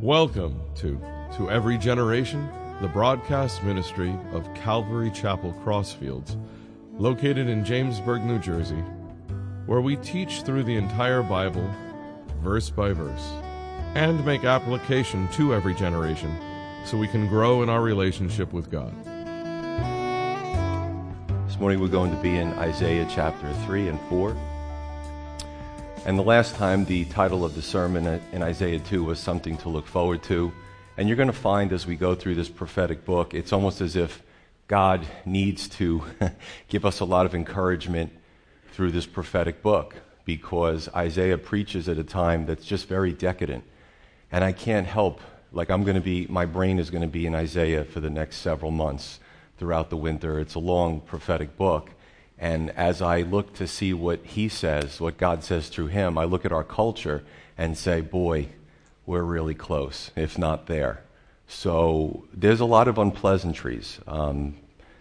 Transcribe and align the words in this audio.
Welcome 0.00 0.60
to 0.76 1.00
To 1.36 1.50
Every 1.50 1.78
Generation, 1.78 2.48
the 2.80 2.88
broadcast 2.88 3.62
ministry 3.62 4.14
of 4.32 4.52
Calvary 4.54 5.10
Chapel 5.10 5.54
Crossfields, 5.64 6.36
located 6.98 7.48
in 7.48 7.64
Jamesburg, 7.64 8.24
New 8.24 8.38
Jersey, 8.38 8.82
where 9.66 9.80
we 9.80 9.96
teach 9.96 10.42
through 10.42 10.64
the 10.64 10.76
entire 10.76 11.22
Bible, 11.22 11.70
verse 12.42 12.70
by 12.70 12.92
verse, 12.92 13.30
and 13.94 14.24
make 14.26 14.44
application 14.44 15.28
to 15.28 15.54
every 15.54 15.74
generation 15.74 16.36
so 16.84 16.98
we 16.98 17.08
can 17.08 17.28
grow 17.28 17.62
in 17.62 17.68
our 17.70 17.80
relationship 17.80 18.52
with 18.52 18.70
God. 18.70 18.92
This 21.46 21.58
morning 21.58 21.80
we're 21.80 21.88
going 21.88 22.14
to 22.14 22.22
be 22.22 22.36
in 22.36 22.48
Isaiah 22.54 23.06
chapter 23.08 23.50
3 23.66 23.88
and 23.88 24.00
4. 24.10 24.36
And 26.06 26.18
the 26.18 26.22
last 26.22 26.54
time, 26.56 26.84
the 26.84 27.06
title 27.06 27.46
of 27.46 27.54
the 27.54 27.62
sermon 27.62 28.20
in 28.30 28.42
Isaiah 28.42 28.78
2 28.78 29.04
was 29.04 29.18
something 29.18 29.56
to 29.58 29.70
look 29.70 29.86
forward 29.86 30.22
to. 30.24 30.52
And 30.98 31.08
you're 31.08 31.16
going 31.16 31.28
to 31.28 31.32
find 31.32 31.72
as 31.72 31.86
we 31.86 31.96
go 31.96 32.14
through 32.14 32.34
this 32.34 32.50
prophetic 32.50 33.06
book, 33.06 33.32
it's 33.32 33.54
almost 33.54 33.80
as 33.80 33.96
if 33.96 34.22
God 34.68 35.06
needs 35.24 35.66
to 35.70 36.02
give 36.68 36.84
us 36.84 37.00
a 37.00 37.06
lot 37.06 37.24
of 37.24 37.34
encouragement 37.34 38.12
through 38.72 38.90
this 38.90 39.06
prophetic 39.06 39.62
book 39.62 39.96
because 40.26 40.90
Isaiah 40.94 41.38
preaches 41.38 41.88
at 41.88 41.96
a 41.96 42.04
time 42.04 42.44
that's 42.44 42.66
just 42.66 42.86
very 42.86 43.14
decadent. 43.14 43.64
And 44.30 44.44
I 44.44 44.52
can't 44.52 44.86
help, 44.86 45.22
like, 45.52 45.70
I'm 45.70 45.84
going 45.84 45.96
to 45.96 46.02
be, 46.02 46.26
my 46.26 46.44
brain 46.44 46.78
is 46.78 46.90
going 46.90 47.00
to 47.00 47.08
be 47.08 47.24
in 47.24 47.34
Isaiah 47.34 47.82
for 47.82 48.00
the 48.00 48.10
next 48.10 48.36
several 48.36 48.72
months 48.72 49.20
throughout 49.56 49.88
the 49.88 49.96
winter. 49.96 50.38
It's 50.38 50.54
a 50.54 50.58
long 50.60 51.00
prophetic 51.00 51.56
book. 51.56 51.92
And 52.38 52.70
as 52.70 53.00
I 53.00 53.22
look 53.22 53.54
to 53.54 53.66
see 53.66 53.94
what 53.94 54.24
he 54.24 54.48
says, 54.48 55.00
what 55.00 55.16
God 55.16 55.44
says 55.44 55.68
through 55.68 55.86
him, 55.88 56.18
I 56.18 56.24
look 56.24 56.44
at 56.44 56.52
our 56.52 56.64
culture 56.64 57.24
and 57.56 57.78
say, 57.78 58.00
boy, 58.00 58.48
we're 59.06 59.22
really 59.22 59.54
close, 59.54 60.10
if 60.16 60.38
not 60.38 60.66
there. 60.66 61.02
So 61.46 62.24
there's 62.32 62.60
a 62.60 62.64
lot 62.64 62.88
of 62.88 62.98
unpleasantries. 62.98 64.00
Um, 64.06 64.56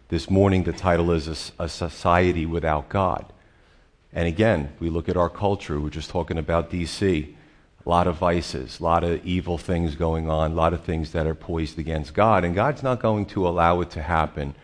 this 0.09 0.29
morning, 0.29 0.63
the 0.63 0.73
title 0.73 1.11
is 1.11 1.53
a, 1.57 1.63
a, 1.63 1.69
Society 1.69 2.45
Without 2.45 2.89
God. 2.89 3.31
And 4.11 4.27
again, 4.27 4.73
we 4.79 4.89
look 4.89 5.09
at 5.09 5.17
our 5.17 5.29
culture, 5.29 5.79
we're 5.79 5.89
just 5.89 6.09
talking 6.09 6.37
about 6.37 6.69
DC. 6.69 7.33
A 7.85 7.89
lot 7.89 8.07
of 8.07 8.17
vices, 8.17 8.79
a 8.79 8.83
lot 8.83 9.03
of 9.03 9.25
evil 9.25 9.57
things 9.57 9.95
going 9.95 10.29
on, 10.29 10.51
a 10.51 10.55
lot 10.55 10.73
of 10.73 10.83
things 10.83 11.11
that 11.11 11.27
are 11.27 11.35
poised 11.35 11.79
against 11.79 12.13
God. 12.13 12.45
And 12.45 12.55
God's 12.55 12.83
not 12.83 13.01
going 13.01 13.25
to 13.27 13.47
allow 13.47 13.81
it 13.81 13.89
to 13.91 14.01
happen 14.01 14.55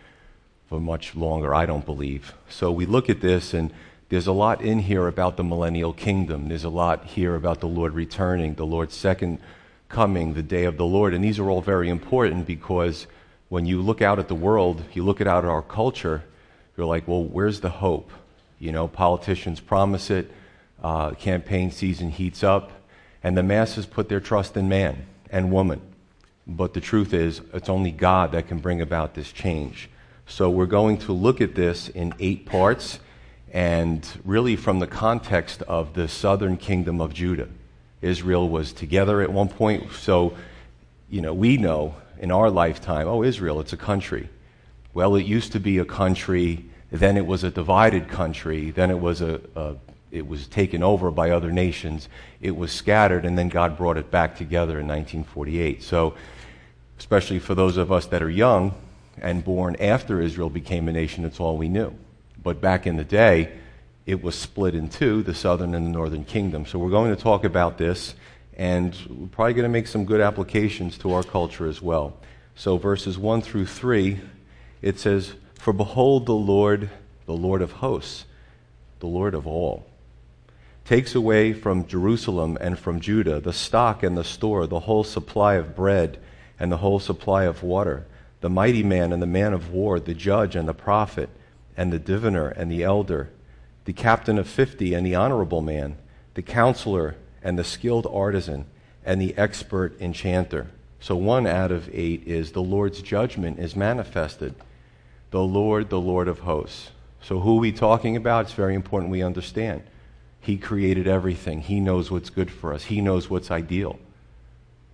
for 0.70 0.78
much 0.78 1.16
longer, 1.16 1.52
I 1.52 1.66
don't 1.66 1.84
believe. 1.84 2.32
So 2.48 2.70
we 2.70 2.86
look 2.86 3.10
at 3.10 3.20
this, 3.20 3.52
and 3.52 3.72
there's 4.08 4.28
a 4.28 4.32
lot 4.32 4.62
in 4.62 4.78
here 4.78 5.08
about 5.08 5.36
the 5.36 5.42
millennial 5.42 5.92
kingdom. 5.92 6.48
There's 6.48 6.62
a 6.62 6.68
lot 6.68 7.04
here 7.06 7.34
about 7.34 7.58
the 7.58 7.66
Lord 7.66 7.92
returning, 7.92 8.54
the 8.54 8.64
Lord's 8.64 8.94
second 8.94 9.40
coming, 9.88 10.34
the 10.34 10.44
day 10.44 10.66
of 10.66 10.76
the 10.76 10.86
Lord. 10.86 11.12
And 11.12 11.24
these 11.24 11.40
are 11.40 11.50
all 11.50 11.60
very 11.60 11.88
important 11.88 12.46
because 12.46 13.08
when 13.48 13.66
you 13.66 13.82
look 13.82 14.00
out 14.00 14.20
at 14.20 14.28
the 14.28 14.34
world, 14.36 14.84
you 14.92 15.02
look 15.02 15.20
out 15.20 15.44
at 15.44 15.50
our 15.50 15.60
culture, 15.60 16.22
you're 16.76 16.86
like, 16.86 17.08
well, 17.08 17.24
where's 17.24 17.58
the 17.58 17.70
hope? 17.70 18.12
You 18.60 18.70
know, 18.70 18.86
politicians 18.86 19.58
promise 19.58 20.08
it, 20.08 20.30
uh, 20.84 21.10
campaign 21.14 21.72
season 21.72 22.10
heats 22.10 22.44
up, 22.44 22.70
and 23.24 23.36
the 23.36 23.42
masses 23.42 23.86
put 23.86 24.08
their 24.08 24.20
trust 24.20 24.56
in 24.56 24.68
man 24.68 25.04
and 25.30 25.50
woman. 25.50 25.80
But 26.46 26.74
the 26.74 26.80
truth 26.80 27.12
is, 27.12 27.40
it's 27.52 27.68
only 27.68 27.90
God 27.90 28.30
that 28.32 28.46
can 28.46 28.58
bring 28.58 28.80
about 28.80 29.14
this 29.14 29.32
change. 29.32 29.90
So 30.30 30.48
we're 30.48 30.66
going 30.66 30.98
to 30.98 31.12
look 31.12 31.40
at 31.40 31.56
this 31.56 31.88
in 31.88 32.14
eight 32.20 32.46
parts 32.46 33.00
and 33.52 34.06
really 34.24 34.54
from 34.54 34.78
the 34.78 34.86
context 34.86 35.60
of 35.62 35.94
the 35.94 36.06
southern 36.06 36.56
kingdom 36.56 37.00
of 37.00 37.12
Judah. 37.12 37.48
Israel 38.00 38.48
was 38.48 38.72
together 38.72 39.22
at 39.22 39.32
one 39.32 39.48
point. 39.48 39.90
So, 39.90 40.36
you 41.10 41.20
know, 41.20 41.34
we 41.34 41.56
know 41.56 41.96
in 42.20 42.30
our 42.30 42.48
lifetime, 42.48 43.08
oh, 43.08 43.24
Israel, 43.24 43.58
it's 43.58 43.72
a 43.72 43.76
country. 43.76 44.28
Well, 44.94 45.16
it 45.16 45.26
used 45.26 45.50
to 45.52 45.58
be 45.58 45.78
a 45.78 45.84
country, 45.84 46.64
then 46.92 47.16
it 47.16 47.26
was 47.26 47.42
a 47.42 47.50
divided 47.50 48.08
country, 48.08 48.70
then 48.70 48.92
it 48.92 49.00
was 49.00 49.20
a, 49.20 49.40
a 49.56 49.74
it 50.12 50.28
was 50.28 50.46
taken 50.46 50.84
over 50.84 51.10
by 51.10 51.30
other 51.30 51.50
nations. 51.50 52.08
It 52.40 52.56
was 52.56 52.70
scattered, 52.70 53.24
and 53.24 53.36
then 53.36 53.48
God 53.48 53.76
brought 53.76 53.96
it 53.96 54.12
back 54.12 54.36
together 54.36 54.78
in 54.78 54.86
1948. 54.86 55.82
So, 55.82 56.14
especially 57.00 57.40
for 57.40 57.56
those 57.56 57.76
of 57.76 57.90
us 57.90 58.06
that 58.06 58.22
are 58.22 58.30
young, 58.30 58.74
and 59.20 59.44
born 59.44 59.76
after 59.76 60.20
Israel 60.20 60.50
became 60.50 60.88
a 60.88 60.92
nation, 60.92 61.24
it's 61.24 61.40
all 61.40 61.56
we 61.56 61.68
knew. 61.68 61.94
But 62.42 62.60
back 62.60 62.86
in 62.86 62.96
the 62.96 63.04
day, 63.04 63.52
it 64.06 64.22
was 64.22 64.34
split 64.34 64.74
in 64.74 64.88
two, 64.88 65.22
the 65.22 65.34
southern 65.34 65.74
and 65.74 65.86
the 65.86 65.90
northern 65.90 66.24
kingdom. 66.24 66.66
So 66.66 66.78
we're 66.78 66.90
going 66.90 67.14
to 67.14 67.22
talk 67.22 67.44
about 67.44 67.78
this, 67.78 68.14
and 68.56 68.96
we're 69.08 69.28
probably 69.28 69.54
going 69.54 69.64
to 69.64 69.68
make 69.68 69.86
some 69.86 70.04
good 70.04 70.20
applications 70.20 70.98
to 70.98 71.12
our 71.12 71.22
culture 71.22 71.66
as 71.66 71.82
well. 71.82 72.16
So 72.54 72.76
verses 72.76 73.18
1 73.18 73.42
through 73.42 73.66
3, 73.66 74.20
it 74.82 74.98
says, 74.98 75.34
For 75.54 75.72
behold, 75.72 76.26
the 76.26 76.32
Lord, 76.32 76.90
the 77.26 77.36
Lord 77.36 77.62
of 77.62 77.72
hosts, 77.72 78.24
the 79.00 79.06
Lord 79.06 79.34
of 79.34 79.46
all, 79.46 79.86
takes 80.84 81.14
away 81.14 81.52
from 81.52 81.86
Jerusalem 81.86 82.58
and 82.60 82.78
from 82.78 83.00
Judah 83.00 83.38
the 83.38 83.52
stock 83.52 84.02
and 84.02 84.16
the 84.16 84.24
store, 84.24 84.66
the 84.66 84.80
whole 84.80 85.04
supply 85.04 85.54
of 85.54 85.76
bread 85.76 86.18
and 86.58 86.72
the 86.72 86.78
whole 86.78 86.98
supply 86.98 87.44
of 87.44 87.62
water 87.62 88.06
the 88.40 88.50
mighty 88.50 88.82
man 88.82 89.12
and 89.12 89.22
the 89.22 89.26
man 89.26 89.52
of 89.52 89.70
war, 89.70 90.00
the 90.00 90.14
judge 90.14 90.56
and 90.56 90.68
the 90.68 90.74
prophet, 90.74 91.28
and 91.76 91.92
the 91.92 91.98
diviner 91.98 92.48
and 92.48 92.70
the 92.70 92.82
elder, 92.82 93.30
the 93.84 93.92
captain 93.92 94.38
of 94.38 94.48
fifty 94.48 94.94
and 94.94 95.06
the 95.06 95.14
honorable 95.14 95.60
man, 95.62 95.96
the 96.34 96.42
counselor 96.42 97.16
and 97.42 97.58
the 97.58 97.64
skilled 97.64 98.06
artisan, 98.06 98.66
and 99.04 99.20
the 99.20 99.36
expert 99.36 99.98
enchanter. 100.00 100.68
So 101.00 101.16
one 101.16 101.46
out 101.46 101.72
of 101.72 101.88
eight 101.92 102.26
is 102.26 102.52
the 102.52 102.62
Lord's 102.62 103.00
judgment 103.00 103.58
is 103.58 103.74
manifested. 103.74 104.54
The 105.30 105.42
Lord, 105.42 105.88
the 105.88 106.00
Lord 106.00 106.28
of 106.28 106.40
hosts. 106.40 106.90
So 107.22 107.40
who 107.40 107.56
are 107.56 107.60
we 107.60 107.72
talking 107.72 108.16
about? 108.16 108.46
It's 108.46 108.54
very 108.54 108.74
important 108.74 109.10
we 109.10 109.22
understand. 109.22 109.82
He 110.40 110.56
created 110.56 111.06
everything. 111.06 111.60
He 111.60 111.80
knows 111.80 112.10
what's 112.10 112.30
good 112.30 112.50
for 112.50 112.74
us. 112.74 112.84
He 112.84 113.00
knows 113.00 113.30
what's 113.30 113.50
ideal. 113.50 113.98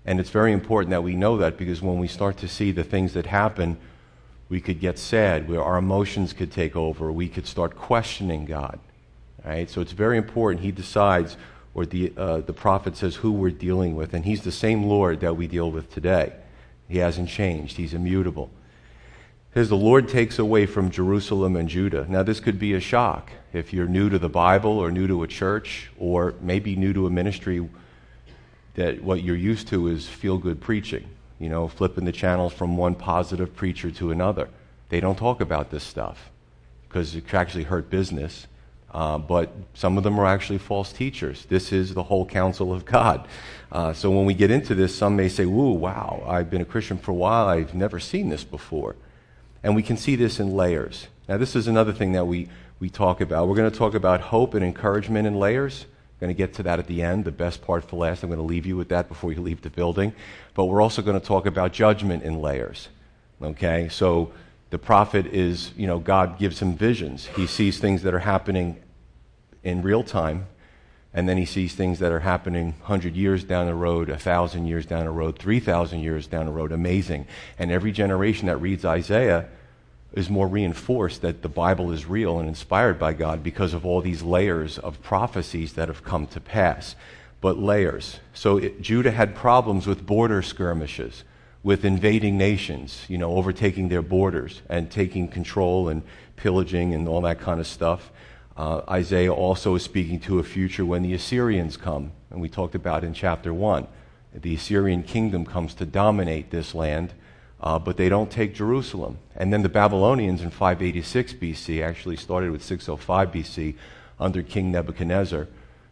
And 0.06 0.20
it's 0.20 0.30
very 0.30 0.52
important 0.52 0.90
that 0.90 1.02
we 1.02 1.16
know 1.16 1.36
that 1.38 1.58
because 1.58 1.82
when 1.82 1.98
we 1.98 2.06
start 2.06 2.36
to 2.38 2.48
see 2.48 2.70
the 2.70 2.84
things 2.84 3.12
that 3.14 3.26
happen, 3.26 3.76
we 4.48 4.60
could 4.60 4.80
get 4.80 4.98
sad, 4.98 5.48
where 5.48 5.62
our 5.62 5.76
emotions 5.76 6.32
could 6.32 6.52
take 6.52 6.76
over, 6.76 7.10
we 7.10 7.28
could 7.28 7.46
start 7.46 7.76
questioning 7.76 8.44
God. 8.44 8.78
Right? 9.44 9.68
So 9.68 9.80
it's 9.80 9.92
very 9.92 10.16
important 10.16 10.64
he 10.64 10.70
decides, 10.70 11.36
or 11.74 11.84
the, 11.84 12.12
uh, 12.16 12.38
the 12.38 12.52
prophet 12.52 12.96
says, 12.96 13.16
who 13.16 13.32
we're 13.32 13.50
dealing 13.50 13.96
with. 13.96 14.14
And 14.14 14.24
he's 14.24 14.42
the 14.42 14.52
same 14.52 14.84
Lord 14.84 15.20
that 15.20 15.36
we 15.36 15.48
deal 15.48 15.70
with 15.72 15.92
today. 15.92 16.32
He 16.88 16.98
hasn't 16.98 17.28
changed, 17.28 17.76
he's 17.76 17.92
immutable. 17.92 18.50
Says 19.54 19.68
the 19.70 19.76
Lord 19.76 20.08
takes 20.08 20.38
away 20.38 20.66
from 20.66 20.90
Jerusalem 20.90 21.56
and 21.56 21.68
Judah. 21.68 22.06
Now, 22.08 22.22
this 22.22 22.40
could 22.40 22.58
be 22.58 22.74
a 22.74 22.80
shock 22.80 23.32
if 23.54 23.72
you're 23.72 23.88
new 23.88 24.10
to 24.10 24.18
the 24.18 24.28
Bible 24.28 24.78
or 24.78 24.90
new 24.90 25.06
to 25.08 25.22
a 25.22 25.26
church 25.26 25.90
or 25.98 26.34
maybe 26.42 26.76
new 26.76 26.92
to 26.92 27.06
a 27.06 27.10
ministry 27.10 27.66
that 28.76 29.02
what 29.02 29.22
you're 29.22 29.34
used 29.34 29.68
to 29.68 29.88
is 29.88 30.06
feel 30.06 30.38
good 30.38 30.60
preaching, 30.60 31.08
you 31.38 31.48
know, 31.48 31.66
flipping 31.66 32.04
the 32.04 32.12
channels 32.12 32.52
from 32.52 32.76
one 32.76 32.94
positive 32.94 33.56
preacher 33.56 33.90
to 33.90 34.10
another. 34.10 34.48
They 34.90 35.00
don't 35.00 35.18
talk 35.18 35.40
about 35.40 35.70
this 35.70 35.82
stuff 35.82 36.30
because 36.88 37.14
it 37.16 37.26
could 37.26 37.36
actually 37.36 37.64
hurt 37.64 37.90
business. 37.90 38.46
Uh, 38.92 39.18
but 39.18 39.52
some 39.74 39.98
of 39.98 40.04
them 40.04 40.18
are 40.18 40.26
actually 40.26 40.58
false 40.58 40.92
teachers. 40.92 41.44
This 41.46 41.72
is 41.72 41.92
the 41.92 42.04
whole 42.04 42.24
counsel 42.24 42.72
of 42.72 42.84
God. 42.84 43.26
Uh, 43.72 43.92
so 43.92 44.10
when 44.10 44.24
we 44.24 44.32
get 44.32 44.50
into 44.50 44.74
this, 44.74 44.94
some 44.94 45.16
may 45.16 45.28
say, 45.28 45.44
Woo, 45.44 45.72
wow, 45.72 46.22
I've 46.26 46.48
been 46.48 46.62
a 46.62 46.66
Christian 46.66 46.96
for 46.96 47.10
a 47.10 47.14
while. 47.14 47.48
I've 47.48 47.74
never 47.74 47.98
seen 47.98 48.28
this 48.28 48.44
before. 48.44 48.96
And 49.62 49.74
we 49.74 49.82
can 49.82 49.96
see 49.96 50.16
this 50.16 50.38
in 50.38 50.54
layers. 50.54 51.08
Now, 51.28 51.36
this 51.36 51.56
is 51.56 51.66
another 51.66 51.92
thing 51.92 52.12
that 52.12 52.26
we, 52.26 52.48
we 52.78 52.88
talk 52.88 53.20
about. 53.20 53.48
We're 53.48 53.56
going 53.56 53.70
to 53.70 53.76
talk 53.76 53.94
about 53.94 54.20
hope 54.20 54.54
and 54.54 54.64
encouragement 54.64 55.26
in 55.26 55.34
layers. 55.34 55.86
Going 56.20 56.28
to 56.28 56.34
get 56.34 56.54
to 56.54 56.62
that 56.62 56.78
at 56.78 56.86
the 56.86 57.02
end, 57.02 57.24
the 57.26 57.30
best 57.30 57.62
part 57.62 57.84
for 57.84 57.96
last. 57.96 58.22
I'm 58.22 58.30
going 58.30 58.38
to 58.38 58.44
leave 58.44 58.64
you 58.64 58.76
with 58.76 58.88
that 58.88 59.08
before 59.08 59.32
you 59.32 59.42
leave 59.42 59.60
the 59.60 59.70
building. 59.70 60.14
But 60.54 60.64
we're 60.64 60.80
also 60.80 61.02
going 61.02 61.20
to 61.20 61.26
talk 61.26 61.44
about 61.44 61.72
judgment 61.72 62.22
in 62.22 62.40
layers. 62.40 62.88
Okay? 63.42 63.88
So 63.90 64.32
the 64.70 64.78
prophet 64.78 65.26
is, 65.26 65.72
you 65.76 65.86
know, 65.86 65.98
God 65.98 66.38
gives 66.38 66.60
him 66.60 66.74
visions. 66.74 67.26
He 67.26 67.46
sees 67.46 67.78
things 67.78 68.02
that 68.02 68.14
are 68.14 68.20
happening 68.20 68.82
in 69.62 69.82
real 69.82 70.02
time, 70.02 70.46
and 71.12 71.28
then 71.28 71.36
he 71.36 71.44
sees 71.44 71.74
things 71.74 71.98
that 71.98 72.12
are 72.12 72.20
happening 72.20 72.74
100 72.80 73.14
years 73.14 73.44
down 73.44 73.66
the 73.66 73.74
road, 73.74 74.08
1,000 74.08 74.66
years 74.66 74.86
down 74.86 75.04
the 75.04 75.10
road, 75.10 75.38
3,000 75.38 76.00
years 76.00 76.26
down 76.26 76.46
the 76.46 76.52
road. 76.52 76.72
Amazing. 76.72 77.26
And 77.58 77.70
every 77.70 77.92
generation 77.92 78.46
that 78.46 78.56
reads 78.56 78.84
Isaiah 78.84 79.48
is 80.12 80.30
more 80.30 80.48
reinforced 80.48 81.22
that 81.22 81.42
the 81.42 81.48
Bible 81.48 81.92
is 81.92 82.06
real 82.06 82.38
and 82.38 82.48
inspired 82.48 82.98
by 82.98 83.12
God 83.12 83.42
because 83.42 83.74
of 83.74 83.84
all 83.84 84.00
these 84.00 84.22
layers 84.22 84.78
of 84.78 85.02
prophecies 85.02 85.74
that 85.74 85.88
have 85.88 86.04
come 86.04 86.26
to 86.28 86.40
pass. 86.40 86.96
But 87.40 87.58
layers. 87.58 88.20
So 88.32 88.56
it, 88.56 88.80
Judah 88.80 89.10
had 89.10 89.34
problems 89.34 89.86
with 89.86 90.06
border 90.06 90.42
skirmishes, 90.42 91.24
with 91.62 91.84
invading 91.84 92.38
nations, 92.38 93.04
you 93.08 93.18
know, 93.18 93.36
overtaking 93.36 93.88
their 93.88 94.02
borders 94.02 94.62
and 94.68 94.90
taking 94.90 95.28
control 95.28 95.88
and 95.88 96.02
pillaging 96.36 96.94
and 96.94 97.08
all 97.08 97.20
that 97.22 97.40
kind 97.40 97.60
of 97.60 97.66
stuff. 97.66 98.10
Uh, 98.56 98.80
Isaiah 98.88 99.34
also 99.34 99.74
is 99.74 99.82
speaking 99.82 100.18
to 100.20 100.38
a 100.38 100.42
future 100.42 100.84
when 100.86 101.02
the 101.02 101.12
Assyrians 101.12 101.76
come, 101.76 102.12
and 102.30 102.40
we 102.40 102.48
talked 102.48 102.74
about 102.74 103.04
in 103.04 103.12
chapter 103.12 103.52
1. 103.52 103.86
The 104.32 104.54
Assyrian 104.54 105.02
kingdom 105.02 105.44
comes 105.44 105.74
to 105.74 105.84
dominate 105.84 106.50
this 106.50 106.74
land, 106.74 107.12
uh, 107.60 107.78
but 107.78 107.96
they 107.96 108.08
don't 108.08 108.30
take 108.30 108.54
Jerusalem. 108.54 109.18
And 109.34 109.52
then 109.52 109.62
the 109.62 109.68
Babylonians 109.68 110.42
in 110.42 110.50
586 110.50 111.34
BC 111.34 111.82
actually 111.82 112.16
started 112.16 112.50
with 112.50 112.62
605 112.62 113.32
BC 113.32 113.74
under 114.18 114.42
King 114.42 114.70
Nebuchadnezzar. 114.70 115.48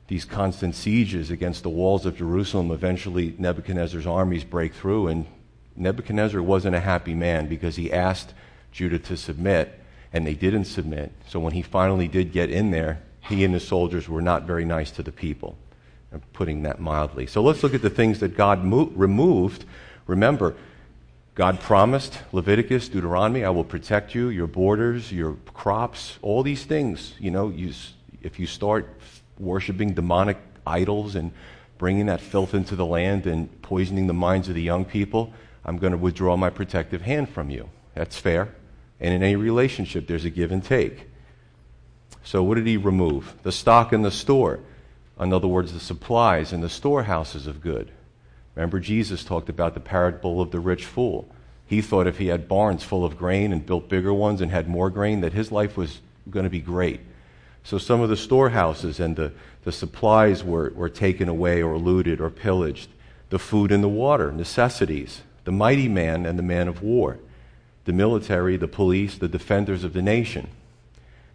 These 0.08 0.24
constant 0.24 0.74
sieges 0.74 1.30
against 1.30 1.62
the 1.62 1.70
walls 1.70 2.04
of 2.04 2.16
Jerusalem, 2.16 2.70
eventually 2.70 3.34
Nebuchadnezzar's 3.38 4.06
armies 4.06 4.44
break 4.44 4.74
through, 4.74 5.08
and 5.08 5.26
Nebuchadnezzar 5.76 6.42
wasn't 6.42 6.76
a 6.76 6.80
happy 6.80 7.14
man 7.14 7.48
because 7.48 7.76
he 7.76 7.92
asked 7.92 8.34
Judah 8.70 8.98
to 8.98 9.16
submit, 9.16 9.80
and 10.12 10.26
they 10.26 10.34
didn't 10.34 10.66
submit. 10.66 11.12
So 11.26 11.40
when 11.40 11.54
he 11.54 11.62
finally 11.62 12.06
did 12.06 12.32
get 12.32 12.50
in 12.50 12.70
there, 12.70 13.00
he 13.20 13.44
and 13.44 13.54
his 13.54 13.66
soldiers 13.66 14.08
were 14.08 14.20
not 14.20 14.42
very 14.42 14.66
nice 14.66 14.90
to 14.92 15.02
the 15.02 15.12
people. 15.12 15.56
I'm 16.12 16.20
putting 16.32 16.62
that 16.62 16.80
mildly. 16.80 17.26
So 17.26 17.42
let's 17.42 17.62
look 17.62 17.74
at 17.74 17.82
the 17.82 17.90
things 17.90 18.20
that 18.20 18.36
God 18.36 18.62
mo- 18.62 18.92
removed. 18.94 19.64
Remember, 20.06 20.54
God 21.34 21.58
promised 21.58 22.20
Leviticus, 22.30 22.88
Deuteronomy, 22.88 23.44
I 23.44 23.50
will 23.50 23.64
protect 23.64 24.14
you, 24.14 24.28
your 24.28 24.46
borders, 24.46 25.10
your 25.10 25.32
crops, 25.52 26.18
all 26.22 26.44
these 26.44 26.64
things. 26.64 27.14
You 27.18 27.32
know, 27.32 27.48
you, 27.48 27.72
if 28.22 28.38
you 28.38 28.46
start 28.46 28.88
worshiping 29.40 29.94
demonic 29.94 30.38
idols 30.64 31.16
and 31.16 31.32
bringing 31.76 32.06
that 32.06 32.20
filth 32.20 32.54
into 32.54 32.76
the 32.76 32.86
land 32.86 33.26
and 33.26 33.60
poisoning 33.62 34.06
the 34.06 34.14
minds 34.14 34.48
of 34.48 34.54
the 34.54 34.62
young 34.62 34.84
people, 34.84 35.32
I'm 35.64 35.76
going 35.78 35.90
to 35.90 35.98
withdraw 35.98 36.36
my 36.36 36.50
protective 36.50 37.02
hand 37.02 37.28
from 37.28 37.50
you. 37.50 37.68
That's 37.94 38.16
fair. 38.16 38.54
And 39.00 39.12
in 39.12 39.24
any 39.24 39.34
relationship, 39.34 40.06
there's 40.06 40.24
a 40.24 40.30
give 40.30 40.52
and 40.52 40.62
take. 40.62 41.08
So, 42.22 42.44
what 42.44 42.54
did 42.54 42.66
he 42.66 42.76
remove? 42.76 43.34
The 43.42 43.52
stock 43.52 43.92
in 43.92 44.02
the 44.02 44.10
store. 44.12 44.60
In 45.18 45.32
other 45.32 45.48
words, 45.48 45.72
the 45.72 45.80
supplies 45.80 46.52
and 46.52 46.62
the 46.62 46.68
storehouses 46.68 47.46
of 47.48 47.60
good. 47.60 47.90
Remember, 48.54 48.80
Jesus 48.80 49.24
talked 49.24 49.48
about 49.48 49.74
the 49.74 49.80
parable 49.80 50.40
of 50.40 50.50
the 50.50 50.60
rich 50.60 50.84
fool. 50.84 51.28
He 51.66 51.80
thought 51.80 52.06
if 52.06 52.18
he 52.18 52.28
had 52.28 52.48
barns 52.48 52.84
full 52.84 53.04
of 53.04 53.18
grain 53.18 53.52
and 53.52 53.64
built 53.64 53.88
bigger 53.88 54.14
ones 54.14 54.40
and 54.40 54.50
had 54.50 54.68
more 54.68 54.90
grain, 54.90 55.22
that 55.22 55.32
his 55.32 55.50
life 55.50 55.76
was 55.76 56.00
going 56.30 56.44
to 56.44 56.50
be 56.50 56.60
great. 56.60 57.00
So 57.64 57.78
some 57.78 58.00
of 58.00 58.10
the 58.10 58.16
storehouses 58.16 59.00
and 59.00 59.16
the, 59.16 59.32
the 59.64 59.72
supplies 59.72 60.44
were, 60.44 60.70
were 60.74 60.90
taken 60.90 61.28
away 61.28 61.62
or 61.62 61.78
looted 61.78 62.20
or 62.20 62.30
pillaged. 62.30 62.90
The 63.30 63.38
food 63.38 63.72
and 63.72 63.82
the 63.82 63.88
water, 63.88 64.30
necessities, 64.30 65.22
the 65.44 65.52
mighty 65.52 65.88
man 65.88 66.26
and 66.26 66.38
the 66.38 66.42
man 66.42 66.68
of 66.68 66.82
war, 66.82 67.18
the 67.86 67.92
military, 67.92 68.56
the 68.56 68.68
police, 68.68 69.16
the 69.16 69.28
defenders 69.28 69.82
of 69.82 69.94
the 69.94 70.02
nation, 70.02 70.48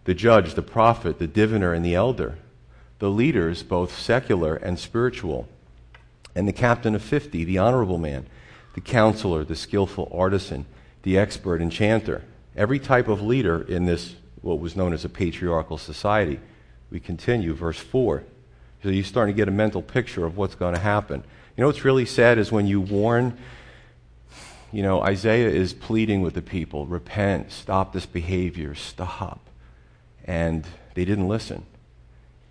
the 0.04 0.14
judge, 0.14 0.54
the 0.54 0.62
prophet, 0.62 1.18
the 1.18 1.26
diviner, 1.26 1.72
and 1.72 1.84
the 1.84 1.94
elder, 1.94 2.38
the 3.00 3.10
leaders, 3.10 3.62
both 3.62 3.98
secular 3.98 4.56
and 4.56 4.78
spiritual, 4.78 5.48
and 6.34 6.46
the 6.46 6.52
captain 6.52 6.94
of 6.94 7.02
fifty, 7.02 7.44
the 7.44 7.58
honorable 7.58 7.98
man, 7.98 8.26
the 8.74 8.80
counselor, 8.80 9.44
the 9.44 9.56
skillful 9.56 10.10
artisan, 10.14 10.66
the 11.02 11.18
expert 11.18 11.60
enchanter. 11.60 12.22
Every 12.56 12.78
type 12.78 13.08
of 13.08 13.22
leader 13.22 13.62
in 13.62 13.86
this 13.86 14.14
what 14.42 14.58
was 14.58 14.76
known 14.76 14.92
as 14.92 15.04
a 15.04 15.08
patriarchal 15.08 15.78
society. 15.78 16.40
We 16.90 17.00
continue, 17.00 17.54
verse 17.54 17.78
4. 17.78 18.24
So 18.82 18.88
you're 18.88 19.04
starting 19.04 19.34
to 19.34 19.36
get 19.36 19.48
a 19.48 19.52
mental 19.52 19.82
picture 19.82 20.24
of 20.24 20.36
what's 20.36 20.54
going 20.54 20.74
to 20.74 20.80
happen. 20.80 21.22
You 21.56 21.62
know 21.62 21.66
what's 21.66 21.84
really 21.84 22.06
sad 22.06 22.38
is 22.38 22.50
when 22.50 22.66
you 22.66 22.80
warn, 22.80 23.36
you 24.72 24.82
know, 24.82 25.02
Isaiah 25.02 25.50
is 25.50 25.74
pleading 25.74 26.22
with 26.22 26.34
the 26.34 26.42
people 26.42 26.86
repent, 26.86 27.52
stop 27.52 27.92
this 27.92 28.06
behavior, 28.06 28.74
stop. 28.74 29.40
And 30.24 30.66
they 30.94 31.04
didn't 31.04 31.28
listen. 31.28 31.66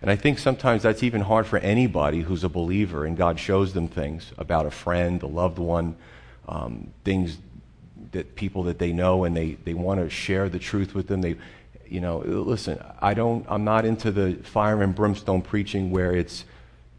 And 0.01 0.09
I 0.09 0.15
think 0.15 0.39
sometimes 0.39 0.83
that's 0.83 1.03
even 1.03 1.21
hard 1.21 1.45
for 1.45 1.57
anybody 1.57 2.21
who's 2.21 2.43
a 2.43 2.49
believer 2.49 3.05
and 3.05 3.17
God 3.17 3.39
shows 3.39 3.73
them 3.73 3.87
things 3.87 4.31
about 4.37 4.65
a 4.65 4.71
friend, 4.71 5.21
a 5.23 5.27
loved 5.27 5.59
one, 5.59 5.95
um, 6.47 6.91
things 7.03 7.37
that 8.11 8.35
people 8.35 8.63
that 8.63 8.79
they 8.79 8.93
know 8.93 9.25
and 9.25 9.35
they, 9.35 9.57
they 9.65 9.73
want 9.73 9.99
to 9.99 10.09
share 10.09 10.47
the 10.47 10.59
truth 10.59 10.95
with 10.95 11.07
them. 11.07 11.21
They, 11.21 11.35
you 11.87 11.99
know, 11.99 12.19
listen, 12.19 12.81
I 13.01 13.13
don't, 13.13 13.45
I'm 13.49 13.63
not 13.63 13.83
into 13.85 14.11
the 14.11 14.35
fire 14.35 14.81
and 14.81 14.95
brimstone 14.95 15.41
preaching 15.41 15.91
where 15.91 16.15
it's, 16.15 16.45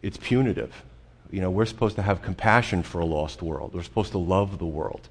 it's 0.03 0.19
punitive. 0.19 0.83
You 1.31 1.41
know, 1.41 1.51
we're 1.51 1.67
supposed 1.67 1.97
to 1.97 2.03
have 2.03 2.23
compassion 2.23 2.83
for 2.83 3.01
a 3.01 3.07
lost 3.07 3.41
world. 3.41 3.73
We're 3.73 3.83
supposed 3.83 4.13
to 4.13 4.19
love 4.19 4.59
the 4.59 4.67
world. 4.67 5.09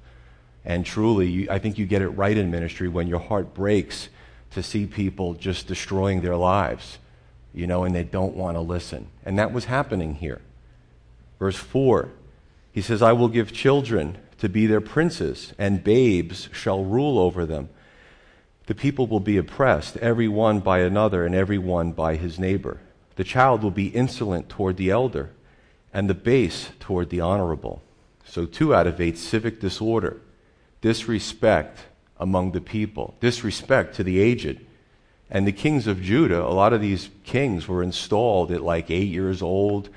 And 0.64 0.84
truly, 0.84 1.28
you, 1.28 1.48
I 1.50 1.58
think 1.58 1.78
you 1.78 1.86
get 1.86 2.02
it 2.02 2.10
right 2.10 2.36
in 2.36 2.50
ministry 2.50 2.88
when 2.88 3.08
your 3.08 3.18
heart 3.18 3.54
breaks 3.54 4.08
to 4.50 4.62
see 4.62 4.86
people 4.86 5.34
just 5.34 5.66
destroying 5.66 6.20
their 6.20 6.36
lives, 6.36 6.98
you 7.52 7.66
know, 7.66 7.84
and 7.84 7.94
they 7.94 8.04
don't 8.04 8.36
want 8.36 8.56
to 8.56 8.60
listen. 8.60 9.08
And 9.24 9.38
that 9.38 9.52
was 9.52 9.66
happening 9.66 10.16
here. 10.16 10.40
Verse 11.38 11.56
4, 11.56 12.10
he 12.72 12.80
says, 12.80 13.02
I 13.02 13.12
will 13.12 13.28
give 13.28 13.52
children 13.52 14.18
to 14.38 14.48
be 14.48 14.66
their 14.66 14.80
princes, 14.80 15.52
and 15.58 15.84
babes 15.84 16.48
shall 16.52 16.84
rule 16.84 17.18
over 17.18 17.44
them. 17.44 17.68
The 18.66 18.74
people 18.74 19.06
will 19.06 19.20
be 19.20 19.36
oppressed, 19.36 19.96
every 19.96 20.28
one 20.28 20.60
by 20.60 20.80
another, 20.80 21.26
and 21.26 21.34
every 21.34 21.58
one 21.58 21.92
by 21.92 22.16
his 22.16 22.38
neighbor. 22.38 22.80
The 23.16 23.24
child 23.24 23.62
will 23.62 23.70
be 23.70 23.88
insolent 23.88 24.48
toward 24.48 24.76
the 24.76 24.90
elder, 24.90 25.30
and 25.92 26.08
the 26.08 26.14
base 26.14 26.70
toward 26.78 27.10
the 27.10 27.20
honorable. 27.20 27.82
So, 28.24 28.46
two 28.46 28.74
out 28.74 28.86
of 28.86 29.00
eight 29.00 29.18
civic 29.18 29.60
disorder, 29.60 30.20
disrespect 30.80 31.80
among 32.18 32.52
the 32.52 32.60
people, 32.60 33.16
disrespect 33.20 33.96
to 33.96 34.04
the 34.04 34.20
aged. 34.20 34.64
And 35.30 35.46
the 35.46 35.52
kings 35.52 35.86
of 35.86 36.02
Judah, 36.02 36.42
a 36.42 36.50
lot 36.52 36.72
of 36.72 36.80
these 36.80 37.08
kings 37.24 37.68
were 37.68 37.82
installed 37.82 38.50
at 38.50 38.62
like 38.62 38.90
eight 38.90 39.08
years 39.08 39.42
old, 39.42 39.88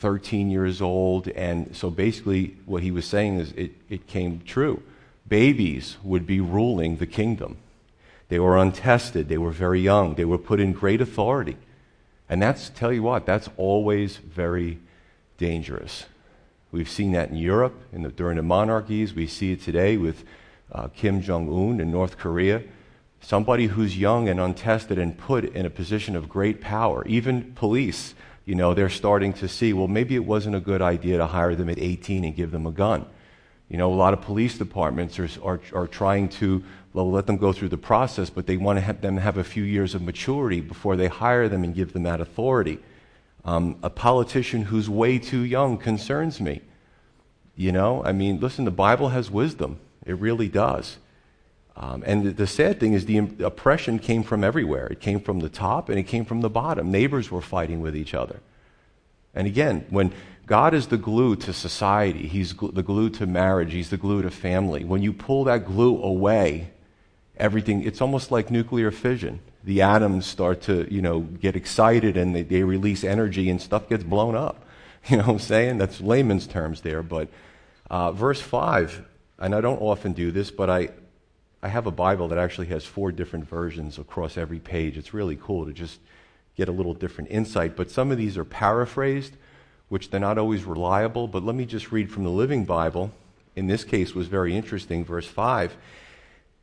13 0.00 0.50
years 0.50 0.82
old. 0.82 1.28
And 1.28 1.74
so 1.74 1.90
basically, 1.90 2.56
what 2.66 2.82
he 2.82 2.90
was 2.90 3.06
saying 3.06 3.40
is 3.40 3.52
it, 3.52 3.72
it 3.88 4.06
came 4.06 4.42
true. 4.44 4.82
Babies 5.26 5.96
would 6.02 6.26
be 6.26 6.40
ruling 6.40 6.96
the 6.96 7.06
kingdom. 7.06 7.56
They 8.28 8.38
were 8.38 8.58
untested. 8.58 9.28
They 9.28 9.38
were 9.38 9.50
very 9.50 9.80
young. 9.80 10.14
They 10.14 10.24
were 10.24 10.38
put 10.38 10.60
in 10.60 10.72
great 10.72 11.00
authority. 11.00 11.56
And 12.28 12.42
that's, 12.42 12.68
tell 12.68 12.92
you 12.92 13.02
what, 13.02 13.24
that's 13.24 13.48
always 13.56 14.16
very 14.16 14.78
dangerous. 15.38 16.06
We've 16.72 16.88
seen 16.88 17.12
that 17.12 17.30
in 17.30 17.36
Europe 17.36 17.74
in 17.92 18.02
the, 18.02 18.10
during 18.10 18.36
the 18.36 18.42
monarchies. 18.42 19.14
We 19.14 19.26
see 19.26 19.52
it 19.52 19.62
today 19.62 19.96
with 19.96 20.24
uh, 20.72 20.88
Kim 20.88 21.22
Jong 21.22 21.48
un 21.48 21.80
in 21.80 21.90
North 21.90 22.18
Korea. 22.18 22.62
Somebody 23.26 23.66
who's 23.66 23.98
young 23.98 24.28
and 24.28 24.38
untested 24.38 24.98
and 24.98 25.18
put 25.18 25.44
in 25.44 25.66
a 25.66 25.70
position 25.70 26.14
of 26.14 26.28
great 26.28 26.60
power. 26.60 27.04
Even 27.06 27.54
police, 27.54 28.14
you 28.44 28.54
know, 28.54 28.72
they're 28.72 28.88
starting 28.88 29.32
to 29.32 29.48
see, 29.48 29.72
well, 29.72 29.88
maybe 29.88 30.14
it 30.14 30.24
wasn't 30.24 30.54
a 30.54 30.60
good 30.60 30.80
idea 30.80 31.18
to 31.18 31.26
hire 31.26 31.56
them 31.56 31.68
at 31.68 31.78
18 31.78 32.24
and 32.24 32.36
give 32.36 32.52
them 32.52 32.68
a 32.68 32.70
gun. 32.70 33.04
You 33.68 33.78
know, 33.78 33.92
a 33.92 33.96
lot 33.96 34.12
of 34.12 34.20
police 34.20 34.56
departments 34.56 35.18
are, 35.18 35.28
are, 35.42 35.60
are 35.74 35.88
trying 35.88 36.28
to 36.40 36.62
They'll 36.96 37.10
let 37.10 37.26
them 37.26 37.36
go 37.36 37.52
through 37.52 37.68
the 37.68 37.76
process, 37.76 38.30
but 38.30 38.46
they 38.46 38.56
want 38.56 38.78
to 38.78 38.80
have 38.80 39.02
them 39.02 39.18
have 39.18 39.36
a 39.36 39.44
few 39.44 39.62
years 39.64 39.94
of 39.94 40.00
maturity 40.00 40.62
before 40.62 40.96
they 40.96 41.08
hire 41.08 41.46
them 41.46 41.62
and 41.62 41.74
give 41.74 41.92
them 41.92 42.04
that 42.04 42.22
authority. 42.22 42.78
Um, 43.44 43.76
a 43.82 43.90
politician 43.90 44.62
who's 44.62 44.88
way 44.88 45.18
too 45.18 45.40
young 45.40 45.76
concerns 45.76 46.40
me. 46.40 46.62
You 47.54 47.70
know, 47.70 48.02
I 48.02 48.12
mean, 48.12 48.40
listen, 48.40 48.64
the 48.64 48.70
Bible 48.70 49.10
has 49.10 49.30
wisdom. 49.30 49.78
It 50.06 50.16
really 50.18 50.48
does. 50.48 50.96
Um, 51.78 52.02
and 52.06 52.24
the, 52.24 52.30
the, 52.30 52.46
sad 52.46 52.80
thing 52.80 52.94
is, 52.94 53.04
the 53.04 53.18
oppression 53.44 53.98
came 53.98 54.22
from 54.22 54.42
everywhere. 54.42 54.86
It 54.86 55.00
came 55.00 55.20
from 55.20 55.40
the 55.40 55.50
top 55.50 55.90
and 55.90 55.98
it 55.98 56.04
came 56.04 56.24
from 56.24 56.40
the 56.40 56.48
bottom. 56.48 56.90
Neighbors 56.90 57.30
were 57.30 57.42
fighting 57.42 57.80
with 57.80 57.94
each 57.94 58.14
other. 58.14 58.40
And 59.34 59.46
again, 59.46 59.84
when 59.90 60.12
God 60.46 60.72
is 60.72 60.86
the 60.86 60.96
glue 60.96 61.36
to 61.36 61.52
society, 61.52 62.28
He's 62.28 62.54
gl- 62.54 62.74
the 62.74 62.82
glue 62.82 63.10
to 63.10 63.26
marriage, 63.26 63.74
He's 63.74 63.90
the 63.90 63.98
glue 63.98 64.22
to 64.22 64.30
family. 64.30 64.84
When 64.84 65.02
you 65.02 65.12
pull 65.12 65.44
that 65.44 65.66
glue 65.66 66.02
away, 66.02 66.70
everything, 67.36 67.82
it's 67.82 68.00
almost 68.00 68.30
like 68.30 68.50
nuclear 68.50 68.90
fission. 68.90 69.40
The 69.62 69.82
atoms 69.82 70.24
start 70.24 70.62
to, 70.62 70.92
you 70.92 71.02
know, 71.02 71.20
get 71.20 71.56
excited 71.56 72.16
and 72.16 72.34
they, 72.34 72.42
they 72.42 72.62
release 72.62 73.04
energy 73.04 73.50
and 73.50 73.60
stuff 73.60 73.88
gets 73.88 74.04
blown 74.04 74.34
up. 74.34 74.62
You 75.08 75.18
know 75.18 75.22
what 75.22 75.32
I'm 75.34 75.38
saying? 75.38 75.78
That's 75.78 76.00
layman's 76.00 76.48
terms 76.48 76.80
there. 76.80 77.00
But 77.00 77.28
uh, 77.88 78.10
verse 78.10 78.40
5, 78.40 79.06
and 79.38 79.54
I 79.54 79.60
don't 79.60 79.80
often 79.80 80.14
do 80.14 80.32
this, 80.32 80.50
but 80.50 80.68
I, 80.68 80.88
I 81.62 81.68
have 81.68 81.86
a 81.86 81.90
Bible 81.90 82.28
that 82.28 82.38
actually 82.38 82.66
has 82.68 82.84
four 82.84 83.12
different 83.12 83.48
versions 83.48 83.98
across 83.98 84.36
every 84.36 84.58
page. 84.58 84.96
It's 84.96 85.14
really 85.14 85.38
cool 85.40 85.66
to 85.66 85.72
just 85.72 86.00
get 86.56 86.68
a 86.68 86.72
little 86.72 86.94
different 86.94 87.30
insight. 87.30 87.76
But 87.76 87.90
some 87.90 88.10
of 88.10 88.18
these 88.18 88.36
are 88.36 88.44
paraphrased, 88.44 89.36
which 89.88 90.10
they're 90.10 90.20
not 90.20 90.38
always 90.38 90.64
reliable. 90.64 91.28
But 91.28 91.44
let 91.44 91.54
me 91.54 91.64
just 91.66 91.92
read 91.92 92.10
from 92.10 92.24
the 92.24 92.30
Living 92.30 92.64
Bible. 92.64 93.12
In 93.54 93.66
this 93.66 93.84
case 93.84 94.14
was 94.14 94.28
very 94.28 94.56
interesting, 94.56 95.04
verse 95.04 95.26
5. 95.26 95.76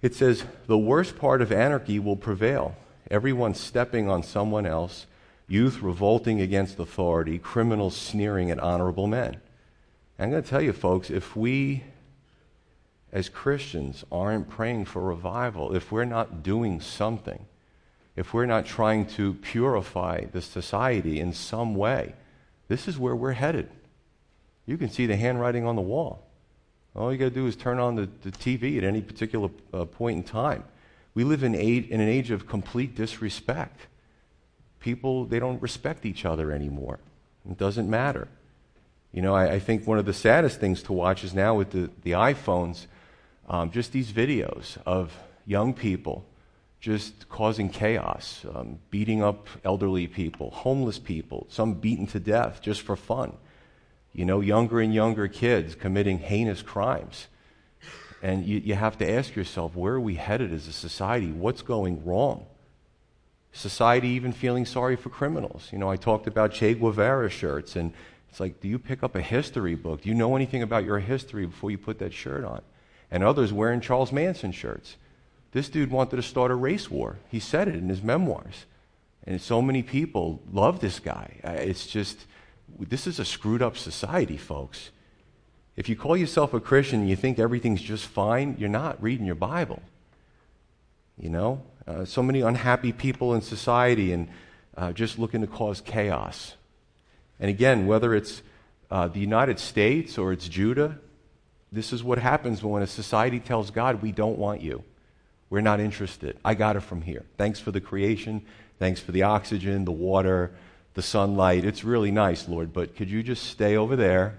It 0.02 0.14
says, 0.14 0.44
the 0.68 0.78
worst 0.78 1.18
part 1.18 1.42
of 1.42 1.52
anarchy 1.52 1.98
will 1.98 2.18
prevail. 2.18 2.76
Everyone 3.10 3.56
stepping 3.56 4.10
on 4.10 4.22
someone 4.22 4.66
else, 4.66 5.06
youth 5.48 5.82
revolting 5.82 6.42
against 6.42 6.80
authority, 6.80 7.40
criminals 7.40 7.96
sneering 7.96 8.52
at 8.52 8.60
honorable 8.60 9.08
men. 9.08 9.38
I'm 10.20 10.30
going 10.30 10.44
to 10.44 10.50
tell 10.50 10.62
you, 10.62 10.74
folks, 10.74 11.10
if 11.10 11.36
we 11.36 11.84
as 13.14 13.30
Christians 13.30 14.04
aren't 14.12 14.50
praying 14.50 14.86
for 14.86 15.00
revival, 15.00 15.76
if 15.76 15.92
we're 15.92 16.04
not 16.04 16.42
doing 16.42 16.82
something, 16.82 17.46
if 18.16 18.34
we're 18.34 18.48
not 18.48 18.66
trying 18.66 19.06
to 19.06 19.36
purify 19.36 20.26
the 20.26 20.42
society 20.42 21.20
in 21.20 21.32
some 21.32 21.76
way, 21.76 22.16
this 22.68 22.88
is 22.88 22.98
where 22.98 23.16
we're 23.16 23.34
headed. 23.34 23.70
You 24.66 24.78
can 24.78 24.90
see 24.90 25.06
the 25.06 25.16
handwriting 25.16 25.66
on 25.66 25.76
the 25.76 25.82
wall. 25.82 26.26
All 26.96 27.12
you 27.12 27.20
got 27.20 27.26
to 27.26 27.32
do 27.32 27.46
is 27.46 27.56
turn 27.56 27.78
on 27.78 27.96
the, 27.96 28.10
the 28.24 28.32
TV 28.32 28.80
at 28.80 28.84
any 28.84 29.02
particular 29.02 29.50
uh, 29.72 29.86
point 29.86 30.18
in 30.18 30.24
time. 30.24 30.64
We 31.14 31.24
live 31.24 31.44
in, 31.44 31.54
age, 31.54 31.88
in 31.90 32.02
an 32.02 32.10
age 32.10 32.32
of 32.32 32.48
complete 32.48 32.96
disrespect. 32.96 33.88
People, 34.80 35.26
they 35.26 35.40
don't 35.40 35.62
respect 35.62 36.06
each 36.06 36.26
other 36.26 36.52
anymore. 36.52 37.00
It 37.48 37.60
doesn't 37.60 37.88
matter. 37.88 38.28
You 39.12 39.22
know, 39.22 39.36
I, 39.36 39.54
I 39.54 39.60
think 39.60 39.86
one 39.86 40.00
of 40.00 40.06
the 40.06 40.14
saddest 40.14 40.60
things 40.60 40.82
to 40.84 40.94
watch 40.94 41.24
is 41.24 41.36
now 41.36 41.56
with 41.56 41.70
the, 41.70 41.92
the 42.02 42.12
iPhones, 42.12 42.88
um, 43.48 43.72
just 43.72 43.92
these 43.92 44.12
videos 44.12 44.78
of 44.86 45.18
young 45.46 45.74
people 45.74 46.26
just 46.80 47.30
causing 47.30 47.70
chaos, 47.70 48.46
um, 48.54 48.78
beating 48.90 49.24
up 49.24 49.48
elderly 49.64 50.06
people, 50.06 50.52
homeless 50.52 51.00
people, 51.00 51.48
some 51.50 51.76
beaten 51.76 52.06
to 52.06 52.20
death 52.20 52.62
just 52.62 52.82
for 52.82 52.98
fun. 52.98 53.32
You 54.12 54.26
know, 54.26 54.42
younger 54.42 54.82
and 54.82 54.94
younger 54.94 55.30
kids 55.30 55.76
committing 55.76 56.20
heinous 56.20 56.62
crimes. 56.62 57.28
And 58.22 58.46
you, 58.46 58.60
you 58.60 58.76
have 58.76 58.98
to 58.98 59.10
ask 59.10 59.34
yourself, 59.34 59.76
where 59.76 59.94
are 59.94 60.00
we 60.00 60.16
headed 60.16 60.52
as 60.52 60.68
a 60.68 60.74
society? 60.74 61.32
What's 61.32 61.62
going 61.62 62.04
wrong? 62.04 62.46
Society 63.54 64.10
even 64.10 64.34
feeling 64.34 64.66
sorry 64.66 64.98
for 64.98 65.10
criminals. 65.10 65.70
You 65.72 65.78
know, 65.78 65.90
I 65.90 65.96
talked 65.96 66.28
about 66.28 66.52
Che 66.52 66.74
Guevara 66.74 67.30
shirts, 67.30 67.78
and 67.78 67.94
it's 68.30 68.42
like, 68.42 68.60
do 68.60 68.68
you 68.68 68.78
pick 68.78 69.04
up 69.04 69.16
a 69.16 69.22
history 69.22 69.76
book? 69.76 70.02
Do 70.02 70.10
you 70.10 70.16
know 70.16 70.36
anything 70.36 70.64
about 70.64 70.84
your 70.84 71.00
history 71.00 71.46
before 71.46 71.72
you 71.72 71.78
put 71.78 72.00
that 72.00 72.14
shirt 72.14 72.44
on? 72.44 72.62
And 73.14 73.24
others 73.24 73.54
wearing 73.54 73.80
Charles 73.80 74.12
Manson 74.12 74.52
shirts. 74.52 74.98
This 75.52 75.70
dude 75.70 75.92
wanted 75.92 76.16
to 76.16 76.24
start 76.24 76.50
a 76.50 76.56
race 76.56 76.90
war. 76.90 77.20
He 77.30 77.40
said 77.40 77.68
it 77.68 77.76
in 77.76 77.88
his 77.88 78.02
memoirs. 78.02 78.66
And 79.26 79.40
so 79.40 79.62
many 79.62 79.84
people 79.84 80.42
love 80.52 80.80
this 80.80 81.00
guy. 81.00 81.40
Uh, 81.44 81.52
it's 81.52 81.86
just, 81.86 82.26
this 82.80 83.06
is 83.06 83.20
a 83.20 83.26
screwed 83.26 83.62
up 83.62 83.78
society, 83.78 84.36
folks. 84.36 84.90
If 85.76 85.88
you 85.90 85.96
call 85.96 86.18
yourself 86.18 86.56
a 86.56 86.60
Christian 86.60 87.02
and 87.02 87.10
you 87.10 87.16
think 87.16 87.38
everything's 87.38 87.84
just 87.84 88.06
fine, 88.08 88.56
you're 88.58 88.68
not 88.68 89.02
reading 89.02 89.28
your 89.28 89.36
Bible. 89.36 89.84
You 91.16 91.30
know? 91.30 91.62
Uh, 91.88 92.06
so 92.06 92.24
many 92.24 92.42
unhappy 92.42 92.92
people 92.92 93.36
in 93.36 93.42
society 93.42 94.12
and 94.12 94.30
uh, 94.76 94.92
just 94.92 95.20
looking 95.20 95.42
to 95.42 95.48
cause 95.48 95.82
chaos. 95.82 96.56
And 97.40 97.50
again, 97.50 97.86
whether 97.86 98.16
it's 98.16 98.42
uh, 98.90 99.08
the 99.08 99.20
United 99.20 99.60
States 99.60 100.18
or 100.18 100.34
it's 100.34 100.48
Judah, 100.48 100.98
this 101.74 101.92
is 101.92 102.04
what 102.04 102.20
happens 102.20 102.64
when 102.64 102.84
a 102.84 102.88
society 102.88 103.40
tells 103.40 103.72
God, 103.72 104.02
we 104.02 104.12
don't 104.12 104.38
want 104.38 104.62
you. 104.62 104.84
We're 105.50 105.62
not 105.62 105.80
interested. 105.80 106.38
I 106.46 106.54
got 106.54 106.76
it 106.76 106.82
from 106.82 107.02
here. 107.02 107.26
Thanks 107.38 107.60
for 107.60 107.72
the 107.72 107.82
creation. 107.82 108.44
Thanks 108.80 109.00
for 109.00 109.12
the 109.12 109.24
oxygen, 109.24 109.86
the 109.86 109.92
water, 109.92 110.52
the 110.94 111.02
sunlight. 111.02 111.66
It's 111.66 111.84
really 111.84 112.12
nice, 112.12 112.48
Lord, 112.48 112.74
but 112.74 112.96
could 112.96 113.10
you 113.10 113.24
just 113.24 113.46
stay 113.46 113.76
over 113.76 113.96
there 113.96 114.38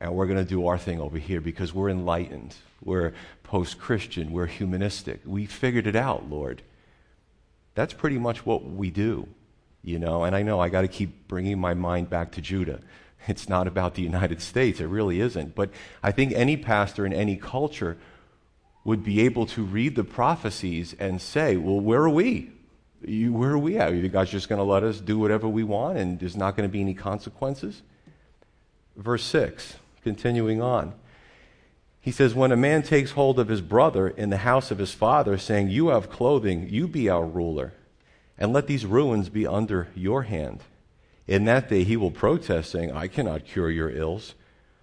and 0.00 0.14
we're 0.14 0.26
going 0.26 0.38
to 0.38 0.44
do 0.44 0.66
our 0.66 0.78
thing 0.78 1.00
over 1.00 1.16
here 1.16 1.40
because 1.40 1.72
we're 1.72 1.88
enlightened. 1.88 2.56
We're 2.82 3.12
post 3.44 3.78
Christian. 3.78 4.32
We're 4.32 4.46
humanistic. 4.46 5.20
We 5.24 5.46
figured 5.46 5.86
it 5.86 5.94
out, 5.94 6.28
Lord. 6.28 6.62
That's 7.74 7.94
pretty 7.94 8.18
much 8.18 8.44
what 8.44 8.64
we 8.64 8.90
do, 8.90 9.28
you 9.84 10.00
know. 10.00 10.24
And 10.24 10.34
I 10.34 10.42
know 10.42 10.58
I 10.58 10.70
got 10.70 10.80
to 10.80 10.88
keep 10.88 11.28
bringing 11.28 11.58
my 11.58 11.74
mind 11.74 12.10
back 12.10 12.32
to 12.32 12.40
Judah. 12.40 12.80
It's 13.28 13.48
not 13.48 13.66
about 13.66 13.94
the 13.94 14.02
United 14.02 14.40
States. 14.42 14.80
It 14.80 14.86
really 14.86 15.20
isn't. 15.20 15.54
But 15.54 15.70
I 16.02 16.12
think 16.12 16.32
any 16.32 16.56
pastor 16.56 17.06
in 17.06 17.12
any 17.12 17.36
culture 17.36 17.96
would 18.84 19.04
be 19.04 19.20
able 19.20 19.46
to 19.46 19.62
read 19.62 19.94
the 19.94 20.04
prophecies 20.04 20.94
and 20.98 21.20
say, 21.20 21.56
well, 21.56 21.80
where 21.80 22.02
are 22.02 22.10
we? 22.10 22.50
You, 23.04 23.32
where 23.32 23.50
are 23.50 23.58
we 23.58 23.78
at? 23.78 23.94
You 23.94 24.08
guys 24.08 24.30
just 24.30 24.48
going 24.48 24.58
to 24.58 24.64
let 24.64 24.82
us 24.82 25.00
do 25.00 25.18
whatever 25.18 25.48
we 25.48 25.64
want 25.64 25.98
and 25.98 26.18
there's 26.18 26.36
not 26.36 26.56
going 26.56 26.68
to 26.68 26.72
be 26.72 26.80
any 26.80 26.94
consequences? 26.94 27.82
Verse 28.96 29.24
6, 29.24 29.76
continuing 30.02 30.60
on. 30.60 30.94
He 32.00 32.10
says, 32.10 32.34
When 32.34 32.50
a 32.50 32.56
man 32.56 32.82
takes 32.82 33.12
hold 33.12 33.38
of 33.38 33.48
his 33.48 33.60
brother 33.60 34.08
in 34.08 34.30
the 34.30 34.38
house 34.38 34.70
of 34.70 34.78
his 34.78 34.92
father, 34.92 35.38
saying, 35.38 35.70
You 35.70 35.88
have 35.88 36.10
clothing, 36.10 36.68
you 36.68 36.88
be 36.88 37.08
our 37.08 37.24
ruler, 37.24 37.74
and 38.36 38.52
let 38.52 38.66
these 38.66 38.84
ruins 38.84 39.28
be 39.28 39.46
under 39.46 39.88
your 39.94 40.22
hand. 40.22 40.64
In 41.26 41.44
that 41.44 41.68
day 41.68 41.84
he 41.84 41.96
will 41.96 42.10
protest, 42.10 42.70
saying, 42.70 42.92
I 42.92 43.08
cannot 43.08 43.46
cure 43.46 43.70
your 43.70 43.90
ills, 43.90 44.34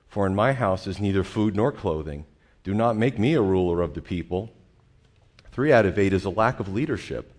for 0.07 0.25
in 0.25 0.35
my 0.35 0.53
house 0.53 0.87
is 0.87 0.99
neither 0.99 1.23
food 1.23 1.55
nor 1.55 1.71
clothing. 1.71 2.25
Do 2.63 2.73
not 2.73 2.97
make 2.97 3.19
me 3.19 3.33
a 3.33 3.41
ruler 3.41 3.81
of 3.81 3.93
the 3.93 4.01
people. 4.01 4.51
Three 5.51 5.71
out 5.71 5.85
of 5.85 5.99
eight 5.99 6.13
is 6.13 6.25
a 6.25 6.29
lack 6.29 6.59
of 6.59 6.73
leadership. 6.73 7.33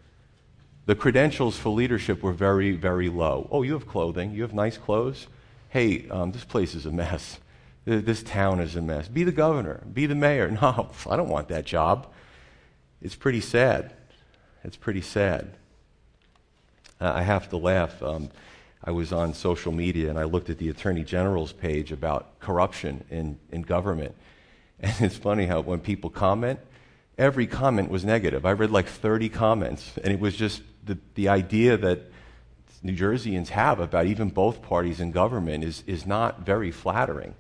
The 0.86 0.94
credentials 0.94 1.56
for 1.56 1.70
leadership 1.70 2.22
were 2.22 2.32
very, 2.32 2.72
very 2.72 3.08
low. 3.08 3.48
Oh, 3.50 3.62
you 3.62 3.74
have 3.74 3.86
clothing. 3.86 4.32
You 4.32 4.42
have 4.42 4.54
nice 4.54 4.76
clothes. 4.76 5.26
Hey, 5.68 6.08
um, 6.08 6.32
this 6.32 6.44
place 6.44 6.74
is 6.74 6.86
a 6.86 6.90
mess. 6.90 7.38
This 7.84 8.22
town 8.22 8.60
is 8.60 8.76
a 8.76 8.82
mess. 8.82 9.08
Be 9.08 9.24
the 9.24 9.32
governor. 9.32 9.82
Be 9.92 10.06
the 10.06 10.14
mayor. 10.14 10.50
No, 10.62 10.90
I 11.08 11.16
don't 11.16 11.28
want 11.28 11.48
that 11.48 11.64
job. 11.64 12.08
It's 13.00 13.14
pretty 13.14 13.40
sad. 13.40 13.92
It's 14.64 14.76
pretty 14.76 15.00
sad. 15.00 15.56
I 17.00 17.22
have 17.22 17.48
to 17.50 17.56
laugh. 17.56 18.02
Um, 18.02 18.30
I 18.82 18.90
was 18.92 19.12
on 19.12 19.34
social 19.34 19.72
media 19.72 20.08
and 20.08 20.18
I 20.18 20.24
looked 20.24 20.48
at 20.48 20.58
the 20.58 20.68
Attorney 20.68 21.04
General's 21.04 21.52
page 21.52 21.92
about 21.92 22.38
corruption 22.40 23.04
in, 23.10 23.38
in 23.50 23.62
government. 23.62 24.14
And 24.82 24.94
it's 25.02 25.18
funny 25.18 25.44
how 25.44 25.60
when 25.60 25.80
people 25.80 26.08
comment, 26.08 26.58
every 27.18 27.46
comment 27.46 27.90
was 27.90 28.02
negative. 28.02 28.46
I 28.46 28.52
read 28.52 28.70
like 28.70 28.86
30 28.88 29.28
comments, 29.28 29.92
and 30.02 30.10
it 30.10 30.18
was 30.18 30.34
just 30.34 30.62
the, 30.86 30.96
the 31.16 31.28
idea 31.28 31.76
that 31.76 32.10
New 32.82 32.96
Jerseyans 32.96 33.48
have 33.48 33.78
about 33.78 34.06
even 34.06 34.30
both 34.30 34.62
parties 34.62 35.00
in 35.00 35.10
government 35.10 35.64
is, 35.64 35.84
is 35.86 36.06
not 36.06 36.46
very 36.46 36.70
flattering. 36.70 37.34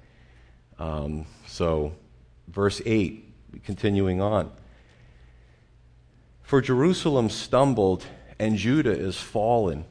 Um, 0.78 1.24
so, 1.46 1.94
verse 2.46 2.82
8, 2.84 3.62
continuing 3.64 4.20
on. 4.20 4.50
For 6.42 6.60
Jerusalem 6.60 7.30
stumbled, 7.30 8.04
and 8.38 8.56
Judah 8.56 8.92
is 8.92 9.16
fallen, 9.16 9.86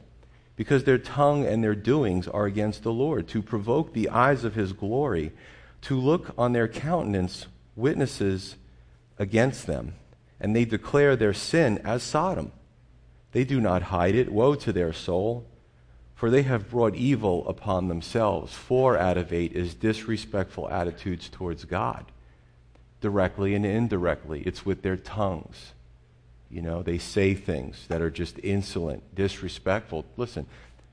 because 0.60 0.84
their 0.84 0.98
tongue 0.98 1.46
and 1.46 1.64
their 1.64 1.74
doings 1.74 2.28
are 2.28 2.44
against 2.44 2.82
the 2.82 2.92
Lord, 2.92 3.26
to 3.28 3.40
provoke 3.40 3.94
the 3.94 4.10
eyes 4.10 4.44
of 4.44 4.56
his 4.56 4.74
glory 4.74 5.32
to 5.80 5.98
look 5.98 6.34
on 6.36 6.52
their 6.52 6.68
countenance 6.68 7.46
witnesses 7.76 8.56
against 9.18 9.66
them, 9.66 9.94
and 10.38 10.54
they 10.54 10.66
declare 10.66 11.16
their 11.16 11.32
sin 11.32 11.80
as 11.82 12.02
Sodom. 12.02 12.52
They 13.32 13.42
do 13.42 13.58
not 13.58 13.84
hide 13.84 14.14
it. 14.14 14.30
Woe 14.30 14.54
to 14.56 14.70
their 14.70 14.92
soul, 14.92 15.46
for 16.14 16.28
they 16.28 16.42
have 16.42 16.68
brought 16.68 16.94
evil 16.94 17.48
upon 17.48 17.88
themselves. 17.88 18.52
Four 18.52 18.98
out 18.98 19.16
of 19.16 19.32
eight 19.32 19.54
is 19.54 19.72
disrespectful 19.72 20.68
attitudes 20.68 21.30
towards 21.30 21.64
God, 21.64 22.04
directly 23.00 23.54
and 23.54 23.64
indirectly. 23.64 24.42
It's 24.44 24.66
with 24.66 24.82
their 24.82 24.98
tongues. 24.98 25.72
You 26.50 26.62
know, 26.62 26.82
they 26.82 26.98
say 26.98 27.34
things 27.34 27.86
that 27.88 28.02
are 28.02 28.10
just 28.10 28.38
insolent, 28.40 29.14
disrespectful. 29.14 30.04
Listen, 30.16 30.46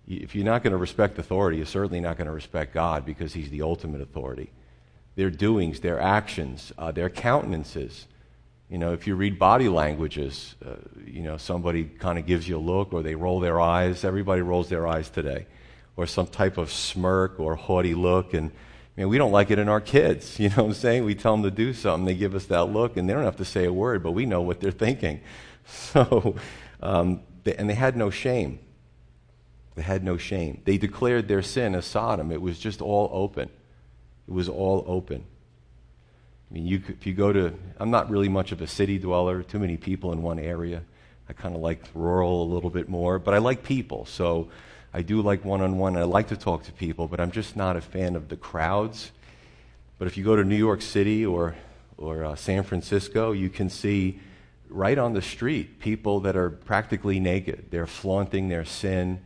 if 0.08 0.36
you're 0.36 0.46
not 0.46 0.64
going 0.64 0.72
to 0.72 0.78
respect 0.78 1.18
authority, 1.18 1.58
you're 1.58 1.66
certainly 1.66 2.00
not 2.00 2.18
going 2.18 2.28
to 2.28 2.34
respect 2.34 2.74
God 2.74 3.06
because 3.06 3.34
He's 3.34 3.50
the 3.50 3.62
ultimate 3.62 4.02
authority 4.02 4.52
their 5.18 5.32
doings, 5.32 5.80
their 5.80 6.00
actions, 6.00 6.72
uh, 6.78 6.92
their 6.92 7.10
countenances. 7.10 8.06
You 8.70 8.78
know, 8.78 8.94
if 8.94 9.08
you 9.08 9.16
read 9.16 9.40
body 9.40 9.68
languages, 9.68 10.54
uh, 10.64 10.76
you 11.06 11.24
know, 11.24 11.38
somebody 11.38 11.86
kind 11.86 12.20
of 12.20 12.28
gives 12.28 12.48
you 12.48 12.58
a 12.58 12.60
look 12.60 12.94
or 12.94 13.02
they 13.02 13.16
roll 13.16 13.40
their 13.40 13.60
eyes. 13.60 14.04
Everybody 14.04 14.42
rolls 14.42 14.70
their 14.70 14.86
eyes 14.86 15.10
today. 15.10 15.48
Or 15.96 16.06
some 16.06 16.28
type 16.28 16.60
of 16.60 16.72
smirk 16.72 17.40
or 17.40 17.56
haughty 17.56 17.96
look. 17.96 18.36
And, 18.36 18.52
I 18.52 19.02
mean, 19.02 19.10
we 19.10 19.18
don't 19.18 19.32
like 19.32 19.50
it 19.50 19.58
in 19.58 19.68
our 19.68 19.82
kids. 19.82 20.40
You 20.40 20.50
know 20.50 20.58
what 20.58 20.66
I'm 20.66 20.74
saying? 20.74 21.04
We 21.04 21.16
tell 21.16 21.32
them 21.32 21.42
to 21.42 21.52
do 21.52 21.74
something, 21.74 22.06
they 22.06 22.14
give 22.14 22.36
us 22.36 22.46
that 22.46 22.66
look, 22.66 22.96
and 22.96 23.10
they 23.10 23.14
don't 23.14 23.24
have 23.24 23.38
to 23.38 23.46
say 23.46 23.66
a 23.66 23.74
word, 23.74 24.04
but 24.04 24.12
we 24.12 24.28
know 24.28 24.42
what 24.44 24.60
they're 24.60 24.70
thinking. 24.70 25.22
So, 25.94 26.36
um, 26.82 27.22
they, 27.44 27.56
and 27.56 27.70
they 27.70 27.74
had 27.74 27.96
no 27.98 28.10
shame. 28.10 28.60
They 29.76 29.82
had 29.82 30.04
no 30.04 30.18
shame. 30.18 30.62
They 30.66 30.78
declared 30.78 31.28
their 31.28 31.42
sin 31.42 31.76
as 31.76 31.86
Sodom. 31.86 32.32
It 32.32 32.42
was 32.42 32.58
just 32.58 32.82
all 32.82 33.10
open. 33.14 33.50
It 34.28 34.34
was 34.34 34.50
all 34.50 34.84
open. 34.88 35.24
I 36.50 36.54
mean, 36.54 36.66
you 36.66 36.82
if 36.88 37.06
you 37.06 37.14
go 37.14 37.34
to, 37.34 37.54
I'm 37.80 37.92
not 37.92 38.10
really 38.10 38.30
much 38.30 38.52
of 38.52 38.62
a 38.62 38.68
city 38.68 38.98
dweller, 38.98 39.44
too 39.44 39.60
many 39.60 39.78
people 39.78 40.14
in 40.14 40.22
one 40.22 40.40
area. 40.40 40.84
I 41.30 41.34
kind 41.34 41.56
of 41.56 41.62
like 41.62 41.84
rural 41.94 42.44
a 42.44 42.50
little 42.54 42.70
bit 42.70 42.88
more, 42.88 43.20
but 43.20 43.34
I 43.34 43.40
like 43.40 43.64
people. 43.64 44.06
So 44.06 44.50
I 44.94 45.02
do 45.02 45.22
like 45.22 45.44
one 45.44 45.62
on 45.62 45.78
one. 45.78 45.98
I 45.98 46.04
like 46.04 46.30
to 46.30 46.38
talk 46.38 46.64
to 46.64 46.72
people, 46.72 47.08
but 47.08 47.20
I'm 47.20 47.32
just 47.32 47.56
not 47.56 47.76
a 47.76 47.82
fan 47.82 48.16
of 48.16 48.30
the 48.30 48.38
crowds. 48.38 49.12
But 50.00 50.08
if 50.08 50.16
you 50.18 50.24
go 50.24 50.36
to 50.36 50.44
New 50.44 50.56
York 50.56 50.82
City 50.82 51.26
or, 51.26 51.56
or 51.98 52.24
uh, 52.24 52.36
San 52.36 52.64
Francisco, 52.64 53.32
you 53.32 53.50
can 53.50 53.70
see 53.70 54.20
right 54.70 54.98
on 54.98 55.14
the 55.14 55.22
street 55.22 55.80
people 55.80 56.22
that 56.22 56.36
are 56.36 56.50
practically 56.50 57.20
naked. 57.20 57.68
They're 57.72 57.88
flaunting 57.88 58.50
their 58.50 58.66
sin. 58.66 59.22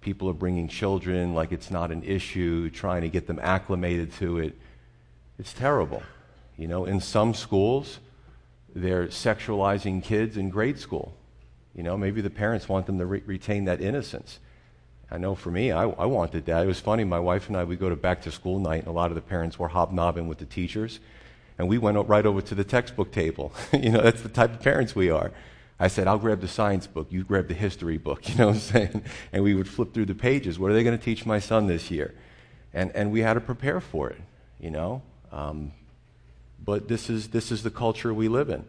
People 0.00 0.28
are 0.28 0.34
bringing 0.34 0.68
children 0.68 1.34
like 1.34 1.52
it's 1.52 1.70
not 1.70 1.90
an 1.90 2.02
issue, 2.02 2.70
trying 2.70 3.02
to 3.02 3.08
get 3.08 3.26
them 3.26 3.38
acclimated 3.42 4.12
to 4.14 4.38
it. 4.38 4.56
It's 5.38 5.52
terrible. 5.52 6.02
You 6.56 6.68
know, 6.68 6.84
in 6.84 7.00
some 7.00 7.34
schools, 7.34 7.98
they're 8.74 9.08
sexualizing 9.08 10.02
kids 10.02 10.36
in 10.36 10.50
grade 10.50 10.78
school. 10.78 11.14
You 11.74 11.82
know, 11.82 11.96
maybe 11.96 12.20
the 12.20 12.30
parents 12.30 12.68
want 12.68 12.86
them 12.86 12.98
to 12.98 13.06
re- 13.06 13.22
retain 13.26 13.64
that 13.64 13.80
innocence. 13.80 14.38
I 15.10 15.18
know 15.18 15.34
for 15.34 15.50
me, 15.50 15.72
I, 15.72 15.84
I 15.84 16.06
wanted 16.06 16.46
that. 16.46 16.64
It 16.64 16.66
was 16.66 16.80
funny. 16.80 17.04
My 17.04 17.20
wife 17.20 17.48
and 17.48 17.56
I, 17.56 17.64
we 17.64 17.76
go 17.76 17.88
to 17.88 17.96
back 17.96 18.22
to 18.22 18.32
school 18.32 18.58
night, 18.58 18.80
and 18.80 18.88
a 18.88 18.92
lot 18.92 19.10
of 19.10 19.14
the 19.14 19.20
parents 19.20 19.58
were 19.58 19.68
hobnobbing 19.68 20.26
with 20.26 20.38
the 20.38 20.46
teachers. 20.46 21.00
And 21.58 21.68
we 21.68 21.78
went 21.78 21.96
right 22.08 22.26
over 22.26 22.42
to 22.42 22.54
the 22.54 22.64
textbook 22.64 23.12
table. 23.12 23.52
you 23.72 23.90
know, 23.90 24.02
that's 24.02 24.22
the 24.22 24.28
type 24.28 24.52
of 24.52 24.60
parents 24.60 24.94
we 24.94 25.10
are. 25.10 25.32
I 25.78 25.88
said, 25.88 26.06
I'll 26.06 26.18
grab 26.18 26.40
the 26.40 26.48
science 26.48 26.86
book, 26.86 27.08
you 27.10 27.22
grab 27.22 27.48
the 27.48 27.54
history 27.54 27.98
book, 27.98 28.28
you 28.28 28.34
know 28.36 28.46
what 28.46 28.54
I'm 28.54 28.60
saying? 28.60 29.02
And 29.32 29.44
we 29.44 29.54
would 29.54 29.68
flip 29.68 29.92
through 29.92 30.06
the 30.06 30.14
pages. 30.14 30.58
What 30.58 30.70
are 30.70 30.74
they 30.74 30.84
going 30.84 30.96
to 30.96 31.04
teach 31.04 31.26
my 31.26 31.38
son 31.38 31.66
this 31.66 31.90
year? 31.90 32.14
And, 32.72 32.94
and 32.94 33.12
we 33.12 33.20
had 33.20 33.34
to 33.34 33.40
prepare 33.40 33.80
for 33.80 34.10
it, 34.10 34.20
you 34.58 34.70
know? 34.70 35.02
Um, 35.32 35.72
but 36.62 36.88
this 36.88 37.10
is, 37.10 37.28
this 37.28 37.52
is 37.52 37.62
the 37.62 37.70
culture 37.70 38.12
we 38.12 38.28
live 38.28 38.48
in. 38.48 38.64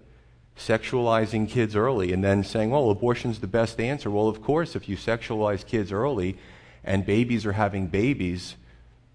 Sexualizing 0.58 1.48
kids 1.48 1.76
early 1.76 2.12
and 2.12 2.24
then 2.24 2.44
saying, 2.44 2.72
well, 2.72 2.90
abortion's 2.90 3.40
the 3.40 3.48
best 3.48 3.80
answer. 3.80 4.10
Well, 4.10 4.28
of 4.28 4.42
course, 4.42 4.76
if 4.76 4.90
you 4.90 4.98
sexualize 4.98 5.66
kids 5.66 5.92
early 5.92 6.38
and 6.84 7.06
babies 7.06 7.46
are 7.46 7.54
having 7.54 7.88
babies 7.88 8.56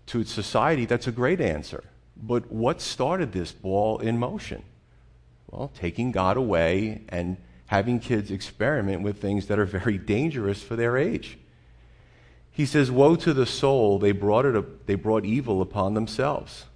to 0.06 0.24
society, 0.24 0.86
that's 0.86 1.06
a 1.06 1.12
great 1.12 1.40
answer. 1.40 1.84
But 2.22 2.52
what 2.52 2.80
started 2.80 3.32
this 3.32 3.50
ball 3.50 3.98
in 3.98 4.16
motion? 4.16 4.62
Well, 5.50 5.70
taking 5.76 6.12
God 6.12 6.36
away 6.36 7.02
and 7.08 7.36
having 7.66 7.98
kids 7.98 8.30
experiment 8.30 9.02
with 9.02 9.20
things 9.20 9.48
that 9.48 9.58
are 9.58 9.64
very 9.64 9.98
dangerous 9.98 10.62
for 10.62 10.76
their 10.76 10.96
age. 10.96 11.36
He 12.52 12.64
says, 12.64 12.90
Woe 12.90 13.16
to 13.16 13.34
the 13.34 13.46
soul, 13.46 13.98
they 13.98 14.12
brought, 14.12 14.44
it, 14.44 14.54
up, 14.54 14.86
they 14.86 14.94
brought 14.94 15.24
evil 15.24 15.60
upon 15.60 15.94
themselves. 15.94 16.66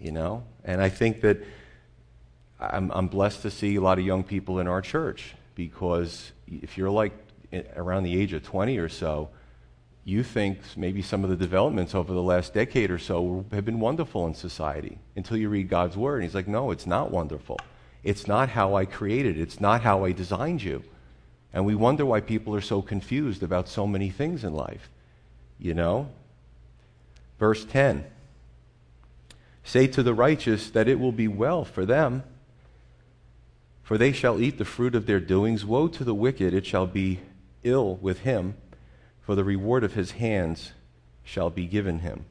You 0.00 0.12
know? 0.12 0.44
And 0.64 0.80
I 0.80 0.88
think 0.88 1.20
that 1.20 1.44
I'm, 2.58 2.90
I'm 2.92 3.08
blessed 3.08 3.42
to 3.42 3.50
see 3.50 3.76
a 3.76 3.80
lot 3.80 3.98
of 3.98 4.04
young 4.04 4.24
people 4.24 4.60
in 4.60 4.66
our 4.66 4.80
church 4.80 5.34
because 5.54 6.32
if 6.48 6.78
you're 6.78 6.90
like 6.90 7.12
eh, 7.52 7.62
around 7.76 8.04
the 8.04 8.18
age 8.18 8.32
of 8.32 8.42
20 8.42 8.78
or 8.78 8.88
so, 8.88 9.28
you 10.04 10.22
think 10.22 10.58
maybe 10.76 11.00
some 11.00 11.24
of 11.24 11.30
the 11.30 11.36
developments 11.36 11.94
over 11.94 12.12
the 12.12 12.22
last 12.22 12.52
decade 12.52 12.90
or 12.90 12.98
so 12.98 13.44
have 13.52 13.64
been 13.64 13.80
wonderful 13.80 14.26
in 14.26 14.34
society 14.34 14.98
until 15.16 15.38
you 15.38 15.48
read 15.48 15.68
God's 15.68 15.96
word. 15.96 16.16
And 16.16 16.24
he's 16.24 16.34
like, 16.34 16.46
no, 16.46 16.70
it's 16.70 16.86
not 16.86 17.10
wonderful. 17.10 17.58
It's 18.02 18.26
not 18.26 18.50
how 18.50 18.74
I 18.74 18.84
created, 18.84 19.38
it's 19.38 19.60
not 19.60 19.80
how 19.80 20.04
I 20.04 20.12
designed 20.12 20.62
you. 20.62 20.84
And 21.54 21.64
we 21.64 21.74
wonder 21.74 22.04
why 22.04 22.20
people 22.20 22.54
are 22.54 22.60
so 22.60 22.82
confused 22.82 23.42
about 23.42 23.68
so 23.68 23.86
many 23.86 24.10
things 24.10 24.44
in 24.44 24.52
life. 24.52 24.90
You 25.58 25.72
know? 25.72 26.10
Verse 27.38 27.64
10 27.64 28.04
Say 29.62 29.86
to 29.86 30.02
the 30.02 30.12
righteous 30.12 30.68
that 30.70 30.88
it 30.88 31.00
will 31.00 31.12
be 31.12 31.28
well 31.28 31.64
for 31.64 31.86
them, 31.86 32.24
for 33.82 33.96
they 33.96 34.12
shall 34.12 34.38
eat 34.38 34.58
the 34.58 34.64
fruit 34.66 34.94
of 34.94 35.06
their 35.06 35.20
doings. 35.20 35.64
Woe 35.64 35.88
to 35.88 36.04
the 36.04 36.14
wicked, 36.14 36.52
it 36.52 36.66
shall 36.66 36.86
be 36.86 37.20
ill 37.62 37.96
with 37.96 38.20
him, 38.20 38.56
for 39.24 39.34
the 39.34 39.44
reward 39.44 39.84
of 39.84 39.94
his 39.94 40.12
hands 40.12 40.72
shall 41.22 41.50
be 41.50 41.66
given 41.66 42.00
him. 42.00 42.24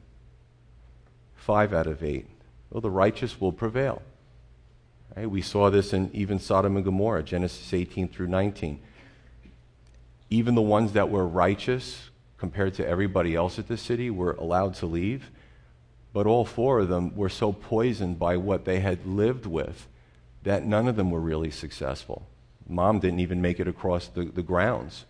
Five 1.34 1.72
out 1.72 1.86
of 1.86 2.02
eight. 2.02 2.26
Well, 2.70 2.80
the 2.80 2.90
righteous 2.90 3.40
will 3.40 3.52
prevail. 3.52 4.02
Right? 5.16 5.30
We 5.30 5.42
saw 5.42 5.70
this 5.70 5.92
in 5.92 6.10
even 6.12 6.38
Sodom 6.38 6.76
and 6.76 6.84
Gomorrah, 6.84 7.22
Genesis 7.22 7.72
18 7.72 8.08
through 8.08 8.28
19. 8.28 8.80
Even 10.30 10.54
the 10.54 10.62
ones 10.62 10.92
that 10.92 11.10
were 11.10 11.26
righteous 11.26 12.10
compared 12.38 12.74
to 12.74 12.86
everybody 12.86 13.34
else 13.34 13.58
at 13.58 13.68
the 13.68 13.76
city 13.76 14.10
were 14.10 14.32
allowed 14.32 14.74
to 14.74 14.86
leave, 14.86 15.30
but 16.12 16.26
all 16.26 16.44
four 16.44 16.80
of 16.80 16.88
them 16.88 17.14
were 17.16 17.28
so 17.28 17.52
poisoned 17.52 18.18
by 18.18 18.36
what 18.36 18.64
they 18.64 18.80
had 18.80 19.04
lived 19.06 19.46
with 19.46 19.86
that 20.44 20.64
none 20.64 20.86
of 20.88 20.96
them 20.96 21.10
were 21.10 21.20
really 21.20 21.50
successful. 21.50 22.26
Mom 22.68 23.00
didn't 23.00 23.20
even 23.20 23.42
make 23.42 23.58
it 23.58 23.68
across 23.68 24.08
the, 24.08 24.24
the 24.24 24.42
grounds. 24.42 25.06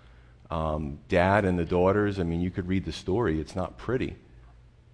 Um, 0.51 0.99
dad 1.09 1.45
and 1.45 1.59
the 1.59 1.65
daughters, 1.65 2.21
I 2.21 2.23
mean, 2.23 2.41
you 2.41 2.51
could 2.51 2.69
read 2.69 2.85
the 2.85 2.93
story, 2.93 3.41
it's 3.41 3.57
not 3.57 3.79
pretty. 3.79 4.17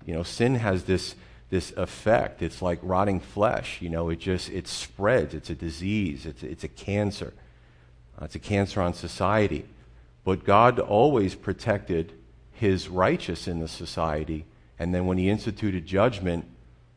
You 0.06 0.14
know, 0.14 0.22
sin 0.22 0.54
has 0.56 0.84
this 0.84 1.14
this 1.50 1.72
effect. 1.76 2.42
It's 2.42 2.62
like 2.62 2.78
rotting 2.82 3.20
flesh. 3.20 3.82
You 3.82 3.90
know, 3.90 4.08
it 4.08 4.20
just 4.20 4.48
it 4.50 4.66
spreads. 4.68 5.34
It's 5.34 5.50
a 5.50 5.54
disease. 5.54 6.24
It's 6.24 6.42
it's 6.42 6.64
a 6.64 6.68
cancer. 6.68 7.34
Uh, 8.20 8.24
it's 8.24 8.36
a 8.36 8.40
cancer 8.40 8.80
on 8.80 8.94
society. 8.94 9.66
But 10.24 10.44
God 10.44 10.78
always 10.78 11.34
protected 11.34 12.12
His 12.52 12.88
righteous 12.88 13.48
in 13.48 13.58
the 13.58 13.68
society, 13.68 14.46
and 14.78 14.94
then 14.94 15.06
when 15.06 15.18
He 15.18 15.28
instituted 15.28 15.86
judgment, 15.86 16.46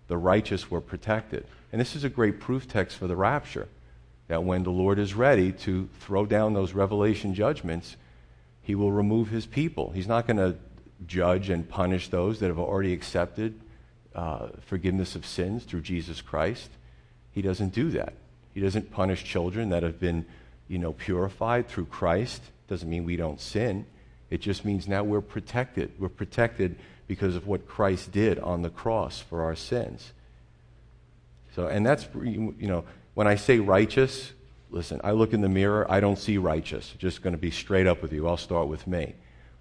the 0.07 0.17
righteous 0.17 0.69
were 0.69 0.81
protected. 0.81 1.45
And 1.71 1.81
this 1.81 1.95
is 1.95 2.03
a 2.03 2.09
great 2.09 2.39
proof 2.39 2.67
text 2.67 2.97
for 2.97 3.07
the 3.07 3.15
rapture. 3.15 3.67
That 4.27 4.43
when 4.43 4.63
the 4.63 4.71
Lord 4.71 4.99
is 4.99 5.15
ready 5.15 5.51
to 5.51 5.89
throw 5.99 6.25
down 6.25 6.53
those 6.53 6.73
revelation 6.73 7.33
judgments, 7.33 7.97
He 8.63 8.75
will 8.75 8.91
remove 8.91 9.29
His 9.29 9.45
people. 9.45 9.91
He's 9.91 10.07
not 10.07 10.25
going 10.25 10.37
to 10.37 10.57
judge 11.05 11.49
and 11.49 11.67
punish 11.67 12.09
those 12.09 12.39
that 12.39 12.47
have 12.47 12.57
already 12.59 12.93
accepted 12.93 13.59
uh, 14.15 14.47
forgiveness 14.61 15.15
of 15.15 15.25
sins 15.25 15.63
through 15.63 15.81
Jesus 15.81 16.21
Christ. 16.21 16.69
He 17.31 17.41
doesn't 17.41 17.73
do 17.73 17.89
that. 17.91 18.13
He 18.53 18.61
doesn't 18.61 18.91
punish 18.91 19.23
children 19.23 19.69
that 19.69 19.83
have 19.83 19.99
been, 19.99 20.25
you 20.67 20.77
know, 20.77 20.93
purified 20.93 21.67
through 21.67 21.85
Christ. 21.85 22.41
Doesn't 22.67 22.89
mean 22.89 23.05
we 23.05 23.15
don't 23.15 23.41
sin. 23.41 23.85
It 24.29 24.41
just 24.41 24.65
means 24.65 24.87
now 24.87 25.03
we're 25.03 25.21
protected. 25.21 25.91
We're 25.99 26.09
protected 26.09 26.77
because 27.07 27.35
of 27.35 27.47
what 27.47 27.67
Christ 27.67 28.11
did 28.11 28.39
on 28.39 28.61
the 28.61 28.69
cross 28.69 29.19
for 29.19 29.41
our 29.43 29.55
sins. 29.55 30.13
So, 31.55 31.67
and 31.67 31.85
that's, 31.85 32.07
you 32.15 32.55
know, 32.59 32.85
when 33.13 33.27
I 33.27 33.35
say 33.35 33.59
righteous, 33.59 34.31
listen, 34.73 34.99
I 35.03 35.11
look 35.11 35.33
in 35.33 35.41
the 35.41 35.49
mirror, 35.49 35.89
I 35.89 35.99
don't 35.99 36.17
see 36.17 36.37
righteous. 36.37 36.93
Just 36.97 37.21
going 37.21 37.33
to 37.33 37.39
be 37.39 37.51
straight 37.51 37.87
up 37.87 38.01
with 38.01 38.11
you. 38.11 38.27
I'll 38.27 38.37
start 38.37 38.67
with 38.67 38.87
me. 38.87 39.13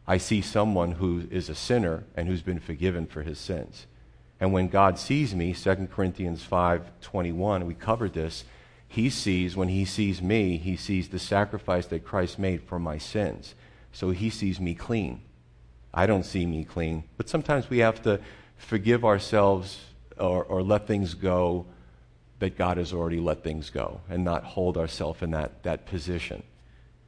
I 0.06 0.16
see 0.16 0.40
someone 0.40 0.92
who 0.92 1.28
is 1.30 1.48
a 1.48 1.54
sinner 1.54 2.04
and 2.16 2.26
who's 2.26 2.42
been 2.42 2.58
forgiven 2.58 3.06
for 3.06 3.22
his 3.22 3.38
sins. 3.38 3.86
And 4.40 4.52
when 4.52 4.68
God 4.68 4.98
sees 4.98 5.34
me, 5.34 5.52
2 5.52 5.88
Corinthians 5.92 6.42
5:21, 6.42 7.66
we 7.66 7.74
covered 7.74 8.14
this, 8.14 8.44
he 8.88 9.08
sees 9.08 9.56
when 9.56 9.68
he 9.68 9.84
sees 9.84 10.20
me, 10.20 10.56
he 10.56 10.76
sees 10.76 11.08
the 11.08 11.18
sacrifice 11.18 11.86
that 11.86 12.04
Christ 12.04 12.38
made 12.38 12.62
for 12.62 12.78
my 12.78 12.98
sins. 12.98 13.54
So 13.92 14.10
he 14.10 14.30
sees 14.30 14.58
me 14.58 14.74
clean. 14.74 15.20
I 15.94 16.06
don't 16.06 16.24
see 16.24 16.46
me 16.46 16.64
clean, 16.64 17.04
but 17.16 17.28
sometimes 17.28 17.68
we 17.68 17.78
have 17.78 18.02
to 18.02 18.18
forgive 18.56 19.04
ourselves 19.04 19.78
or, 20.18 20.42
or 20.44 20.62
let 20.62 20.86
things 20.86 21.14
go 21.14 21.66
that 22.42 22.58
God 22.58 22.76
has 22.76 22.92
already 22.92 23.20
let 23.20 23.44
things 23.44 23.70
go 23.70 24.00
and 24.10 24.24
not 24.24 24.42
hold 24.42 24.76
ourselves 24.76 25.22
in 25.22 25.30
that, 25.30 25.62
that 25.62 25.86
position, 25.86 26.42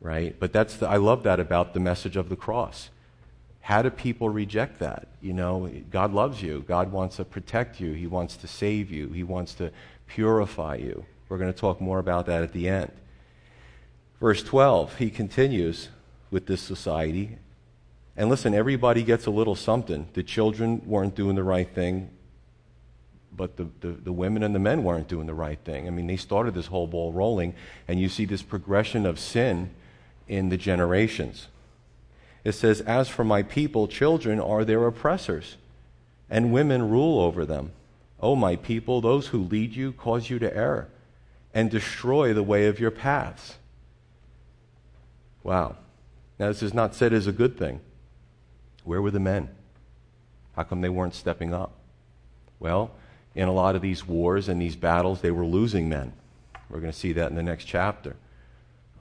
right? 0.01 0.37
But 0.39 0.53
that's 0.53 0.77
the, 0.77 0.89
I 0.89 0.97
love 0.97 1.25
that 1.25 1.41
about 1.41 1.75
the 1.75 1.81
message 1.81 2.17
of 2.17 2.29
the 2.29 2.37
cross. 2.37 2.89
How 3.61 3.83
do 3.83 3.91
people 3.91 4.31
reject 4.31 4.79
that? 4.79 5.09
You 5.21 5.33
know, 5.33 5.69
God 5.91 6.13
loves 6.13 6.41
you. 6.41 6.65
God 6.69 6.93
wants 6.93 7.17
to 7.17 7.25
protect 7.25 7.81
you. 7.81 7.95
He 7.95 8.07
wants 8.07 8.37
to 8.37 8.47
save 8.47 8.93
you. 8.93 9.09
He 9.09 9.25
wants 9.25 9.55
to 9.55 9.73
purify 10.07 10.77
you. 10.77 11.05
We're 11.29 11.39
going 11.39 11.53
to 11.53 11.59
talk 11.59 11.81
more 11.81 11.99
about 11.99 12.27
that 12.27 12.45
at 12.45 12.53
the 12.53 12.69
end. 12.69 12.93
Verse 14.21 14.41
12, 14.41 14.99
he 14.99 15.11
continues 15.11 15.89
with 16.31 16.47
this 16.47 16.61
society. 16.61 17.39
And 18.17 18.31
listen, 18.31 18.55
everybody 18.55 19.03
gets 19.03 19.27
a 19.27 19.33
little 19.33 19.57
something. 19.57 20.07
The 20.13 20.23
children 20.23 20.81
weren't 20.87 21.17
doing 21.17 21.35
the 21.35 21.43
right 21.43 21.69
thing, 21.69 22.11
but 23.37 23.57
the, 23.57 23.69
the, 23.81 23.89
the, 23.89 24.13
women 24.13 24.43
and 24.43 24.55
the 24.55 24.61
men 24.61 24.85
weren't 24.85 25.09
doing 25.09 25.27
the 25.27 25.35
right 25.35 25.59
thing. 25.65 25.87
I 25.87 25.91
mean, 25.91 26.07
they 26.07 26.17
started 26.17 26.55
this 26.55 26.67
whole 26.67 26.87
ball 26.87 27.13
rolling, 27.13 27.55
and 27.89 28.01
you 28.01 28.09
see 28.09 28.25
this 28.25 28.43
progression 28.43 29.07
of 29.07 29.19
sin 29.19 29.71
in 30.29 30.49
the 30.49 30.57
generations. 30.57 31.49
It 32.45 32.53
says, 32.53 32.81
As 32.83 33.09
for 33.09 33.25
my 33.25 33.43
people, 33.43 33.89
children 33.89 34.39
are 34.41 34.65
their 34.65 34.87
oppressors, 34.87 35.57
and 36.31 36.53
women 36.53 36.91
rule 36.91 37.21
over 37.21 37.45
them. 37.45 37.73
O 38.21 38.37
my 38.37 38.57
people, 38.57 39.01
those 39.01 39.29
who 39.29 39.39
lead 39.39 39.75
you 39.75 39.93
cause 39.93 40.31
you 40.31 40.39
to 40.39 40.57
err 40.57 40.89
and 41.53 41.71
destroy 41.71 42.33
the 42.33 42.43
way 42.43 42.67
of 42.67 42.81
your 42.81 42.91
paths. 42.91 43.57
Wow. 45.43 45.77
Now, 46.39 46.49
this 46.49 46.63
is 46.63 46.75
not 46.75 46.95
said 46.95 47.13
as 47.13 47.27
a 47.27 47.33
good 47.33 47.57
thing. 47.57 47.81
Where 48.83 49.01
were 49.01 49.11
the 49.11 49.21
men? 49.21 49.51
How 50.57 50.63
come 50.63 50.81
they 50.81 50.89
weren't 50.89 51.15
stepping 51.15 51.55
up? 51.55 51.73
Well, 52.59 52.93
in 53.35 53.49
a 53.49 53.53
lot 53.53 53.75
of 53.75 53.83
these 53.83 54.07
wars 54.07 54.49
and 54.49 54.61
these 54.61 54.77
battles, 54.77 55.21
they 55.21 55.31
were 55.31 55.45
losing 55.45 55.89
men. 55.89 56.13
We're 56.71 56.81
going 56.81 56.93
to 56.93 56.99
see 56.99 57.13
that 57.13 57.31
in 57.31 57.37
the 57.37 57.43
next 57.43 57.65
chapter. 57.65 58.17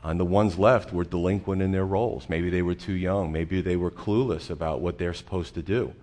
And 0.03 0.19
the 0.19 0.25
ones 0.25 0.59
left 0.59 0.91
were 0.91 1.05
delinquent 1.05 1.61
in 1.61 1.71
their 1.71 1.85
roles. 1.85 2.27
Maybe 2.27 2.49
they 2.49 2.61
were 2.61 2.75
too 2.75 2.93
young. 2.93 3.31
Maybe 3.31 3.61
they 3.61 3.77
were 3.77 3.91
clueless 3.91 4.49
about 4.49 4.81
what 4.81 4.97
they're 4.97 5.13
supposed 5.13 5.53
to 5.53 5.61
do. 5.61 5.93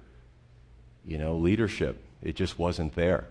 You 1.04 1.18
know, 1.18 1.36
leadership, 1.36 2.02
it 2.22 2.34
just 2.34 2.58
wasn't 2.58 2.94
there. 2.94 3.26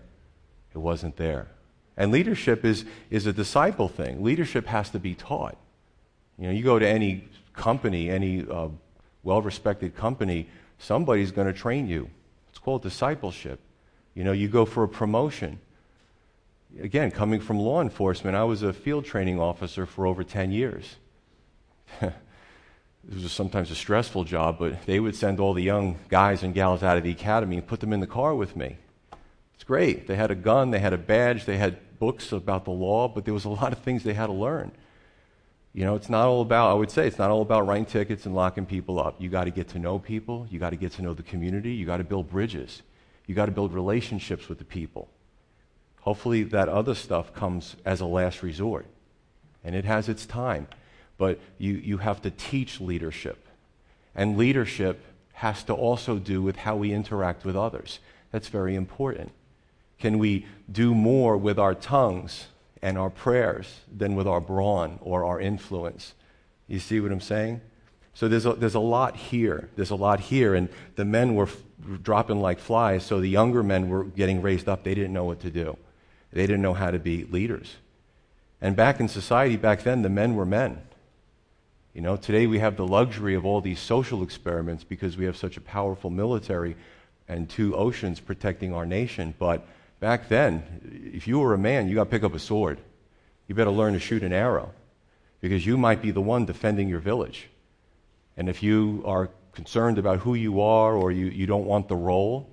It 0.72 0.78
wasn't 0.78 1.16
there. 1.16 1.48
And 1.96 2.12
leadership 2.12 2.64
is, 2.64 2.84
is 3.10 3.26
a 3.26 3.32
disciple 3.32 3.88
thing. 3.88 4.22
Leadership 4.22 4.66
has 4.66 4.90
to 4.90 4.98
be 4.98 5.14
taught. 5.14 5.56
You 6.38 6.46
know, 6.46 6.52
you 6.52 6.62
go 6.62 6.78
to 6.78 6.88
any 6.88 7.24
company, 7.52 8.08
any 8.08 8.46
uh, 8.48 8.68
well 9.22 9.42
respected 9.42 9.96
company, 9.96 10.48
somebody's 10.78 11.32
going 11.32 11.46
to 11.46 11.52
train 11.52 11.88
you. 11.88 12.08
It's 12.48 12.58
called 12.58 12.82
discipleship. 12.82 13.60
You 14.14 14.24
know, 14.24 14.32
you 14.32 14.48
go 14.48 14.64
for 14.64 14.82
a 14.82 14.88
promotion 14.88 15.60
again, 16.78 17.10
coming 17.10 17.40
from 17.40 17.58
law 17.58 17.80
enforcement, 17.80 18.36
I 18.36 18.44
was 18.44 18.62
a 18.62 18.72
field 18.72 19.04
training 19.04 19.40
officer 19.40 19.86
for 19.86 20.06
over 20.06 20.22
10 20.22 20.52
years. 20.52 20.96
it 22.00 22.12
was 23.12 23.32
sometimes 23.32 23.70
a 23.70 23.74
stressful 23.74 24.24
job, 24.24 24.58
but 24.58 24.86
they 24.86 25.00
would 25.00 25.16
send 25.16 25.40
all 25.40 25.54
the 25.54 25.62
young 25.62 25.98
guys 26.08 26.42
and 26.42 26.54
gals 26.54 26.82
out 26.82 26.96
of 26.96 27.02
the 27.02 27.10
academy 27.10 27.56
and 27.56 27.66
put 27.66 27.80
them 27.80 27.92
in 27.92 28.00
the 28.00 28.06
car 28.06 28.34
with 28.34 28.56
me. 28.56 28.76
It's 29.54 29.64
great. 29.64 30.06
They 30.06 30.16
had 30.16 30.30
a 30.30 30.34
gun, 30.34 30.70
they 30.70 30.78
had 30.78 30.92
a 30.92 30.98
badge, 30.98 31.44
they 31.44 31.58
had 31.58 31.98
books 31.98 32.32
about 32.32 32.64
the 32.64 32.70
law, 32.70 33.08
but 33.08 33.24
there 33.24 33.34
was 33.34 33.44
a 33.44 33.50
lot 33.50 33.72
of 33.72 33.80
things 33.80 34.04
they 34.04 34.14
had 34.14 34.26
to 34.26 34.32
learn. 34.32 34.72
You 35.72 35.84
know, 35.84 35.94
it's 35.94 36.08
not 36.08 36.26
all 36.26 36.40
about, 36.40 36.70
I 36.70 36.74
would 36.74 36.90
say, 36.90 37.06
it's 37.06 37.18
not 37.18 37.30
all 37.30 37.42
about 37.42 37.66
writing 37.66 37.84
tickets 37.84 38.26
and 38.26 38.34
locking 38.34 38.66
people 38.66 38.98
up. 38.98 39.20
You 39.20 39.28
got 39.28 39.44
to 39.44 39.50
get 39.50 39.68
to 39.68 39.78
know 39.78 39.98
people, 39.98 40.46
you 40.50 40.58
got 40.58 40.70
to 40.70 40.76
get 40.76 40.92
to 40.92 41.02
know 41.02 41.14
the 41.14 41.22
community, 41.22 41.72
you 41.72 41.86
got 41.86 41.98
to 41.98 42.04
build 42.04 42.28
bridges, 42.28 42.82
you 43.30 43.36
got 43.36 43.46
to 43.46 43.52
build 43.52 43.72
relationships 43.72 44.48
with 44.48 44.58
the 44.58 44.64
people. 44.64 45.08
Hopefully, 46.00 46.42
that 46.42 46.68
other 46.68 46.96
stuff 46.96 47.32
comes 47.32 47.76
as 47.84 48.00
a 48.00 48.04
last 48.04 48.42
resort, 48.42 48.86
and 49.62 49.76
it 49.76 49.84
has 49.84 50.08
its 50.08 50.26
time. 50.26 50.66
But 51.16 51.38
you, 51.56 51.74
you 51.74 51.98
have 51.98 52.20
to 52.22 52.32
teach 52.32 52.80
leadership. 52.80 53.46
And 54.16 54.36
leadership 54.36 55.04
has 55.34 55.62
to 55.62 55.74
also 55.74 56.18
do 56.18 56.42
with 56.42 56.56
how 56.56 56.74
we 56.74 56.92
interact 56.92 57.44
with 57.44 57.54
others. 57.54 58.00
That's 58.32 58.48
very 58.48 58.74
important. 58.74 59.30
Can 60.00 60.18
we 60.18 60.44
do 60.68 60.92
more 60.92 61.36
with 61.36 61.56
our 61.56 61.76
tongues 61.76 62.48
and 62.82 62.98
our 62.98 63.10
prayers 63.10 63.82
than 63.96 64.16
with 64.16 64.26
our 64.26 64.40
brawn 64.40 64.98
or 65.02 65.24
our 65.24 65.40
influence? 65.40 66.14
You 66.66 66.80
see 66.80 66.98
what 66.98 67.12
I'm 67.12 67.20
saying? 67.20 67.60
So 68.12 68.26
there's 68.26 68.44
a, 68.44 68.54
there's 68.54 68.74
a 68.74 68.80
lot 68.80 69.14
here. 69.14 69.68
There's 69.76 69.90
a 69.90 69.94
lot 69.94 70.18
here. 70.18 70.56
And 70.56 70.68
the 70.96 71.04
men 71.04 71.36
were 71.36 71.48
dropping 72.02 72.40
like 72.40 72.58
flies, 72.58 73.04
so 73.04 73.20
the 73.20 73.28
younger 73.28 73.62
men 73.62 73.88
were 73.88 74.04
getting 74.04 74.42
raised 74.42 74.68
up. 74.68 74.84
They 74.84 74.94
didn't 74.94 75.12
know 75.12 75.24
what 75.24 75.40
to 75.40 75.50
do, 75.50 75.76
they 76.32 76.42
didn't 76.42 76.62
know 76.62 76.74
how 76.74 76.90
to 76.90 76.98
be 76.98 77.24
leaders. 77.24 77.76
And 78.60 78.76
back 78.76 79.00
in 79.00 79.08
society, 79.08 79.56
back 79.56 79.82
then, 79.84 80.02
the 80.02 80.10
men 80.10 80.34
were 80.34 80.44
men. 80.44 80.82
You 81.94 82.02
know, 82.02 82.16
today 82.16 82.46
we 82.46 82.58
have 82.58 82.76
the 82.76 82.86
luxury 82.86 83.34
of 83.34 83.44
all 83.44 83.60
these 83.60 83.80
social 83.80 84.22
experiments 84.22 84.84
because 84.84 85.16
we 85.16 85.24
have 85.24 85.36
such 85.36 85.56
a 85.56 85.60
powerful 85.60 86.10
military 86.10 86.76
and 87.26 87.48
two 87.48 87.74
oceans 87.74 88.20
protecting 88.20 88.72
our 88.72 88.86
nation. 88.86 89.34
But 89.38 89.66
back 89.98 90.28
then, 90.28 91.10
if 91.14 91.26
you 91.26 91.38
were 91.38 91.54
a 91.54 91.58
man, 91.58 91.88
you 91.88 91.96
got 91.96 92.04
to 92.04 92.10
pick 92.10 92.22
up 92.22 92.34
a 92.34 92.38
sword. 92.38 92.78
You 93.48 93.54
better 93.54 93.70
learn 93.70 93.94
to 93.94 93.98
shoot 93.98 94.22
an 94.22 94.32
arrow 94.32 94.72
because 95.40 95.66
you 95.66 95.76
might 95.76 96.02
be 96.02 96.10
the 96.10 96.20
one 96.20 96.44
defending 96.44 96.88
your 96.88 97.00
village. 97.00 97.48
And 98.36 98.48
if 98.48 98.62
you 98.62 99.02
are 99.04 99.30
concerned 99.52 99.98
about 99.98 100.20
who 100.20 100.34
you 100.34 100.60
are 100.60 100.94
or 100.94 101.10
you, 101.10 101.26
you 101.26 101.46
don't 101.46 101.64
want 101.64 101.88
the 101.88 101.96
role, 101.96 102.48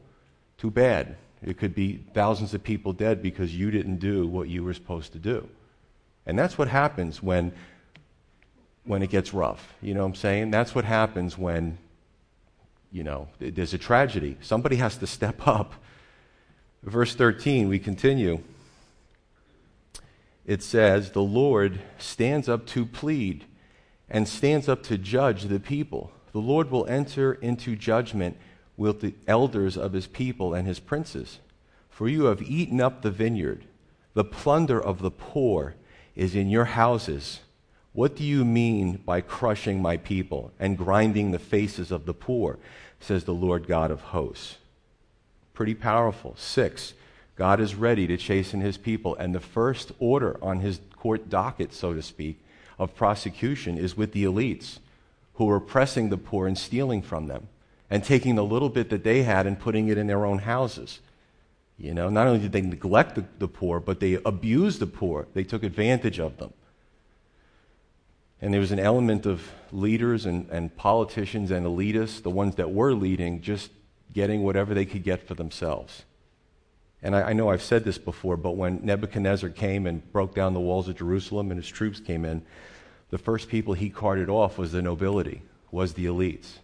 too 0.58 0.72
bad. 0.72 1.16
It 1.44 1.58
could 1.58 1.76
be 1.76 2.04
thousands 2.14 2.54
of 2.54 2.64
people 2.64 2.94
dead 2.94 3.22
because 3.22 3.56
you 3.56 3.72
didn't 3.72 3.98
do 3.98 4.28
what 4.28 4.50
you 4.50 4.64
were 4.64 4.74
supposed 4.74 5.14
to 5.14 5.20
do. 5.20 5.48
And 6.26 6.38
that's 6.38 6.58
what 6.58 6.68
happens 6.68 7.22
when 7.22 7.54
when 8.88 9.04
it 9.04 9.10
gets 9.10 9.34
rough. 9.34 9.76
You 9.82 9.94
know 9.94 10.02
what 10.02 10.08
I'm 10.08 10.16
saying? 10.16 10.52
That's 10.52 10.74
what 10.74 10.86
happens 10.86 11.38
when, 11.38 11.78
you 12.92 13.04
know, 13.04 13.28
there's 13.40 13.74
a 13.74 13.78
tragedy. 13.78 14.38
Somebody 14.42 14.78
has 14.78 14.98
to 14.98 15.08
step 15.08 15.46
up. 15.46 15.74
Verse 16.84 17.14
13, 17.14 17.68
we 17.68 17.80
continue. 17.80 18.42
It 20.46 20.64
says, 20.64 21.12
The 21.12 21.22
Lord 21.22 21.82
stands 21.98 22.48
up 22.48 22.66
to 22.68 22.86
plead 22.86 23.46
and 24.10 24.28
stands 24.28 24.70
up 24.70 24.84
to 24.84 24.98
judge 24.98 25.44
the 25.44 25.60
people. 25.60 26.12
The 26.38 26.44
Lord 26.44 26.70
will 26.70 26.86
enter 26.86 27.34
into 27.34 27.76
judgment 27.76 28.38
with 28.78 29.02
the 29.02 29.16
elders 29.26 29.76
of 29.76 29.94
his 29.94 30.06
people 30.06 30.54
and 30.54 30.68
his 30.68 30.80
princes. 30.80 31.40
For 31.90 32.08
you 32.08 32.26
have 32.26 32.44
eaten 32.44 32.80
up 32.80 33.02
the 33.02 33.10
vineyard, 33.10 33.66
the 34.14 34.24
plunder 34.24 34.80
of 34.80 35.02
the 35.02 35.10
poor 35.10 35.74
is 36.16 36.36
in 36.36 36.52
your 36.52 36.66
houses 36.66 37.40
what 37.94 38.16
do 38.16 38.24
you 38.24 38.46
mean 38.46 38.98
by 38.98 39.22
crushing 39.22 39.82
my 39.82 39.98
people 39.98 40.52
and 40.60 40.78
grinding 40.78 41.32
the 41.32 41.40
faces 41.40 41.90
of 41.90 42.06
the 42.06 42.14
poor? 42.14 42.60
says 43.00 43.24
the 43.24 43.34
Lord 43.34 43.66
God 43.66 43.90
of 43.90 44.02
hosts. 44.02 44.58
Pretty 45.56 45.74
powerful. 45.74 46.36
Six, 46.38 46.94
God 47.36 47.60
is 47.60 47.74
ready 47.74 48.06
to 48.06 48.16
chasten 48.16 48.62
his 48.62 48.78
people. 48.78 49.16
And 49.16 49.34
the 49.34 49.40
first 49.40 49.92
order 49.98 50.38
on 50.44 50.60
his 50.60 50.80
court 50.96 51.32
docket, 51.32 51.74
so 51.74 51.96
to 51.96 52.04
speak, 52.04 52.40
of 52.78 52.96
prosecution 52.96 53.80
is 53.80 53.98
with 53.98 54.12
the 54.12 54.26
elites 54.26 54.78
who 55.38 55.46
were 55.46 55.56
oppressing 55.56 56.10
the 56.10 56.18
poor 56.18 56.48
and 56.48 56.58
stealing 56.58 57.02
from 57.02 57.28
them 57.28 57.48
and 57.90 58.04
taking 58.04 58.36
the 58.36 58.44
little 58.44 58.70
bit 58.70 58.90
that 58.90 59.04
they 59.04 59.24
had 59.24 59.48
and 59.48 59.60
putting 59.60 59.88
it 59.88 59.98
in 59.98 60.08
their 60.08 60.26
own 60.26 60.40
houses. 60.40 61.00
You 61.78 61.94
know, 61.94 62.10
not 62.10 62.28
only 62.28 62.40
did 62.40 62.52
they 62.52 62.62
neglect 62.62 63.16
the, 63.16 63.26
the 63.38 63.48
poor, 63.48 63.80
but 63.80 64.00
they 64.00 64.16
abused 64.26 64.80
the 64.80 64.88
poor. 64.88 65.28
They 65.34 65.44
took 65.44 65.64
advantage 65.64 66.20
of 66.20 66.38
them. 66.38 66.54
And 68.42 68.54
there 68.54 68.62
was 68.62 68.72
an 68.72 68.80
element 68.80 69.26
of 69.26 69.52
leaders 69.72 70.26
and, 70.26 70.50
and 70.50 70.76
politicians 70.76 71.52
and 71.52 71.66
elitists, 71.66 72.22
the 72.22 72.30
ones 72.30 72.56
that 72.56 72.72
were 72.72 72.94
leading, 72.94 73.42
just 73.42 73.72
getting 74.14 74.44
whatever 74.44 74.74
they 74.74 74.86
could 74.86 75.04
get 75.04 75.28
for 75.28 75.36
themselves. 75.36 76.04
And 77.04 77.16
I, 77.16 77.30
I, 77.30 77.34
know 77.34 77.50
I've 77.50 77.62
said 77.62 77.84
this 77.84 78.00
before, 78.00 78.38
but 78.38 78.56
when 78.56 78.84
Nebuchadnezzar 78.84 79.50
came 79.50 79.86
and 79.86 80.12
broke 80.12 80.34
down 80.34 80.54
the 80.54 80.60
walls 80.60 80.88
of 80.88 80.98
Jerusalem 80.98 81.52
and 81.52 81.60
his 81.60 81.70
troops 81.70 82.00
came 82.00 82.26
in, 82.26 82.42
the 83.10 83.18
first 83.18 83.50
people 83.50 83.74
he 83.74 83.90
carted 83.90 84.30
off 84.30 84.58
was 84.58 84.72
the 84.72 84.82
nobility, 84.82 85.42
was 85.72 85.94
the 85.94 86.06
elites. 86.06 86.58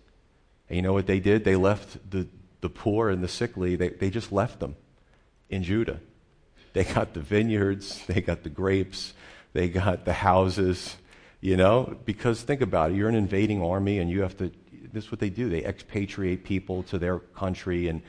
And 0.69 0.77
you 0.77 0.81
know 0.81 0.93
what 0.93 1.07
they 1.07 1.19
did? 1.19 1.43
They 1.43 1.55
left 1.55 2.09
the, 2.09 2.27
the 2.61 2.69
poor 2.69 3.09
and 3.09 3.23
the 3.23 3.27
sickly, 3.27 3.75
they, 3.75 3.89
they 3.89 4.09
just 4.09 4.31
left 4.31 4.59
them 4.59 4.75
in 5.49 5.63
Judah. 5.63 5.99
They 6.73 6.83
got 6.83 7.13
the 7.13 7.19
vineyards, 7.19 8.03
they 8.07 8.21
got 8.21 8.43
the 8.43 8.49
grapes, 8.49 9.13
they 9.53 9.69
got 9.69 10.05
the 10.05 10.13
houses, 10.13 10.95
you 11.39 11.55
know, 11.55 11.97
because 12.05 12.41
think 12.41 12.61
about 12.61 12.91
it. 12.91 12.95
You're 12.95 13.09
an 13.09 13.15
invading 13.15 13.63
army 13.63 13.99
and 13.99 14.09
you 14.09 14.21
have 14.21 14.35
to, 14.37 14.51
this 14.91 15.05
is 15.05 15.11
what 15.11 15.19
they 15.19 15.29
do. 15.29 15.49
They 15.49 15.63
expatriate 15.63 16.43
people 16.43 16.83
to 16.83 16.97
their 16.97 17.19
country 17.19 17.87
and 17.87 18.01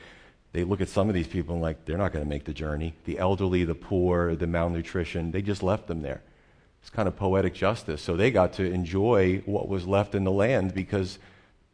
they 0.51 0.63
look 0.63 0.81
at 0.81 0.89
some 0.89 1.09
of 1.09 1.15
these 1.15 1.27
people 1.27 1.53
and 1.53 1.61
like, 1.61 1.85
they're 1.85 1.97
not 1.97 2.13
going 2.13 2.23
to 2.23 2.29
make 2.29 2.45
the 2.45 2.53
journey. 2.53 2.93
The 3.03 3.19
elderly, 3.19 3.65
the 3.65 3.75
poor, 3.75 4.35
the 4.35 4.47
malnutrition, 4.47 5.31
they 5.31 5.41
just 5.41 5.61
left 5.61 5.87
them 5.87 6.01
there. 6.01 6.23
It's 6.85 6.91
kind 6.91 7.07
of 7.07 7.15
poetic 7.15 7.55
justice. 7.55 7.99
So 7.99 8.15
they 8.15 8.29
got 8.29 8.53
to 8.53 8.63
enjoy 8.63 9.41
what 9.47 9.67
was 9.67 9.87
left 9.87 10.13
in 10.13 10.23
the 10.23 10.31
land 10.31 10.75
because 10.75 11.17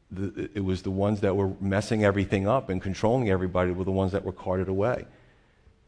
the, 0.09 0.49
it 0.55 0.63
was 0.63 0.83
the 0.83 0.89
ones 0.89 1.19
that 1.19 1.35
were 1.35 1.51
messing 1.59 2.05
everything 2.05 2.47
up 2.47 2.69
and 2.69 2.81
controlling 2.81 3.29
everybody 3.29 3.71
were 3.71 3.83
the 3.83 3.91
ones 3.91 4.13
that 4.13 4.23
were 4.23 4.31
carted 4.31 4.69
away. 4.69 5.05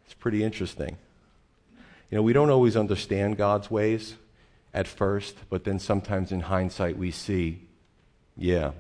It's 0.04 0.14
pretty 0.14 0.44
interesting. 0.44 0.98
You 2.12 2.18
know, 2.18 2.22
we 2.22 2.34
don't 2.34 2.50
always 2.50 2.76
understand 2.76 3.38
God's 3.38 3.72
ways 3.72 4.16
at 4.74 4.90
first, 4.90 5.38
but 5.50 5.64
then 5.64 5.80
sometimes 5.80 6.34
in 6.34 6.42
hindsight 6.42 6.98
we 6.98 7.10
see, 7.10 7.62
yeah. 8.36 8.72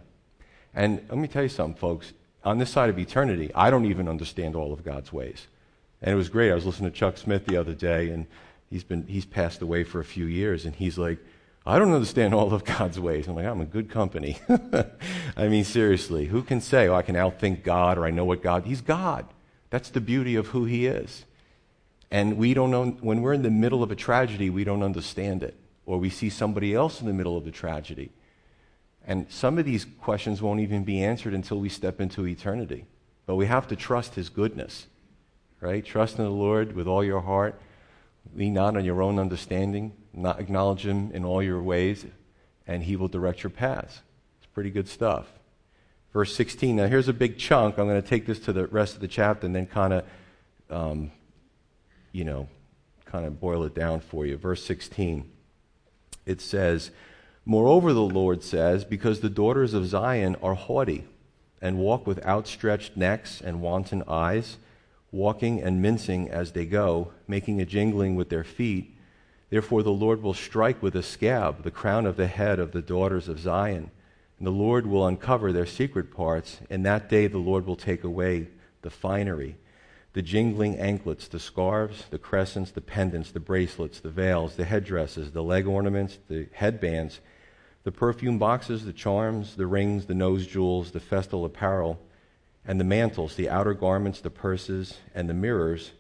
And 0.75 1.05
let 1.07 1.19
me 1.19 1.29
tell 1.29 1.43
you 1.43 1.47
something, 1.47 1.79
folks. 1.79 2.11
On 2.43 2.57
this 2.57 2.69
side 2.69 2.89
of 2.89 2.99
eternity, 2.99 3.49
I 3.55 3.69
don't 3.69 3.85
even 3.85 4.09
understand 4.09 4.57
all 4.57 4.73
of 4.73 4.83
God's 4.83 5.13
ways. 5.13 5.47
And 6.01 6.11
it 6.11 6.17
was 6.17 6.27
great. 6.27 6.51
I 6.51 6.55
was 6.55 6.65
listening 6.65 6.91
to 6.91 6.97
Chuck 6.97 7.17
Smith 7.17 7.45
the 7.45 7.55
other 7.55 7.73
day, 7.73 8.09
and 8.09 8.27
he's 8.73 8.83
been 8.83 9.05
he's 9.07 9.25
passed 9.25 9.61
away 9.61 9.83
for 9.83 9.99
a 9.99 10.05
few 10.05 10.25
years, 10.25 10.65
and 10.65 10.75
he's 10.75 10.97
like, 10.97 11.19
I 11.65 11.79
don't 11.79 11.93
understand 11.93 12.33
all 12.33 12.53
of 12.53 12.65
God's 12.65 12.99
ways. 12.99 13.27
I'm 13.27 13.35
like, 13.35 13.45
I'm 13.45 13.61
in 13.61 13.67
good 13.67 13.89
company. 13.89 14.37
I 15.37 15.47
mean, 15.47 15.63
seriously, 15.63 16.25
who 16.25 16.41
can 16.41 16.59
say, 16.59 16.87
oh, 16.89 16.95
I 16.95 17.03
can 17.03 17.15
outthink 17.15 17.63
God 17.63 17.97
or 17.97 18.05
I 18.05 18.11
know 18.11 18.25
what 18.25 18.43
God? 18.43 18.65
He's 18.65 18.81
God. 18.81 19.25
That's 19.69 19.89
the 19.89 20.01
beauty 20.01 20.35
of 20.35 20.47
who 20.47 20.65
He 20.65 20.87
is. 20.87 21.23
And 22.11 22.37
we 22.37 22.53
don't 22.53 22.69
know, 22.69 22.85
when 23.01 23.21
we're 23.21 23.33
in 23.33 23.43
the 23.43 23.49
middle 23.49 23.81
of 23.81 23.91
a 23.91 23.95
tragedy, 23.95 24.49
we 24.49 24.63
don't 24.63 24.83
understand 24.83 25.41
it 25.41 25.55
or 25.85 25.97
we 25.97 26.09
see 26.09 26.29
somebody 26.29 26.73
else 26.73 27.01
in 27.01 27.07
the 27.07 27.13
middle 27.13 27.37
of 27.37 27.45
the 27.45 27.51
tragedy. 27.51 28.11
And 29.05 29.25
some 29.29 29.57
of 29.57 29.65
these 29.65 29.85
questions 30.01 30.41
won't 30.41 30.59
even 30.59 30.83
be 30.83 31.03
answered 31.03 31.33
until 31.33 31.59
we 31.59 31.69
step 31.69 31.99
into 31.99 32.27
eternity. 32.27 32.85
But 33.25 33.35
we 33.35 33.45
have 33.45 33.67
to 33.69 33.75
trust 33.75 34.15
His 34.15 34.29
goodness, 34.29 34.87
right? 35.59 35.83
Trust 35.83 36.19
in 36.19 36.25
the 36.25 36.29
Lord 36.29 36.75
with 36.75 36.87
all 36.87 37.03
your 37.03 37.21
heart. 37.21 37.59
Lean 38.35 38.53
not 38.53 38.75
on 38.75 38.85
your 38.85 39.01
own 39.01 39.19
understanding. 39.19 39.93
Not 40.13 40.39
acknowledge 40.39 40.85
Him 40.85 41.11
in 41.11 41.25
all 41.25 41.41
your 41.41 41.61
ways, 41.61 42.05
and 42.67 42.83
He 42.83 42.95
will 42.95 43.07
direct 43.07 43.43
your 43.43 43.49
paths. 43.49 44.01
It's 44.39 44.51
pretty 44.53 44.69
good 44.69 44.87
stuff. 44.87 45.27
Verse 46.11 46.35
16. 46.35 46.75
Now, 46.75 46.87
here's 46.87 47.07
a 47.07 47.13
big 47.13 47.37
chunk. 47.37 47.77
I'm 47.77 47.87
going 47.87 48.01
to 48.01 48.07
take 48.07 48.25
this 48.25 48.39
to 48.41 48.53
the 48.53 48.67
rest 48.67 48.95
of 48.95 49.01
the 49.01 49.07
chapter 49.07 49.47
and 49.47 49.55
then 49.55 49.65
kind 49.65 49.93
of, 49.93 50.05
um, 50.69 51.11
you 52.11 52.23
know, 52.23 52.47
kind 53.05 53.25
of 53.25 53.39
boil 53.39 53.63
it 53.63 53.73
down 53.73 53.99
for 53.99 54.25
you. 54.25 54.37
Verse 54.37 54.63
16 54.63 55.29
it 56.25 56.41
says, 56.41 56.91
Moreover, 57.45 57.93
the 57.93 58.01
Lord 58.01 58.43
says, 58.43 58.85
because 58.85 59.19
the 59.19 59.29
daughters 59.29 59.73
of 59.73 59.85
Zion 59.85 60.35
are 60.41 60.55
haughty 60.55 61.05
and 61.61 61.77
walk 61.77 62.07
with 62.07 62.25
outstretched 62.25 62.95
necks 62.95 63.41
and 63.41 63.61
wanton 63.61 64.03
eyes, 64.07 64.57
walking 65.13 65.61
and 65.61 65.81
mincing 65.81 66.29
as 66.29 66.51
they 66.51 66.65
go, 66.65 67.13
making 67.27 67.61
a 67.61 67.65
jingling 67.65 68.15
with 68.15 68.29
their 68.29 68.43
feet. 68.43 68.97
Therefore, 69.49 69.83
the 69.83 69.91
Lord 69.91 70.21
will 70.21 70.33
strike 70.33 70.81
with 70.81 70.95
a 70.95 71.03
scab 71.03 71.63
the 71.63 71.71
crown 71.71 72.05
of 72.05 72.17
the 72.17 72.27
head 72.27 72.59
of 72.59 72.71
the 72.71 72.81
daughters 72.81 73.29
of 73.29 73.39
Zion, 73.39 73.91
and 74.39 74.47
the 74.47 74.51
Lord 74.51 74.87
will 74.87 75.07
uncover 75.07 75.53
their 75.53 75.65
secret 75.65 76.11
parts. 76.11 76.59
In 76.69 76.83
that 76.83 77.07
day, 77.07 77.27
the 77.27 77.37
Lord 77.37 77.65
will 77.65 77.75
take 77.75 78.03
away 78.03 78.47
the 78.81 78.89
finery 78.89 79.55
the 80.13 80.21
jingling 80.21 80.77
anklets, 80.77 81.27
the 81.27 81.39
scarves, 81.39 82.05
the 82.11 82.19
crescents, 82.19 82.71
the 82.71 82.81
pendants, 82.81 83.31
the 83.31 83.39
bracelets, 83.39 83.99
the 83.99 84.11
veils, 84.11 84.55
the 84.55 84.65
headdresses, 84.65 85.31
the 85.31 85.41
leg 85.41 85.65
ornaments, 85.67 86.19
the 86.29 86.47
headbands, 86.53 87.19
The 87.83 87.91
perfume 87.91 88.39
boxes, 88.39 88.85
the 88.85 88.93
charms, 88.93 89.55
the 89.55 89.67
rings, 89.67 90.05
the 90.05 90.13
nose 90.13 90.47
jewels, 90.47 90.91
the 90.91 91.01
festal 91.01 91.43
apparel, 91.43 91.99
and 92.65 92.79
the 92.79 92.85
mantles, 92.85 93.35
the 93.35 93.49
outer 93.49 93.73
garments, 93.73 94.21
the 94.21 94.29
purses, 94.29 94.97
and 95.13 95.29
the 95.29 95.33
mirrors, 95.33 95.91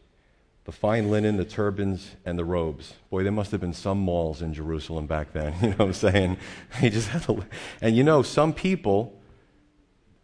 the 0.65 0.71
fine 0.71 1.11
linen, 1.11 1.35
the 1.35 1.45
turbans, 1.45 2.11
and 2.25 2.39
the 2.39 2.45
robes. 2.45 2.93
Boy, 3.09 3.23
there 3.23 3.31
must 3.31 3.51
have 3.51 3.59
been 3.59 3.73
some 3.73 3.99
malls 3.99 4.41
in 4.41 4.53
Jerusalem 4.53 5.07
back 5.07 5.33
then. 5.33 5.53
You 5.61 5.69
know 5.69 5.75
what 5.75 5.85
I'm 5.87 5.93
saying? 5.93 6.37
He 6.79 6.89
just 6.89 7.09
had 7.09 7.23
to, 7.23 7.45
and 7.81 7.95
you 7.95 8.03
know, 8.03 8.21
some 8.21 8.53
people, 8.53 9.19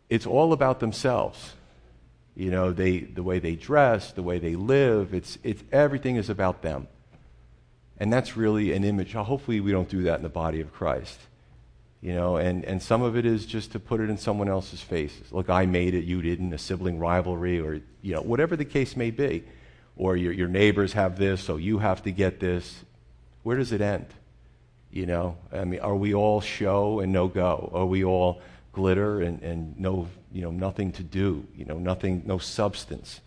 it's 0.10 0.26
all 0.26 0.54
about 0.54 0.80
themselves. 0.80 1.54
You 2.36 2.52
know, 2.52 2.72
they, 2.72 3.00
the 3.00 3.24
way 3.24 3.40
they 3.40 3.56
dress, 3.56 4.14
the 4.14 4.24
way 4.24 4.40
they 4.40 4.56
live, 4.56 5.14
it's, 5.14 5.38
it's, 5.44 5.62
everything 5.74 6.16
is 6.16 6.30
about 6.30 6.62
them. 6.62 6.88
And 7.98 8.14
that's 8.14 8.38
really 8.38 8.72
an 8.72 8.86
image. 8.86 9.12
Hopefully, 9.12 9.60
we 9.60 9.74
don't 9.74 9.90
do 9.90 10.04
that 10.04 10.16
in 10.16 10.24
the 10.24 10.30
body 10.30 10.62
of 10.62 10.72
Christ. 10.72 11.20
You 12.02 12.14
know, 12.14 12.38
and, 12.38 12.64
and 12.64 12.82
some 12.82 13.02
of 13.02 13.18
it 13.18 13.26
is 13.26 13.46
just 13.46 13.74
to 13.74 13.80
put 13.80 14.00
it 14.00 14.10
in 14.10 14.18
someone 14.18 14.48
else's 14.48 14.80
face. 14.80 15.14
Look, 15.32 15.50
I 15.50 15.66
made 15.66 15.94
it, 15.94 16.06
you 16.06 16.22
didn't, 16.22 16.54
a 16.54 16.58
sibling 16.58 16.98
rivalry, 16.98 17.60
or, 17.60 17.82
you 18.02 18.14
know, 18.14 18.22
whatever 18.22 18.56
the 18.56 18.66
case 18.66 18.96
may 18.96 19.12
be. 19.12 19.44
Or 19.98 20.16
your, 20.16 20.32
your 20.32 20.48
neighbors 20.48 20.94
have 20.94 21.18
this, 21.18 21.42
so 21.42 21.58
you 21.58 21.80
have 21.80 22.04
to 22.04 22.12
get 22.12 22.40
this. 22.40 22.86
Where 23.44 23.58
does 23.58 23.74
it 23.74 23.82
end? 23.82 24.06
You 24.92 25.08
know, 25.08 25.38
I 25.52 25.66
mean, 25.66 25.82
are 25.82 25.96
we 25.96 26.14
all 26.14 26.40
show 26.40 27.02
and 27.02 27.12
no 27.12 27.28
go? 27.28 27.70
Are 27.74 27.86
we 27.86 28.06
all 28.06 28.42
glitter 28.72 29.22
and, 29.22 29.42
and 29.44 29.78
no, 29.78 30.08
you 30.32 30.42
know, 30.42 30.52
nothing 30.52 30.94
to 30.94 31.04
do? 31.04 31.46
You 31.54 31.66
know, 31.66 31.80
nothing, 31.80 32.24
no 32.26 32.38
substance. 32.38 33.20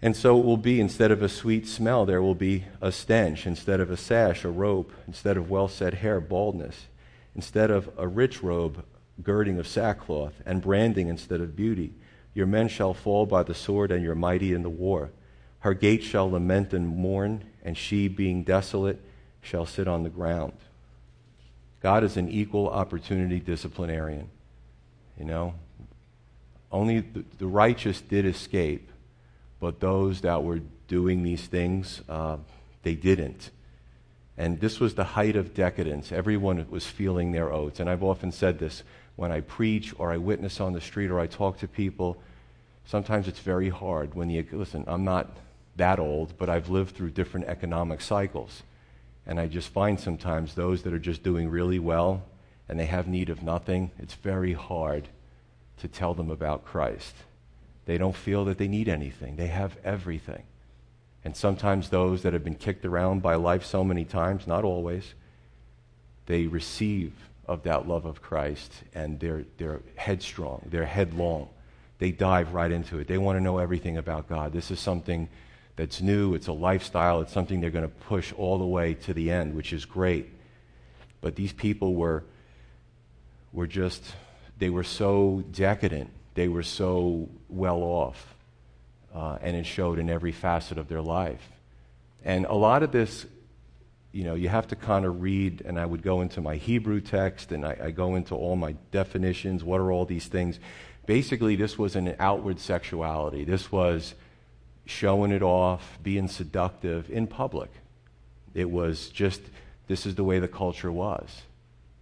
And 0.00 0.16
so 0.16 0.38
it 0.38 0.44
will 0.44 0.56
be 0.56 0.80
instead 0.80 1.10
of 1.10 1.22
a 1.22 1.28
sweet 1.28 1.66
smell, 1.66 2.06
there 2.06 2.22
will 2.22 2.36
be 2.36 2.64
a 2.80 2.92
stench. 2.92 3.48
Instead 3.48 3.80
of 3.80 3.90
a 3.90 3.96
sash, 3.96 4.44
a 4.44 4.48
rope. 4.48 4.92
Instead 5.08 5.36
of 5.36 5.50
well 5.50 5.66
set 5.66 5.94
hair, 5.94 6.20
baldness 6.20 6.86
instead 7.34 7.70
of 7.70 7.90
a 7.96 8.06
rich 8.06 8.42
robe, 8.42 8.84
girding 9.22 9.58
of 9.58 9.66
sackcloth, 9.66 10.34
and 10.44 10.62
branding 10.62 11.08
instead 11.08 11.40
of 11.40 11.56
beauty. 11.56 11.92
Your 12.34 12.46
men 12.46 12.68
shall 12.68 12.94
fall 12.94 13.26
by 13.26 13.42
the 13.42 13.54
sword, 13.54 13.90
and 13.90 14.02
your 14.02 14.14
mighty 14.14 14.52
in 14.52 14.62
the 14.62 14.70
war. 14.70 15.10
Her 15.60 15.74
gates 15.74 16.04
shall 16.04 16.30
lament 16.30 16.72
and 16.72 16.88
mourn, 16.88 17.44
and 17.62 17.76
she, 17.76 18.08
being 18.08 18.42
desolate, 18.42 19.00
shall 19.40 19.66
sit 19.66 19.86
on 19.86 20.02
the 20.02 20.10
ground. 20.10 20.54
God 21.80 22.04
is 22.04 22.16
an 22.16 22.28
equal 22.28 22.68
opportunity 22.68 23.40
disciplinarian. 23.40 24.28
You 25.18 25.24
know, 25.24 25.54
only 26.70 27.00
the, 27.38 27.46
righteous 27.46 28.00
did 28.00 28.24
escape, 28.24 28.90
but 29.60 29.80
those 29.80 30.22
that 30.22 30.42
were 30.42 30.60
doing 30.88 31.22
these 31.22 31.46
things, 31.46 32.00
uh, 32.08 32.38
they 32.82 32.94
didn't. 32.94 33.50
And 34.42 34.58
this 34.58 34.80
was 34.80 34.96
the 34.96 35.04
height 35.04 35.36
of 35.36 35.54
decadence. 35.54 36.10
Everyone 36.10 36.66
was 36.68 36.84
feeling 36.84 37.30
their 37.30 37.52
oats. 37.52 37.78
And 37.78 37.88
I've 37.88 38.02
often 38.02 38.32
said 38.32 38.58
this 38.58 38.82
when 39.14 39.30
I 39.30 39.40
preach 39.40 39.94
or 40.00 40.12
I 40.12 40.16
witness 40.16 40.60
on 40.60 40.72
the 40.72 40.80
street 40.80 41.12
or 41.12 41.20
I 41.20 41.28
talk 41.28 41.58
to 41.58 41.68
people. 41.68 42.20
Sometimes 42.84 43.28
it's 43.28 43.38
very 43.38 43.68
hard 43.68 44.16
when 44.16 44.30
you 44.30 44.44
listen, 44.50 44.82
I'm 44.88 45.04
not 45.04 45.30
that 45.76 46.00
old, 46.00 46.36
but 46.38 46.50
I've 46.50 46.68
lived 46.68 46.96
through 46.96 47.10
different 47.10 47.46
economic 47.46 48.00
cycles. 48.00 48.64
And 49.28 49.38
I 49.38 49.46
just 49.46 49.68
find 49.68 50.00
sometimes 50.00 50.56
those 50.56 50.82
that 50.82 50.92
are 50.92 50.98
just 50.98 51.22
doing 51.22 51.48
really 51.48 51.78
well 51.78 52.24
and 52.68 52.80
they 52.80 52.86
have 52.86 53.06
need 53.06 53.30
of 53.30 53.44
nothing, 53.44 53.92
it's 54.00 54.14
very 54.14 54.54
hard 54.54 55.06
to 55.76 55.86
tell 55.86 56.14
them 56.14 56.32
about 56.32 56.64
Christ. 56.64 57.14
They 57.86 57.96
don't 57.96 58.16
feel 58.16 58.44
that 58.46 58.58
they 58.58 58.66
need 58.66 58.88
anything, 58.88 59.36
they 59.36 59.46
have 59.46 59.78
everything. 59.84 60.42
And 61.24 61.36
sometimes 61.36 61.88
those 61.88 62.22
that 62.22 62.32
have 62.32 62.42
been 62.42 62.56
kicked 62.56 62.84
around 62.84 63.22
by 63.22 63.36
life 63.36 63.64
so 63.64 63.84
many 63.84 64.04
times, 64.04 64.46
not 64.46 64.64
always, 64.64 65.14
they 66.26 66.46
receive 66.46 67.12
of 67.46 67.62
that 67.64 67.86
love 67.86 68.06
of 68.06 68.22
Christ 68.22 68.72
and 68.94 69.20
they're, 69.20 69.44
they're 69.58 69.80
headstrong, 69.96 70.66
they're 70.70 70.86
headlong. 70.86 71.48
They 71.98 72.10
dive 72.10 72.54
right 72.54 72.72
into 72.72 72.98
it. 72.98 73.06
They 73.06 73.18
want 73.18 73.36
to 73.36 73.40
know 73.40 73.58
everything 73.58 73.96
about 73.96 74.28
God. 74.28 74.52
This 74.52 74.72
is 74.72 74.80
something 74.80 75.28
that's 75.76 76.00
new, 76.00 76.34
it's 76.34 76.48
a 76.48 76.52
lifestyle, 76.52 77.20
it's 77.20 77.32
something 77.32 77.60
they're 77.60 77.70
going 77.70 77.88
to 77.88 77.88
push 77.88 78.32
all 78.32 78.58
the 78.58 78.66
way 78.66 78.94
to 78.94 79.14
the 79.14 79.30
end, 79.30 79.54
which 79.54 79.72
is 79.72 79.84
great. 79.84 80.28
But 81.20 81.36
these 81.36 81.52
people 81.52 81.94
were, 81.94 82.24
were 83.52 83.68
just, 83.68 84.02
they 84.58 84.70
were 84.70 84.82
so 84.84 85.44
decadent, 85.52 86.10
they 86.34 86.48
were 86.48 86.64
so 86.64 87.28
well 87.48 87.82
off 87.82 88.31
uh, 89.14 89.38
and 89.40 89.56
it 89.56 89.66
showed 89.66 89.98
in 89.98 90.08
every 90.08 90.32
facet 90.32 90.78
of 90.78 90.88
their 90.88 91.02
life. 91.02 91.48
And 92.24 92.46
a 92.46 92.54
lot 92.54 92.82
of 92.82 92.92
this, 92.92 93.26
you 94.12 94.24
know, 94.24 94.34
you 94.34 94.48
have 94.48 94.68
to 94.68 94.76
kind 94.76 95.04
of 95.04 95.22
read, 95.22 95.62
and 95.64 95.78
I 95.78 95.86
would 95.86 96.02
go 96.02 96.20
into 96.20 96.40
my 96.40 96.56
Hebrew 96.56 97.00
text 97.00 97.52
and 97.52 97.64
I, 97.64 97.76
I 97.84 97.90
go 97.90 98.14
into 98.14 98.34
all 98.34 98.56
my 98.56 98.76
definitions. 98.90 99.64
What 99.64 99.80
are 99.80 99.90
all 99.90 100.04
these 100.04 100.26
things? 100.26 100.58
Basically, 101.06 101.56
this 101.56 101.78
was 101.78 101.96
an 101.96 102.14
outward 102.18 102.60
sexuality. 102.60 103.44
This 103.44 103.72
was 103.72 104.14
showing 104.84 105.32
it 105.32 105.42
off, 105.42 105.98
being 106.02 106.28
seductive 106.28 107.10
in 107.10 107.26
public. 107.26 107.70
It 108.54 108.70
was 108.70 109.08
just, 109.08 109.40
this 109.88 110.06
is 110.06 110.14
the 110.14 110.24
way 110.24 110.38
the 110.38 110.48
culture 110.48 110.92
was. 110.92 111.42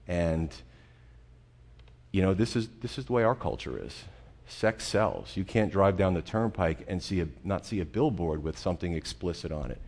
And, 0.09 0.53
you 2.13 2.23
know, 2.23 2.35
this 2.35 2.57
is, 2.57 2.69
this 2.83 2.99
is 2.99 3.07
the 3.07 3.13
way 3.13 3.23
our 3.23 3.35
culture 3.35 3.79
is. 3.83 4.05
Sex 4.51 4.85
sells. 4.85 5.37
You 5.37 5.45
can't 5.45 5.71
drive 5.71 5.97
down 5.97 6.15
the 6.15 6.23
turnpike 6.23 6.85
and 6.89 7.03
see 7.03 7.21
a, 7.21 7.29
not 7.45 7.65
see 7.65 7.81
a 7.81 7.85
billboard 7.85 8.43
with 8.43 8.59
something 8.59 8.95
explicit 8.95 9.53
on 9.53 9.71
it. 9.71 9.81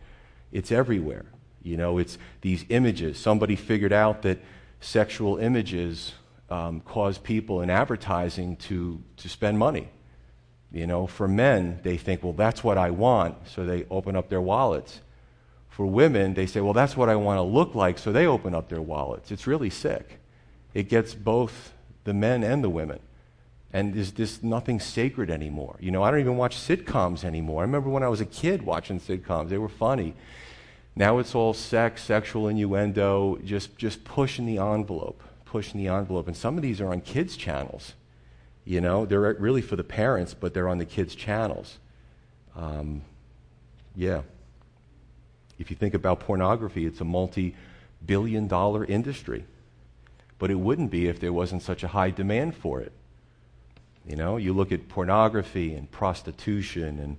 It's 0.51 0.71
everywhere. 0.71 1.25
You 1.63 1.77
know, 1.77 1.97
it's 1.97 2.17
these 2.41 2.65
images. 2.69 3.17
Somebody 3.17 3.55
figured 3.55 3.93
out 3.93 4.21
that 4.21 4.39
sexual 4.79 5.37
images 5.37 6.13
um, 6.49 6.79
cause 6.81 7.17
people 7.17 7.61
in 7.61 7.69
advertising 7.69 8.55
to, 8.57 9.01
to 9.17 9.29
spend 9.29 9.59
money. 9.59 9.89
You 10.71 10.87
know, 10.87 11.07
for 11.07 11.27
men, 11.27 11.79
they 11.83 11.97
think, 11.97 12.23
well, 12.23 12.33
that's 12.33 12.63
what 12.63 12.77
I 12.77 12.89
want, 12.89 13.35
so 13.47 13.65
they 13.65 13.85
open 13.91 14.15
up 14.15 14.29
their 14.29 14.41
wallets. 14.41 15.01
For 15.69 15.85
women, 15.85 16.33
they 16.33 16.45
say, 16.45 16.61
well, 16.61 16.73
that's 16.73 16.95
what 16.95 17.09
I 17.09 17.15
want 17.15 17.37
to 17.37 17.43
look 17.43 17.75
like, 17.75 17.97
so 17.97 18.11
they 18.11 18.25
open 18.25 18.55
up 18.55 18.69
their 18.69 18.81
wallets. 18.81 19.31
It's 19.31 19.45
really 19.45 19.69
sick. 19.69 20.19
It 20.73 20.89
gets 20.89 21.13
both 21.13 21.73
the 22.05 22.13
men 22.13 22.43
and 22.43 22.63
the 22.63 22.69
women 22.69 22.99
and 23.73 23.95
there's 23.95 24.11
just 24.11 24.43
nothing 24.43 24.79
sacred 24.79 25.31
anymore. 25.31 25.75
You 25.79 25.89
know, 25.89 26.03
I 26.03 26.11
don't 26.11 26.19
even 26.19 26.37
watch 26.37 26.55
sitcoms 26.55 27.23
anymore. 27.23 27.63
I 27.63 27.65
remember 27.65 27.89
when 27.89 28.03
I 28.03 28.07
was 28.07 28.21
a 28.21 28.25
kid 28.25 28.61
watching 28.61 28.99
sitcoms, 28.99 29.49
they 29.49 29.57
were 29.57 29.67
funny. 29.67 30.13
Now 30.95 31.17
it's 31.17 31.33
all 31.33 31.55
sex, 31.55 32.03
sexual 32.03 32.47
innuendo, 32.47 33.39
just, 33.43 33.75
just 33.75 34.03
pushing 34.03 34.45
the 34.45 34.59
envelope, 34.59 35.23
pushing 35.43 35.83
the 35.83 35.91
envelope. 35.91 36.27
And 36.27 36.37
some 36.37 36.55
of 36.55 36.61
these 36.61 36.79
are 36.79 36.91
on 36.91 37.01
kids' 37.01 37.35
channels. 37.35 37.95
You 38.63 38.79
know, 38.79 39.07
they're 39.07 39.33
really 39.33 39.63
for 39.63 39.75
the 39.75 39.83
parents, 39.83 40.35
but 40.35 40.53
they're 40.53 40.69
on 40.69 40.77
the 40.77 40.85
kids' 40.85 41.15
channels. 41.15 41.79
Um, 42.55 43.01
yeah. 43.95 44.21
If 45.57 45.71
you 45.71 45.75
think 45.75 45.95
about 45.95 46.19
pornography, 46.19 46.85
it's 46.85 47.01
a 47.01 47.05
multi 47.05 47.55
billion 48.05 48.47
dollar 48.47 48.85
industry. 48.85 49.45
But 50.37 50.51
it 50.51 50.59
wouldn't 50.59 50.91
be 50.91 51.07
if 51.07 51.19
there 51.19 51.33
wasn't 51.33 51.63
such 51.63 51.83
a 51.83 51.87
high 51.87 52.11
demand 52.11 52.55
for 52.55 52.79
it. 52.79 52.91
You 54.05 54.15
know, 54.15 54.37
you 54.37 54.53
look 54.53 54.71
at 54.71 54.89
pornography 54.89 55.73
and 55.73 55.89
prostitution 55.89 56.99
and 56.99 57.17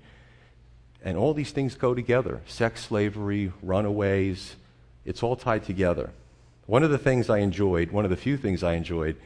and 1.04 1.18
all 1.18 1.34
these 1.34 1.50
things 1.50 1.74
go 1.74 1.94
together. 1.94 2.40
Sex 2.46 2.86
slavery, 2.86 3.52
runaways, 3.62 4.56
it's 5.04 5.22
all 5.22 5.36
tied 5.36 5.64
together. 5.64 6.10
One 6.66 6.82
of 6.82 6.90
the 6.90 6.98
things 6.98 7.28
I 7.28 7.38
enjoyed, 7.38 7.90
one 7.90 8.04
of 8.04 8.10
the 8.10 8.16
few 8.16 8.38
things 8.38 8.62
I 8.62 8.72
enjoyed 8.72 9.16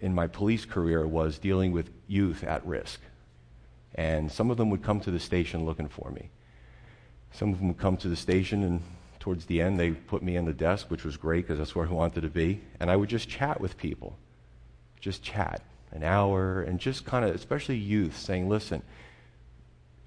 in 0.00 0.14
my 0.14 0.26
police 0.26 0.64
career 0.64 1.06
was 1.06 1.38
dealing 1.38 1.70
with 1.70 1.90
youth 2.08 2.42
at 2.42 2.66
risk. 2.66 2.98
And 3.94 4.32
some 4.32 4.50
of 4.50 4.56
them 4.56 4.70
would 4.70 4.82
come 4.82 5.00
to 5.00 5.10
the 5.10 5.20
station 5.20 5.66
looking 5.66 5.88
for 5.88 6.10
me. 6.10 6.30
Some 7.30 7.52
of 7.52 7.58
them 7.58 7.68
would 7.68 7.78
come 7.78 7.98
to 7.98 8.08
the 8.08 8.16
station, 8.16 8.62
and 8.62 8.82
towards 9.20 9.44
the 9.44 9.60
end, 9.60 9.78
they 9.78 9.90
put 9.90 10.22
me 10.22 10.36
in 10.36 10.46
the 10.46 10.54
desk, 10.54 10.90
which 10.90 11.04
was 11.04 11.18
great 11.18 11.46
because 11.46 11.58
that's 11.58 11.74
where 11.74 11.86
I 11.86 11.90
wanted 11.90 12.22
to 12.22 12.30
be. 12.30 12.62
And 12.80 12.90
I 12.90 12.96
would 12.96 13.10
just 13.10 13.28
chat 13.28 13.60
with 13.60 13.76
people, 13.76 14.16
just 14.98 15.22
chat 15.22 15.60
an 15.92 16.02
hour, 16.02 16.62
and 16.62 16.80
just 16.80 17.04
kind 17.04 17.24
of, 17.24 17.34
especially 17.34 17.76
youth, 17.76 18.18
saying, 18.18 18.48
listen, 18.48 18.82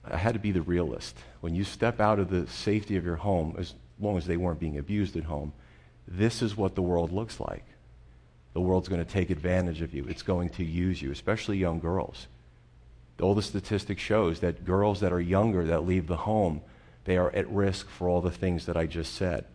I 0.03 0.17
had 0.17 0.33
to 0.33 0.39
be 0.39 0.51
the 0.51 0.61
realist. 0.61 1.17
When 1.41 1.55
you 1.55 1.63
step 1.63 1.99
out 1.99 2.19
of 2.19 2.29
the 2.29 2.47
safety 2.47 2.97
of 2.97 3.05
your 3.05 3.15
home, 3.15 3.55
as 3.57 3.73
long 3.99 4.17
as 4.17 4.25
they 4.25 4.37
weren't 4.37 4.59
being 4.59 4.77
abused 4.77 5.15
at 5.15 5.23
home, 5.23 5.53
this 6.07 6.41
is 6.41 6.55
what 6.55 6.75
the 6.75 6.81
world 6.81 7.11
looks 7.11 7.39
like. 7.39 7.63
The 8.53 8.61
world's 8.61 8.87
going 8.87 9.03
to 9.03 9.11
take 9.11 9.29
advantage 9.29 9.81
of 9.81 9.93
you. 9.93 10.05
It's 10.07 10.21
going 10.21 10.49
to 10.49 10.63
use 10.63 11.01
you, 11.01 11.11
especially 11.11 11.57
young 11.57 11.79
girls. 11.79 12.27
All 13.21 13.33
the 13.33 13.41
statistics 13.41 14.01
shows 14.01 14.39
that 14.41 14.65
girls 14.65 14.99
that 14.99 15.13
are 15.13 15.21
younger 15.21 15.65
that 15.65 15.85
leave 15.85 16.07
the 16.07 16.17
home, 16.17 16.61
they 17.05 17.17
are 17.17 17.31
at 17.31 17.49
risk 17.49 17.89
for 17.89 18.07
all 18.07 18.21
the 18.21 18.31
things 18.31 18.65
that 18.65 18.77
I 18.77 18.85
just 18.85 19.13
said. 19.13 19.45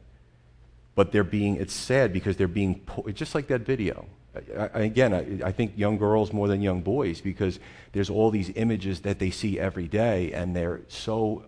But 0.94 1.12
they're 1.12 1.24
being, 1.24 1.56
it's 1.56 1.74
sad 1.74 2.12
because 2.12 2.36
they're 2.36 2.48
being, 2.48 2.86
just 3.14 3.34
like 3.34 3.46
that 3.48 3.62
video. 3.62 4.06
Again, 4.34 5.12
I, 5.12 5.48
I, 5.48 5.52
think 5.52 5.72
young 5.76 5.98
girls 5.98 6.32
more 6.32 6.46
than 6.46 6.62
young 6.62 6.82
boys 6.82 7.20
because 7.20 7.58
there's 7.92 8.08
all 8.08 8.30
these 8.30 8.52
images 8.54 9.00
that 9.00 9.18
they 9.18 9.30
see 9.30 9.58
every 9.58 9.88
day 9.88 10.32
and 10.32 10.54
they're 10.54 10.82
so 10.86 11.46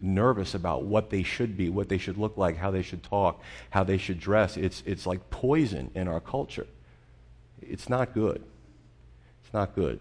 nervous 0.00 0.54
about 0.54 0.82
what 0.82 1.10
they 1.10 1.22
should 1.22 1.56
be, 1.56 1.68
what 1.70 1.88
they 1.88 1.98
should 1.98 2.18
look 2.18 2.36
like, 2.36 2.56
how 2.56 2.72
they 2.72 2.82
should 2.82 3.02
talk, 3.04 3.40
how 3.70 3.84
they 3.84 3.96
should 3.96 4.18
dress. 4.18 4.56
It's, 4.56 4.82
it's 4.86 5.06
like 5.06 5.30
poison 5.30 5.92
in 5.94 6.08
our 6.08 6.18
culture. 6.18 6.66
It's 7.62 7.88
not 7.88 8.12
good. 8.12 8.42
It's 9.44 9.54
not 9.54 9.74
good. 9.76 10.00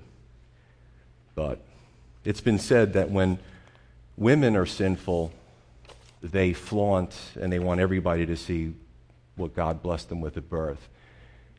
But 1.35 1.61
it's 2.25 2.41
been 2.41 2.59
said 2.59 2.93
that 2.93 3.11
when 3.11 3.37
women 4.17 4.55
are 4.55 4.65
sinful, 4.65 5.31
they 6.21 6.53
flaunt 6.53 7.15
and 7.39 7.51
they 7.51 7.59
want 7.59 7.79
everybody 7.79 8.25
to 8.25 8.35
see 8.35 8.73
what 9.35 9.55
God 9.55 9.81
blessed 9.81 10.09
them 10.09 10.21
with 10.21 10.37
at 10.37 10.49
birth. 10.49 10.89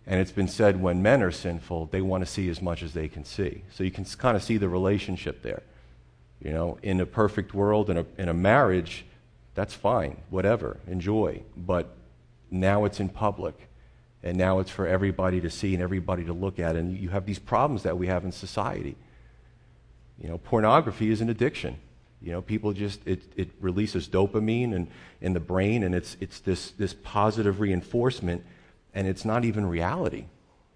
And 0.07 0.21
it's 0.21 0.33
been 0.33 0.49
said 0.49 0.81
when 0.83 1.03
men 1.03 1.23
are 1.23 1.31
sinful, 1.31 1.87
they 1.87 2.03
want 2.03 2.25
to 2.25 2.31
see 2.31 2.49
as 2.51 2.61
much 2.61 2.83
as 2.83 2.93
they 2.93 3.09
can 3.09 3.25
see. 3.25 3.63
So 3.73 3.85
you 3.85 3.91
can 3.91 4.05
kind 4.05 4.37
of 4.37 4.43
see 4.43 4.59
the 4.59 4.69
relationship 4.69 5.43
there. 5.43 5.63
You 6.43 6.53
know, 6.53 6.79
in 6.83 7.01
a 7.01 7.07
perfect 7.07 7.55
world, 7.55 7.89
in 7.89 7.97
a, 7.97 8.07
in 8.19 8.29
a 8.29 8.35
marriage, 8.35 9.07
that's 9.55 9.73
fine, 9.73 10.19
whatever, 10.29 10.79
enjoy. 10.87 11.43
But 11.57 11.97
now 12.51 12.85
it's 12.85 13.01
in 13.01 13.09
public, 13.09 13.55
and 14.23 14.37
now 14.37 14.59
it's 14.59 14.71
for 14.71 14.87
everybody 14.87 15.41
to 15.41 15.49
see 15.49 15.73
and 15.73 15.83
everybody 15.83 16.25
to 16.25 16.35
look 16.35 16.59
at. 16.59 16.77
And 16.77 16.99
you 16.99 17.09
have 17.09 17.25
these 17.25 17.39
problems 17.39 17.83
that 17.85 17.97
we 17.97 18.09
have 18.09 18.25
in 18.25 18.33
society. 18.33 18.97
You 20.21 20.29
know, 20.29 20.39
pornography 20.39 21.11
is 21.11 21.23
an 21.23 21.31
addiction. 21.31 21.79
You 22.21 22.33
know, 22.33 22.43
people 22.43 22.73
just, 22.73 23.01
it, 23.07 23.23
it 23.37 23.51
releases 23.61 24.09
dopamine 24.09 24.75
in, 24.75 24.89
in 25.21 25.33
the 25.33 25.41
brain, 25.41 25.83
and 25.83 25.95
it's, 25.95 26.17
it's 26.21 26.41
this, 26.41 26.73
this 26.73 26.95
positive 26.95 27.61
reinforcement, 27.61 28.45
and 28.95 29.07
it's 29.07 29.25
not 29.25 29.45
even 29.45 29.67
reality. 29.67 30.27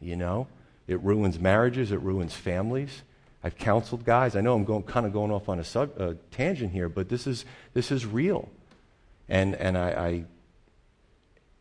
You 0.00 0.16
know, 0.16 0.48
it 0.86 1.00
ruins 1.02 1.38
marriages, 1.38 1.92
it 1.92 2.00
ruins 2.00 2.34
families. 2.34 3.02
I've 3.42 3.56
counseled 3.56 4.04
guys. 4.04 4.34
I 4.34 4.40
know 4.40 4.54
I'm 4.54 4.64
going, 4.64 4.82
kind 4.82 5.06
of 5.06 5.12
going 5.12 5.30
off 5.30 5.48
on 5.48 5.60
a 5.60 5.64
sub, 5.64 5.92
uh, 5.98 6.14
tangent 6.32 6.72
here, 6.72 6.88
but 6.88 7.08
this 7.08 7.26
is, 7.26 7.44
this 7.72 7.92
is 7.92 8.04
real. 8.04 8.48
And, 9.28 9.54
and 9.54 9.78
I, 9.78 9.90
I, 9.90 10.24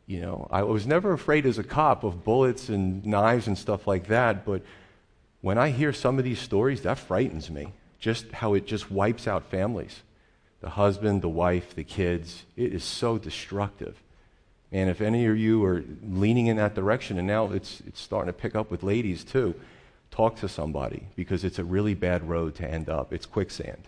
you 0.07 0.21
know, 0.21 0.47
I 0.49 0.63
was 0.63 0.87
never 0.87 1.13
afraid 1.13 1.45
as 1.45 1.59
a 1.59 1.63
cop 1.63 2.03
of 2.03 2.23
bullets 2.23 2.69
and 2.69 3.05
knives 3.05 3.45
and 3.47 3.57
stuff 3.57 3.85
like 3.85 4.07
that, 4.07 4.45
but 4.45 4.63
when 5.41 5.57
I 5.57 5.69
hear 5.69 5.93
some 5.93 6.17
of 6.17 6.23
these 6.23 6.39
stories, 6.39 6.81
that 6.81 6.97
frightens 6.97 7.49
me. 7.51 7.73
Just 7.99 8.31
how 8.31 8.53
it 8.53 8.65
just 8.65 8.91
wipes 8.91 9.27
out 9.27 9.49
families 9.49 10.01
the 10.59 10.69
husband, 10.71 11.21
the 11.21 11.29
wife, 11.29 11.75
the 11.75 11.83
kids. 11.83 12.45
It 12.55 12.73
is 12.73 12.83
so 12.83 13.19
destructive. 13.19 14.01
And 14.71 14.89
if 14.89 15.01
any 15.01 15.25
of 15.25 15.37
you 15.37 15.63
are 15.63 15.83
leaning 16.03 16.47
in 16.47 16.57
that 16.57 16.75
direction, 16.75 17.17
and 17.17 17.27
now 17.27 17.51
it's, 17.51 17.81
it's 17.87 18.01
starting 18.01 18.27
to 18.27 18.37
pick 18.37 18.55
up 18.55 18.69
with 18.69 18.83
ladies 18.83 19.23
too, 19.23 19.55
talk 20.11 20.35
to 20.37 20.49
somebody 20.49 21.07
because 21.15 21.43
it's 21.43 21.59
a 21.59 21.63
really 21.63 21.93
bad 21.93 22.27
road 22.27 22.55
to 22.55 22.69
end 22.69 22.89
up. 22.89 23.13
It's 23.13 23.25
quicksand. 23.25 23.87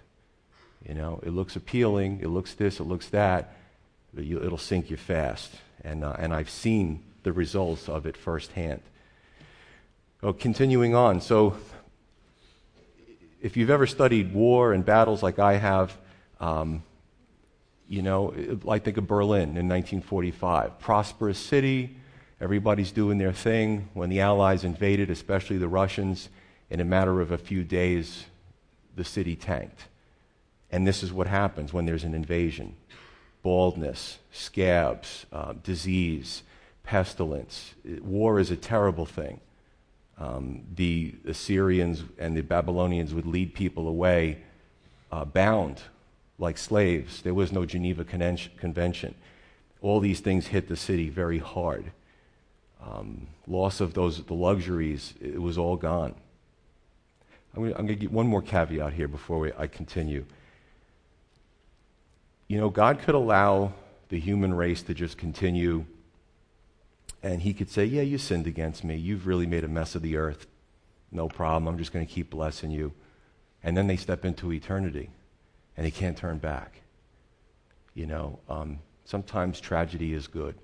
You 0.88 0.94
know, 0.94 1.20
it 1.24 1.32
looks 1.32 1.56
appealing, 1.56 2.22
it 2.22 2.30
looks 2.30 2.54
this, 2.54 2.80
it 2.80 2.86
looks 2.86 3.10
that, 3.10 3.56
but 4.14 4.24
you, 4.24 4.42
it'll 4.42 4.58
sink 4.58 4.90
you 4.90 4.96
fast. 4.96 5.52
And, 5.84 6.04
uh, 6.04 6.16
and 6.18 6.34
I've 6.34 6.50
seen 6.50 7.04
the 7.24 7.34
results 7.34 7.90
of 7.90 8.06
it 8.06 8.16
firsthand. 8.16 8.82
Oh, 10.24 10.34
continuing 10.34 10.96
on. 10.96 11.22
So, 11.22 11.58
if 13.42 13.56
you've 13.56 13.70
ever 13.70 13.88
studied 13.88 14.34
war 14.34 14.74
and 14.74 14.86
battles 14.86 15.24
like 15.24 15.40
I 15.40 15.54
have, 15.54 15.98
um, 16.42 16.84
you 17.90 18.02
know, 18.02 18.34
I 18.70 18.80
think 18.80 18.98
of 18.98 19.08
Berlin 19.08 19.58
in 19.58 19.68
1945. 19.68 20.80
Prosperous 20.80 21.40
city, 21.40 21.98
Everybody's 22.42 22.92
doing 22.92 23.18
their 23.18 23.34
thing. 23.34 23.90
When 23.94 24.10
the 24.10 24.22
Allies 24.22 24.64
invaded, 24.64 25.10
especially 25.10 25.58
the 25.58 25.68
Russians, 25.68 26.30
in 26.70 26.80
a 26.80 26.86
matter 26.86 27.20
of 27.20 27.32
a 27.32 27.38
few 27.38 27.64
days, 27.64 28.26
the 28.96 29.04
city 29.04 29.36
tanked. 29.36 29.88
And 30.72 30.88
this 30.88 31.04
is 31.04 31.12
what 31.12 31.28
happens 31.28 31.74
when 31.74 31.86
there's 31.86 32.04
an 32.04 32.14
invasion 32.14 32.76
baldness, 33.42 34.20
scabs, 34.32 35.26
uh, 35.32 35.54
disease, 35.64 36.44
pestilence. 36.84 37.74
War 38.02 38.38
is 38.38 38.52
a 38.52 38.58
terrible 38.58 39.06
thing. 39.06 39.40
Um, 40.18 40.64
the 40.76 41.16
Assyrians 41.26 42.04
and 42.18 42.36
the 42.36 42.42
Babylonians 42.42 43.14
would 43.14 43.26
lead 43.26 43.54
people 43.54 43.88
away 43.88 44.40
uh, 45.10 45.24
bound 45.24 45.82
like 46.40 46.58
slaves. 46.58 47.22
There 47.22 47.34
was 47.34 47.52
no 47.52 47.66
Geneva 47.66 48.04
Convention. 48.04 49.14
All 49.82 50.00
these 50.00 50.20
things 50.20 50.48
hit 50.48 50.68
the 50.68 50.76
city 50.76 51.10
very 51.10 51.38
hard 51.38 51.92
um, 52.82 53.28
loss 53.48 53.82
of 53.82 53.94
those 53.94 54.24
the 54.24 54.34
luxuries, 54.34 55.14
it 55.20 55.42
was 55.42 55.58
all 55.58 55.76
gone. 55.76 56.16
I'm 57.56 57.72
going 57.72 57.88
to 57.88 57.96
get 57.96 58.12
one 58.12 58.28
more 58.28 58.42
caveat 58.42 58.94
here 58.94 59.08
before 59.08 59.40
we, 59.40 59.52
I 59.58 59.68
continue. 59.68 60.26
You 62.48 62.60
know, 62.60 62.70
God 62.70 63.00
could 63.00 63.16
allow 63.16 63.74
the 64.10 64.20
human 64.20 64.54
race 64.54 64.82
to 64.84 64.94
just 64.94 65.18
continue, 65.18 65.86
and 67.22 67.42
He 67.42 67.54
could 67.54 67.70
say, 67.70 67.86
Yeah, 67.86 68.04
you 68.04 68.18
sinned 68.18 68.48
against 68.48 68.84
me. 68.84 68.96
You've 68.96 69.28
really 69.28 69.48
made 69.48 69.64
a 69.64 69.68
mess 69.68 69.96
of 69.96 70.02
the 70.02 70.16
earth. 70.16 70.48
No 71.12 71.28
problem. 71.28 71.68
I'm 71.68 71.78
just 71.78 71.92
going 71.92 72.06
to 72.06 72.12
keep 72.12 72.30
blessing 72.30 72.72
you. 72.72 72.94
And 73.64 73.76
then 73.76 73.88
they 73.88 73.98
step 73.98 74.24
into 74.24 74.54
eternity, 74.54 75.10
and 75.80 75.86
they 75.86 75.92
can't 75.92 76.18
turn 76.18 76.40
back. 76.40 76.82
You 77.94 78.06
know, 78.06 78.40
um, 78.50 78.80
sometimes 79.06 79.62
tragedy 79.62 80.14
is 80.14 80.28
good 80.28 80.56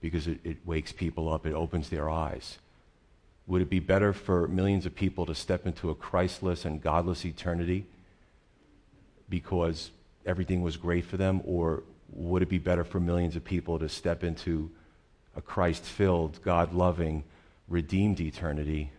because 0.00 0.28
it, 0.28 0.38
it 0.44 0.58
wakes 0.64 0.92
people 0.92 1.28
up, 1.28 1.44
it 1.44 1.54
opens 1.54 1.88
their 1.88 2.08
eyes. 2.08 2.58
Would 3.48 3.62
it 3.62 3.68
be 3.68 3.80
better 3.80 4.12
for 4.12 4.46
millions 4.46 4.86
of 4.86 4.94
people 4.94 5.26
to 5.26 5.34
step 5.34 5.66
into 5.66 5.90
a 5.90 5.94
Christless 5.96 6.64
and 6.64 6.80
godless 6.80 7.24
eternity 7.24 7.84
because 9.28 9.90
everything 10.24 10.62
was 10.62 10.76
great 10.76 11.04
for 11.04 11.16
them? 11.16 11.42
Or 11.44 11.82
would 12.12 12.42
it 12.42 12.48
be 12.48 12.58
better 12.58 12.84
for 12.84 13.00
millions 13.00 13.34
of 13.34 13.42
people 13.42 13.80
to 13.80 13.88
step 13.88 14.22
into 14.22 14.70
a 15.34 15.42
Christ 15.42 15.82
filled, 15.82 16.40
God 16.44 16.72
loving, 16.72 17.24
redeemed 17.66 18.20
eternity, 18.20 18.92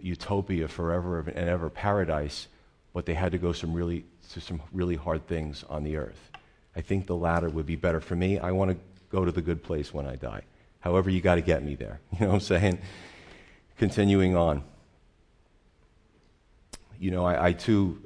utopia 0.00 0.66
forever 0.66 1.18
and 1.18 1.46
ever 1.46 1.68
paradise, 1.68 2.48
but 2.94 3.04
they 3.04 3.14
had 3.14 3.32
to 3.32 3.38
go 3.38 3.52
some 3.52 3.74
really, 3.74 4.06
to 4.32 4.40
some 4.40 4.60
really 4.72 4.96
hard 4.96 5.26
things 5.26 5.64
on 5.68 5.84
the 5.84 5.96
earth? 5.96 6.30
I 6.76 6.80
think 6.80 7.06
the 7.06 7.16
latter 7.16 7.48
would 7.48 7.66
be 7.66 7.76
better 7.76 8.00
for 8.00 8.16
me. 8.16 8.38
I 8.38 8.52
want 8.52 8.70
to 8.70 8.76
go 9.10 9.24
to 9.24 9.32
the 9.32 9.42
good 9.42 9.62
place 9.62 9.92
when 9.92 10.06
I 10.06 10.16
die. 10.16 10.42
However, 10.80 11.10
you 11.10 11.20
got 11.20 11.34
to 11.36 11.42
get 11.42 11.62
me 11.62 11.74
there. 11.74 12.00
You 12.12 12.26
know 12.26 12.28
what 12.28 12.34
I'm 12.34 12.40
saying? 12.40 12.78
Continuing 13.78 14.36
on. 14.36 14.62
You 16.98 17.10
know, 17.10 17.24
I, 17.24 17.48
I 17.48 17.52
too, 17.52 18.02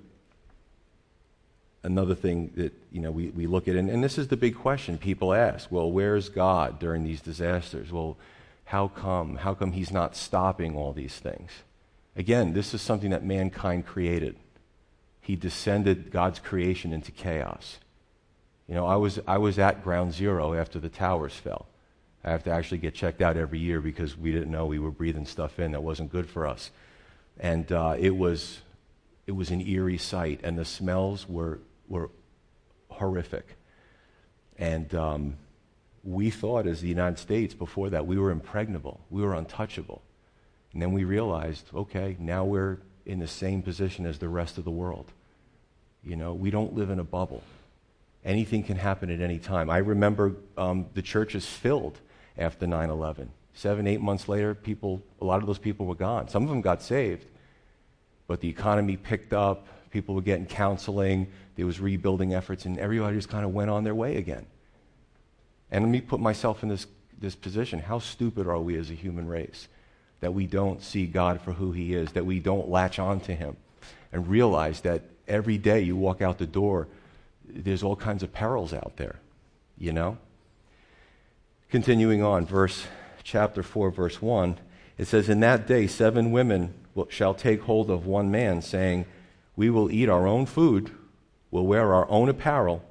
another 1.82 2.14
thing 2.14 2.52
that, 2.56 2.72
you 2.90 3.00
know, 3.00 3.10
we, 3.10 3.28
we 3.30 3.46
look 3.46 3.68
at, 3.68 3.76
and, 3.76 3.90
and 3.90 4.02
this 4.02 4.18
is 4.18 4.28
the 4.28 4.36
big 4.36 4.56
question 4.56 4.98
people 4.98 5.34
ask 5.34 5.70
well, 5.70 5.90
where's 5.90 6.28
God 6.28 6.78
during 6.78 7.04
these 7.04 7.20
disasters? 7.20 7.92
Well, 7.92 8.16
how 8.64 8.88
come? 8.88 9.36
How 9.36 9.54
come 9.54 9.72
he's 9.72 9.90
not 9.90 10.16
stopping 10.16 10.76
all 10.76 10.92
these 10.92 11.16
things? 11.16 11.50
Again, 12.16 12.52
this 12.52 12.72
is 12.72 12.80
something 12.80 13.10
that 13.10 13.24
mankind 13.24 13.86
created. 13.86 14.36
He 15.24 15.36
descended 15.36 16.10
God's 16.10 16.38
creation 16.38 16.92
into 16.92 17.10
chaos. 17.10 17.78
You 18.68 18.74
know, 18.74 18.84
I 18.84 18.96
was, 18.96 19.20
I 19.26 19.38
was 19.38 19.58
at 19.58 19.82
ground 19.82 20.12
zero 20.12 20.52
after 20.52 20.78
the 20.78 20.90
towers 20.90 21.32
fell. 21.32 21.66
I 22.22 22.30
have 22.30 22.44
to 22.44 22.50
actually 22.50 22.76
get 22.78 22.94
checked 22.94 23.22
out 23.22 23.38
every 23.38 23.58
year 23.58 23.80
because 23.80 24.18
we 24.18 24.32
didn't 24.32 24.50
know 24.50 24.66
we 24.66 24.78
were 24.78 24.90
breathing 24.90 25.24
stuff 25.24 25.58
in 25.58 25.72
that 25.72 25.82
wasn't 25.82 26.12
good 26.12 26.28
for 26.28 26.46
us. 26.46 26.70
And 27.40 27.72
uh, 27.72 27.96
it, 27.98 28.14
was, 28.14 28.60
it 29.26 29.32
was 29.32 29.48
an 29.48 29.66
eerie 29.66 29.96
sight, 29.96 30.40
and 30.44 30.58
the 30.58 30.64
smells 30.66 31.26
were, 31.26 31.58
were 31.88 32.10
horrific. 32.90 33.56
And 34.58 34.94
um, 34.94 35.36
we 36.02 36.28
thought, 36.28 36.66
as 36.66 36.82
the 36.82 36.88
United 36.88 37.18
States 37.18 37.54
before 37.54 37.88
that, 37.90 38.06
we 38.06 38.18
were 38.18 38.30
impregnable, 38.30 39.00
we 39.08 39.22
were 39.22 39.34
untouchable. 39.34 40.02
And 40.74 40.82
then 40.82 40.92
we 40.92 41.04
realized, 41.04 41.68
okay, 41.74 42.14
now 42.20 42.44
we're 42.44 42.80
in 43.06 43.18
the 43.18 43.28
same 43.28 43.62
position 43.62 44.06
as 44.06 44.18
the 44.18 44.28
rest 44.28 44.58
of 44.58 44.64
the 44.64 44.70
world. 44.70 45.12
You 46.02 46.16
know, 46.16 46.34
we 46.34 46.50
don't 46.50 46.74
live 46.74 46.90
in 46.90 46.98
a 46.98 47.04
bubble 47.04 47.42
anything 48.24 48.62
can 48.62 48.76
happen 48.76 49.10
at 49.10 49.20
any 49.20 49.38
time. 49.38 49.70
I 49.70 49.78
remember 49.78 50.32
um, 50.56 50.86
the 50.94 51.02
church 51.02 51.34
is 51.34 51.46
filled 51.46 52.00
after 52.38 52.66
9 52.66 52.90
11. 52.90 53.30
Seven, 53.56 53.86
eight 53.86 54.00
months 54.00 54.28
later, 54.28 54.52
people, 54.52 55.00
a 55.20 55.24
lot 55.24 55.40
of 55.40 55.46
those 55.46 55.58
people 55.58 55.86
were 55.86 55.94
gone. 55.94 56.26
Some 56.26 56.42
of 56.42 56.48
them 56.48 56.60
got 56.60 56.82
saved, 56.82 57.26
but 58.26 58.40
the 58.40 58.48
economy 58.48 58.96
picked 58.96 59.32
up. 59.32 59.68
People 59.90 60.16
were 60.16 60.22
getting 60.22 60.44
counseling. 60.44 61.28
There 61.54 61.64
was 61.64 61.78
rebuilding 61.78 62.34
efforts, 62.34 62.64
and 62.64 62.80
everybody 62.80 63.16
just 63.16 63.28
kind 63.28 63.44
of 63.44 63.54
went 63.54 63.70
on 63.70 63.84
their 63.84 63.94
way 63.94 64.16
again. 64.16 64.44
And 65.70 65.84
let 65.84 65.90
me 65.90 66.00
put 66.00 66.18
myself 66.18 66.64
in 66.64 66.68
this, 66.68 66.88
this 67.20 67.36
position. 67.36 67.78
How 67.78 68.00
stupid 68.00 68.48
are 68.48 68.58
we 68.58 68.76
as 68.76 68.90
a 68.90 68.94
human 68.94 69.28
race 69.28 69.68
that 70.20 70.34
we 70.34 70.46
don't 70.46 70.82
see 70.82 71.06
God 71.06 71.40
for 71.40 71.52
who 71.52 71.72
He 71.72 71.94
is, 71.94 72.12
that 72.12 72.26
we 72.26 72.40
don't 72.40 72.68
latch 72.68 72.98
on 72.98 73.20
to 73.20 73.34
Him 73.34 73.56
and 74.12 74.28
realize 74.28 74.80
that 74.80 75.02
every 75.28 75.58
day 75.58 75.80
you 75.80 75.96
walk 75.96 76.22
out 76.22 76.38
the 76.38 76.46
door, 76.46 76.88
there's 77.46 77.82
all 77.82 77.96
kinds 77.96 78.22
of 78.22 78.32
perils 78.32 78.72
out 78.72 78.92
there, 78.96 79.20
you 79.78 79.92
know? 79.92 80.18
Continuing 81.70 82.22
on, 82.22 82.46
verse 82.46 82.86
chapter 83.22 83.62
4, 83.62 83.90
verse 83.90 84.22
1, 84.22 84.58
it 84.96 85.06
says, 85.06 85.28
In 85.28 85.40
that 85.40 85.66
day 85.66 85.86
seven 85.86 86.30
women 86.30 86.74
will, 86.94 87.08
shall 87.10 87.34
take 87.34 87.62
hold 87.62 87.90
of 87.90 88.06
one 88.06 88.30
man, 88.30 88.62
saying, 88.62 89.06
We 89.56 89.70
will 89.70 89.90
eat 89.90 90.08
our 90.08 90.26
own 90.26 90.46
food 90.46 90.92
will 91.54 91.66
wear 91.68 91.94
our 91.94 92.10
own 92.10 92.28
apparel, 92.28 92.82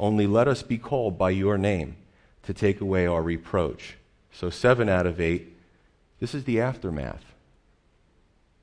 only 0.00 0.26
let 0.26 0.48
us 0.48 0.64
be 0.64 0.76
called 0.76 1.16
by 1.16 1.30
your 1.30 1.56
name 1.56 1.94
to 2.42 2.52
take 2.52 2.80
away 2.80 3.06
our 3.06 3.22
reproach. 3.22 3.94
So, 4.32 4.50
seven 4.50 4.88
out 4.88 5.06
of 5.06 5.20
eight, 5.20 5.49
this 6.20 6.34
is 6.34 6.44
the 6.44 6.60
aftermath. 6.60 7.24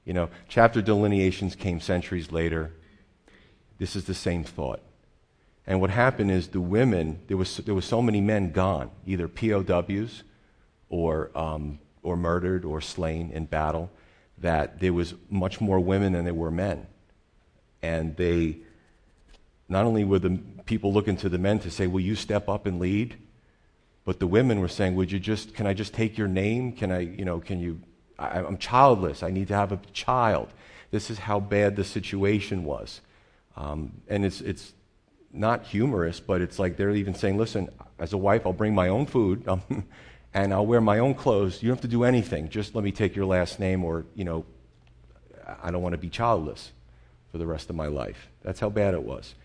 You 0.06 0.14
know, 0.14 0.30
chapter 0.48 0.82
delineations 0.82 1.56
came 1.56 1.82
centuries 1.82 2.32
later. 2.32 2.72
This 3.78 3.96
is 3.96 4.06
the 4.06 4.14
same 4.14 4.44
thought. 4.44 4.82
And 5.66 5.82
what 5.82 5.90
happened 5.90 6.32
is 6.32 6.48
the 6.48 6.62
women, 6.62 7.20
there 7.28 7.36
was, 7.36 7.58
there 7.58 7.76
was 7.76 7.84
so 7.84 8.02
many 8.02 8.22
men 8.22 8.52
gone, 8.52 8.90
either 9.06 9.28
POWs 9.28 10.24
or, 10.88 11.38
um, 11.38 11.80
or 12.04 12.16
murdered 12.16 12.64
or 12.64 12.80
slain 12.80 13.32
in 13.32 13.46
battle, 13.46 13.92
that 14.38 14.80
there 14.80 14.94
was 14.94 15.16
much 15.30 15.60
more 15.60 15.80
women 15.80 16.14
than 16.14 16.24
there 16.24 16.34
were 16.34 16.52
men. 16.52 16.88
And 17.82 18.16
they, 18.16 18.60
not 19.68 19.84
only 19.86 20.06
were 20.06 20.20
the 20.20 20.40
people 20.66 20.94
looking 20.94 21.18
to 21.18 21.28
the 21.28 21.38
men 21.38 21.60
to 21.60 21.70
say, 21.70 21.86
Will 21.86 22.00
you 22.00 22.16
step 22.16 22.48
up 22.48 22.66
and 22.66 22.80
lead? 22.80 23.18
But 24.08 24.22
the 24.22 24.28
women 24.28 24.62
were 24.62 24.70
saying, 24.70 24.96
Would 24.96 25.12
you 25.12 25.20
just, 25.20 25.54
can 25.54 25.68
I 25.68 25.74
just 25.74 25.94
take 25.94 26.18
your 26.18 26.30
name? 26.30 26.72
Can 26.72 26.94
I, 26.94 27.00
you 27.00 27.26
know, 27.26 27.42
can 27.42 27.60
you, 27.60 27.82
I, 28.18 28.40
I'm 28.40 28.58
childless. 28.58 29.22
I 29.22 29.32
need 29.32 29.50
to 29.50 29.54
have 29.54 29.74
a 29.74 29.80
child. 29.92 30.48
This 30.92 31.10
is 31.10 31.20
how 31.20 31.42
bad 31.42 31.76
the 31.76 31.84
situation 31.84 32.64
was. 32.64 33.02
Um, 33.58 33.92
and 34.08 34.24
it's, 34.24 34.40
it's 34.40 34.72
not 35.34 35.66
humorous, 35.66 36.22
but 36.22 36.40
it's 36.40 36.58
like 36.58 36.78
they're 36.78 36.92
even 36.92 37.16
saying, 37.16 37.38
listen, 37.38 37.68
as 38.00 38.14
a 38.14 38.18
wife, 38.18 38.46
I'll 38.46 38.54
bring 38.54 38.74
my 38.74 38.88
own 38.88 39.08
food 39.08 39.46
um, 39.46 39.62
and 40.34 40.54
I'll 40.54 40.66
wear 40.66 40.80
my 40.80 41.00
own 41.00 41.14
clothes. 41.14 41.62
You 41.62 41.68
don't 41.68 41.76
have 41.76 41.82
to 41.82 41.90
do 41.90 42.06
anything. 42.06 42.48
Just 42.48 42.76
let 42.76 42.86
me 42.86 42.94
take 42.94 43.14
your 43.14 43.26
last 43.26 43.60
name, 43.60 43.84
or, 43.84 44.06
you 44.16 44.24
know, 44.24 44.46
I 45.62 45.70
don't 45.70 45.82
want 45.82 45.96
to 45.96 46.00
be 46.00 46.10
childless 46.10 46.72
for 47.30 47.40
the 47.40 47.46
rest 47.46 47.70
of 47.70 47.76
my 47.76 47.88
life. 47.88 48.30
That's 48.42 48.62
how 48.62 48.70
bad 48.70 48.94
it 48.94 49.04
was. 49.04 49.36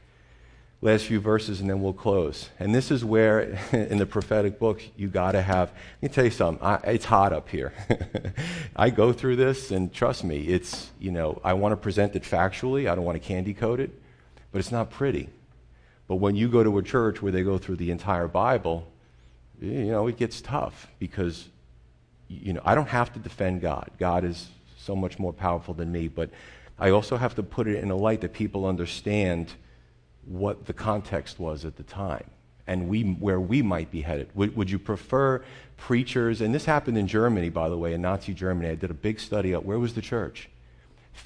Last 0.84 1.04
few 1.04 1.20
verses, 1.20 1.60
and 1.60 1.70
then 1.70 1.80
we'll 1.80 1.92
close. 1.92 2.50
And 2.58 2.74
this 2.74 2.90
is 2.90 3.04
where, 3.04 3.56
in 3.72 3.98
the 3.98 4.06
prophetic 4.06 4.58
book, 4.58 4.82
you 4.96 5.06
got 5.06 5.32
to 5.32 5.40
have. 5.40 5.70
Let 5.70 6.02
me 6.02 6.08
tell 6.08 6.24
you 6.24 6.32
something. 6.32 6.66
I, 6.66 6.74
it's 6.82 7.04
hot 7.04 7.32
up 7.32 7.48
here. 7.48 7.72
I 8.76 8.90
go 8.90 9.12
through 9.12 9.36
this, 9.36 9.70
and 9.70 9.92
trust 9.92 10.24
me, 10.24 10.40
it's, 10.48 10.90
you 10.98 11.12
know, 11.12 11.40
I 11.44 11.52
want 11.52 11.70
to 11.70 11.76
present 11.76 12.16
it 12.16 12.24
factually. 12.24 12.90
I 12.90 12.96
don't 12.96 13.04
want 13.04 13.14
to 13.14 13.26
candy 13.26 13.54
coat 13.54 13.78
it, 13.78 13.92
but 14.50 14.58
it's 14.58 14.72
not 14.72 14.90
pretty. 14.90 15.28
But 16.08 16.16
when 16.16 16.34
you 16.34 16.48
go 16.48 16.64
to 16.64 16.76
a 16.78 16.82
church 16.82 17.22
where 17.22 17.30
they 17.30 17.44
go 17.44 17.58
through 17.58 17.76
the 17.76 17.92
entire 17.92 18.26
Bible, 18.26 18.90
you 19.60 19.84
know, 19.84 20.08
it 20.08 20.16
gets 20.16 20.40
tough 20.40 20.88
because, 20.98 21.48
you 22.26 22.52
know, 22.54 22.62
I 22.64 22.74
don't 22.74 22.88
have 22.88 23.12
to 23.12 23.20
defend 23.20 23.60
God. 23.60 23.88
God 24.00 24.24
is 24.24 24.48
so 24.76 24.96
much 24.96 25.20
more 25.20 25.32
powerful 25.32 25.74
than 25.74 25.92
me, 25.92 26.08
but 26.08 26.30
I 26.76 26.90
also 26.90 27.16
have 27.16 27.36
to 27.36 27.44
put 27.44 27.68
it 27.68 27.76
in 27.84 27.92
a 27.92 27.96
light 27.96 28.20
that 28.22 28.32
people 28.32 28.66
understand 28.66 29.52
what 30.26 30.66
the 30.66 30.72
context 30.72 31.38
was 31.38 31.64
at 31.64 31.76
the 31.76 31.82
time 31.82 32.24
and 32.66 32.88
we, 32.88 33.02
where 33.02 33.40
we 33.40 33.62
might 33.62 33.90
be 33.90 34.02
headed. 34.02 34.28
Would, 34.34 34.56
would 34.56 34.70
you 34.70 34.78
prefer 34.78 35.42
preachers? 35.76 36.40
And 36.40 36.54
this 36.54 36.64
happened 36.64 36.96
in 36.96 37.06
Germany, 37.06 37.48
by 37.48 37.68
the 37.68 37.76
way, 37.76 37.92
in 37.92 38.02
Nazi 38.02 38.34
Germany. 38.34 38.70
I 38.70 38.74
did 38.74 38.90
a 38.90 38.94
big 38.94 39.20
study 39.20 39.54
up 39.54 39.64
where 39.64 39.78
was 39.78 39.94
the 39.94 40.02
church? 40.02 40.48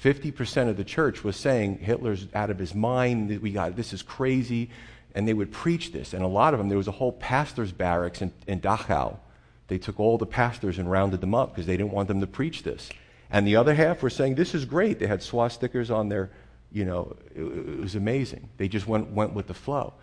50% 0.03 0.69
of 0.69 0.77
the 0.77 0.83
church 0.83 1.23
was 1.23 1.37
saying 1.37 1.79
Hitler's 1.79 2.27
out 2.33 2.49
of 2.49 2.59
his 2.59 2.75
mind, 2.75 3.39
we 3.41 3.51
got, 3.51 3.75
this 3.75 3.93
is 3.93 4.01
crazy. 4.01 4.69
And 5.15 5.27
they 5.27 5.33
would 5.33 5.51
preach 5.51 5.93
this. 5.93 6.13
And 6.13 6.23
a 6.23 6.27
lot 6.27 6.53
of 6.53 6.59
them, 6.59 6.69
there 6.69 6.77
was 6.77 6.87
a 6.87 6.91
whole 6.91 7.13
pastor's 7.13 7.71
barracks 7.71 8.21
in, 8.21 8.31
in 8.45 8.59
Dachau. 8.59 9.17
They 9.67 9.77
took 9.77 9.99
all 9.99 10.17
the 10.17 10.25
pastors 10.25 10.77
and 10.77 10.89
rounded 10.91 11.21
them 11.21 11.33
up 11.33 11.51
because 11.51 11.65
they 11.65 11.77
didn't 11.77 11.91
want 11.91 12.07
them 12.07 12.21
to 12.21 12.27
preach 12.27 12.63
this. 12.63 12.89
And 13.29 13.45
the 13.45 13.55
other 13.55 13.73
half 13.73 14.03
were 14.03 14.09
saying, 14.09 14.35
this 14.35 14.53
is 14.53 14.65
great. 14.65 14.99
They 14.99 15.07
had 15.07 15.21
swastikas 15.21 15.93
on 15.93 16.09
their, 16.09 16.29
you 16.71 16.85
know, 16.85 17.15
it, 17.35 17.41
it 17.41 17.79
was 17.79 17.95
amazing. 17.95 18.49
They 18.57 18.67
just 18.67 18.87
went, 18.87 19.11
went 19.11 19.33
with 19.33 19.47
the 19.47 19.53
flow. 19.53 19.93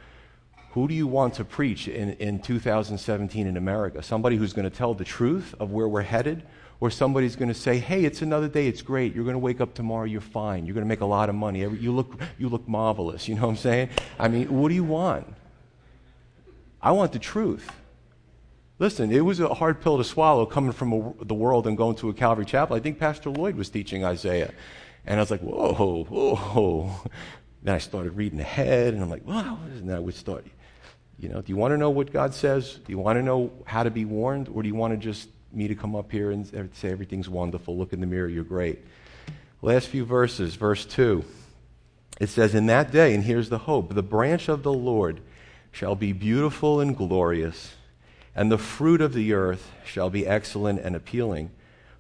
Who 0.73 0.89
do 0.89 0.95
you 0.95 1.07
want 1.07 1.35
to 1.35 1.45
preach 1.45 1.87
in, 1.87 2.15
in 2.15 2.41
2017 2.41 3.47
in 3.47 3.57
America? 3.57 4.03
Somebody 4.03 4.37
who's 4.37 4.53
going 4.53 4.69
to 4.69 4.77
tell 4.77 4.95
the 4.95 5.05
truth 5.05 5.55
of 5.61 5.71
where 5.71 5.89
we're 5.89 6.03
headed? 6.03 6.45
or 6.81 6.91
somebody's 6.91 7.37
going 7.37 7.49
to 7.49 7.55
say, 7.55 7.79
hey, 7.79 8.05
it's 8.05 8.21
another 8.21 8.49
day, 8.49 8.67
it's 8.67 8.83
great. 8.83 9.15
You're 9.15 9.25
going 9.25 9.35
to 9.35 9.39
wake 9.39 9.61
up 9.61 9.73
tomorrow, 9.75 10.05
you're 10.05 10.21
fine. 10.21 10.67
You're 10.67 10.75
going 10.75 10.85
to 10.85 10.89
make 10.89 11.01
a 11.01 11.07
lot 11.07 11.29
of 11.29 11.35
money. 11.35 11.61
You 11.61 11.93
look, 11.93 12.21
you 12.39 12.49
look 12.49 12.69
marvelous. 12.69 13.29
You 13.29 13.37
know 13.37 13.43
what 13.43 13.51
I'm 13.51 13.57
saying? 13.57 13.89
I 14.19 14.29
mean, 14.29 14.49
what 14.49 14.69
do 14.69 14.75
you 14.75 14.85
want? 14.85 15.27
I 16.83 16.93
want 16.93 17.13
the 17.13 17.19
truth. 17.19 17.71
Listen, 18.79 19.11
it 19.13 19.25
was 19.25 19.41
a 19.41 19.55
hard 19.55 19.81
pill 19.81 19.97
to 19.97 20.05
swallow 20.05 20.45
coming 20.45 20.73
from 20.73 20.93
a, 20.93 21.25
the 21.25 21.35
world 21.35 21.67
and 21.67 21.77
going 21.77 21.97
to 21.97 22.11
a 22.11 22.13
Calvary 22.13 22.45
Chapel. 22.45 22.77
I 22.77 22.81
think 22.81 22.99
Pastor 22.99 23.31
Lloyd 23.31 23.57
was 23.57 23.71
teaching 23.71 24.05
Isaiah. 24.05 24.53
And 25.07 25.19
I 25.19 25.23
was 25.23 25.31
like, 25.31 25.41
whoa, 25.41 26.05
whoa. 26.05 26.91
Then 27.63 27.75
I 27.75 27.79
started 27.79 28.17
reading 28.17 28.41
ahead, 28.41 28.95
and 28.95 29.03
I'm 29.03 29.11
like, 29.11 29.27
wow. 29.27 29.59
And 29.65 29.89
then 29.89 29.97
I 29.97 30.01
would 30.01 30.15
start, 30.15 30.47
you 31.19 31.29
know, 31.29 31.41
do 31.41 31.51
you 31.51 31.57
want 31.57 31.73
to 31.73 31.79
know 31.79 31.91
what 31.91 32.13
God 32.13 32.35
says? 32.35 32.75
Do 32.75 32.93
you 32.93 32.99
want 32.99 33.19
to 33.19 33.23
know 33.23 33.53
how 33.65 33.83
to 33.83 33.91
be 33.91 34.05
warned? 34.05 34.49
Or 34.49 34.63
do 34.63 34.69
you 34.69 34.75
want 34.75 34.93
to 34.93 34.99
just 34.99 35.29
me 35.55 35.69
to 35.69 35.75
come 35.75 35.95
up 35.95 36.11
here 36.11 36.31
and 36.31 36.47
say 36.75 36.91
everything's 36.91 37.29
wonderful. 37.29 37.77
Look 37.77 37.93
in 37.93 38.01
the 38.01 38.07
mirror, 38.07 38.29
you're 38.29 38.45
great. 38.45 38.81
Last 39.63 39.89
few 39.89 40.05
verses, 40.05 40.57
verse 40.57 40.85
2. 40.85 41.25
It 42.21 42.29
says, 42.29 42.55
In 42.55 42.67
that 42.67 42.91
day, 42.91 43.15
and 43.15 43.25
here's 43.25 43.49
the 43.49 43.59
hope 43.59 43.95
the 43.95 44.03
branch 44.03 44.49
of 44.49 44.63
the 44.63 44.73
Lord 44.73 45.21
shall 45.73 45.95
be 45.95 46.13
beautiful 46.13 46.81
and 46.81 46.97
glorious, 46.97 47.75
and 48.35 48.51
the 48.51 48.59
fruit 48.59 49.01
of 49.01 49.13
the 49.13 49.33
earth 49.33 49.71
shall 49.85 50.11
be 50.11 50.27
excellent 50.27 50.81
and 50.81 50.95
appealing 50.95 51.51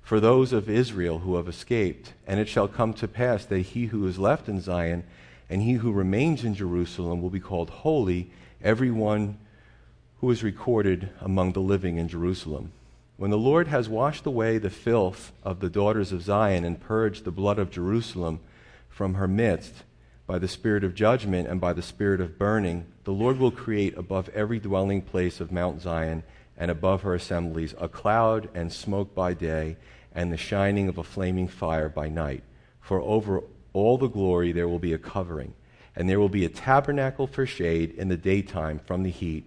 for 0.04 0.20
those 0.20 0.52
of 0.52 0.68
Israel 0.68 1.20
who 1.20 1.36
have 1.36 1.48
escaped. 1.48 2.12
And 2.26 2.38
it 2.38 2.48
shall 2.48 2.68
come 2.68 2.92
to 2.94 3.08
pass 3.08 3.44
that 3.46 3.60
he 3.60 3.86
who 3.86 4.06
is 4.06 4.18
left 4.18 4.48
in 4.48 4.60
Zion 4.60 5.02
and 5.50 5.62
he 5.62 5.72
who 5.72 5.90
remains 5.90 6.44
in 6.44 6.54
Jerusalem 6.54 7.20
will 7.20 7.30
be 7.30 7.40
called 7.40 7.70
holy, 7.70 8.30
every 8.62 8.90
one 8.90 9.38
who 10.20 10.30
is 10.30 10.42
recorded 10.42 11.10
among 11.20 11.52
the 11.52 11.60
living 11.60 11.96
in 11.96 12.08
Jerusalem. 12.08 12.72
When 13.16 13.30
the 13.30 13.38
Lord 13.38 13.68
has 13.68 13.88
washed 13.88 14.26
away 14.26 14.58
the 14.58 14.70
filth 14.70 15.32
of 15.42 15.60
the 15.60 15.70
daughters 15.70 16.12
of 16.12 16.22
Zion 16.22 16.64
and 16.64 16.80
purged 16.80 17.24
the 17.24 17.30
blood 17.30 17.58
of 17.58 17.70
Jerusalem 17.70 18.40
from 18.88 19.14
her 19.14 19.28
midst 19.28 19.84
by 20.26 20.38
the 20.38 20.48
spirit 20.48 20.84
of 20.84 20.94
judgment 20.94 21.48
and 21.48 21.60
by 21.60 21.72
the 21.72 21.82
spirit 21.82 22.20
of 22.20 22.38
burning, 22.38 22.86
the 23.04 23.12
Lord 23.12 23.38
will 23.38 23.50
create 23.50 23.96
above 23.96 24.30
every 24.30 24.58
dwelling 24.58 25.02
place 25.02 25.40
of 25.40 25.52
Mount 25.52 25.82
Zion 25.82 26.22
and 26.56 26.70
above 26.70 27.02
her 27.02 27.14
assemblies 27.14 27.74
a 27.78 27.88
cloud 27.88 28.48
and 28.54 28.72
smoke 28.72 29.14
by 29.14 29.34
day 29.34 29.76
and 30.14 30.32
the 30.32 30.36
shining 30.36 30.88
of 30.88 30.98
a 30.98 31.04
flaming 31.04 31.48
fire 31.48 31.88
by 31.88 32.08
night. 32.08 32.42
For 32.80 33.00
over 33.00 33.42
all 33.72 33.98
the 33.98 34.08
glory 34.08 34.52
there 34.52 34.68
will 34.68 34.78
be 34.78 34.92
a 34.92 34.98
covering, 34.98 35.54
and 35.96 36.08
there 36.08 36.20
will 36.20 36.28
be 36.28 36.44
a 36.44 36.48
tabernacle 36.48 37.26
for 37.26 37.46
shade 37.46 37.94
in 37.96 38.08
the 38.08 38.16
daytime 38.16 38.78
from 38.78 39.02
the 39.02 39.10
heat 39.10 39.44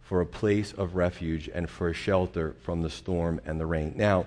for 0.00 0.22
a 0.22 0.26
place 0.26 0.72
of 0.72 0.96
refuge 0.96 1.50
and 1.52 1.68
for 1.68 1.88
a 1.90 1.94
shelter 1.94 2.56
from 2.62 2.80
the 2.80 2.88
storm 2.88 3.40
and 3.44 3.60
the 3.60 3.66
rain. 3.66 3.92
Now, 3.94 4.26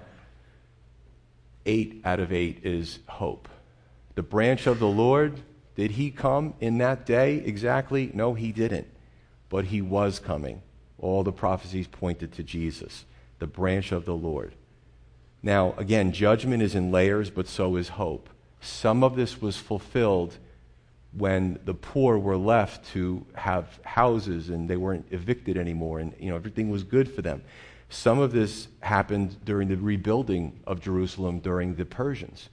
eight 1.66 2.02
out 2.06 2.20
of 2.20 2.32
eight 2.32 2.64
is 2.64 3.00
hope. 3.08 3.50
The 4.14 4.22
branch 4.22 4.68
of 4.68 4.78
the 4.78 4.88
Lord, 4.88 5.40
did 5.76 5.92
he 5.92 6.12
come 6.12 6.54
in 6.60 6.78
that 6.78 7.06
day 7.06 7.38
exactly? 7.38 8.12
No, 8.14 8.36
he 8.36 8.52
didn't. 8.52 8.88
But 9.50 9.66
he 9.66 9.82
was 9.82 10.20
coming. 10.20 10.62
All 11.02 11.24
the 11.24 11.34
prophecies 11.34 11.88
pointed 11.88 12.32
to 12.34 12.44
Jesus, 12.44 13.04
the 13.40 13.48
branch 13.48 13.92
of 13.92 14.06
the 14.06 14.16
Lord. 14.16 14.54
Now, 15.44 15.74
again, 15.78 16.14
judgment 16.14 16.64
is 16.64 16.76
in 16.76 16.92
layers, 16.92 17.30
but 17.30 17.48
so 17.48 17.76
is 17.76 17.90
hope. 17.90 18.30
Some 18.62 19.04
of 19.04 19.16
this 19.18 19.42
was 19.42 19.58
fulfilled 19.58 20.38
when 21.14 21.60
the 21.66 21.74
poor 21.74 22.18
were 22.18 22.38
left 22.38 22.86
to 22.94 23.26
have 23.34 23.80
houses 23.84 24.50
and 24.50 24.70
they 24.70 24.78
weren't 24.78 25.06
evicted 25.12 25.58
anymore 25.58 26.00
and 26.00 26.14
you 26.20 26.30
know 26.30 26.36
everything 26.36 26.70
was 26.70 26.84
good 26.84 27.12
for 27.14 27.22
them 27.22 27.42
some 27.90 28.20
of 28.20 28.32
this 28.32 28.70
happened 28.80 29.36
during 29.44 29.68
the 29.68 29.76
rebuilding 29.76 30.58
of 30.66 30.80
jerusalem 30.80 31.40
during 31.40 31.76
the 31.76 31.86
persians 31.86 32.50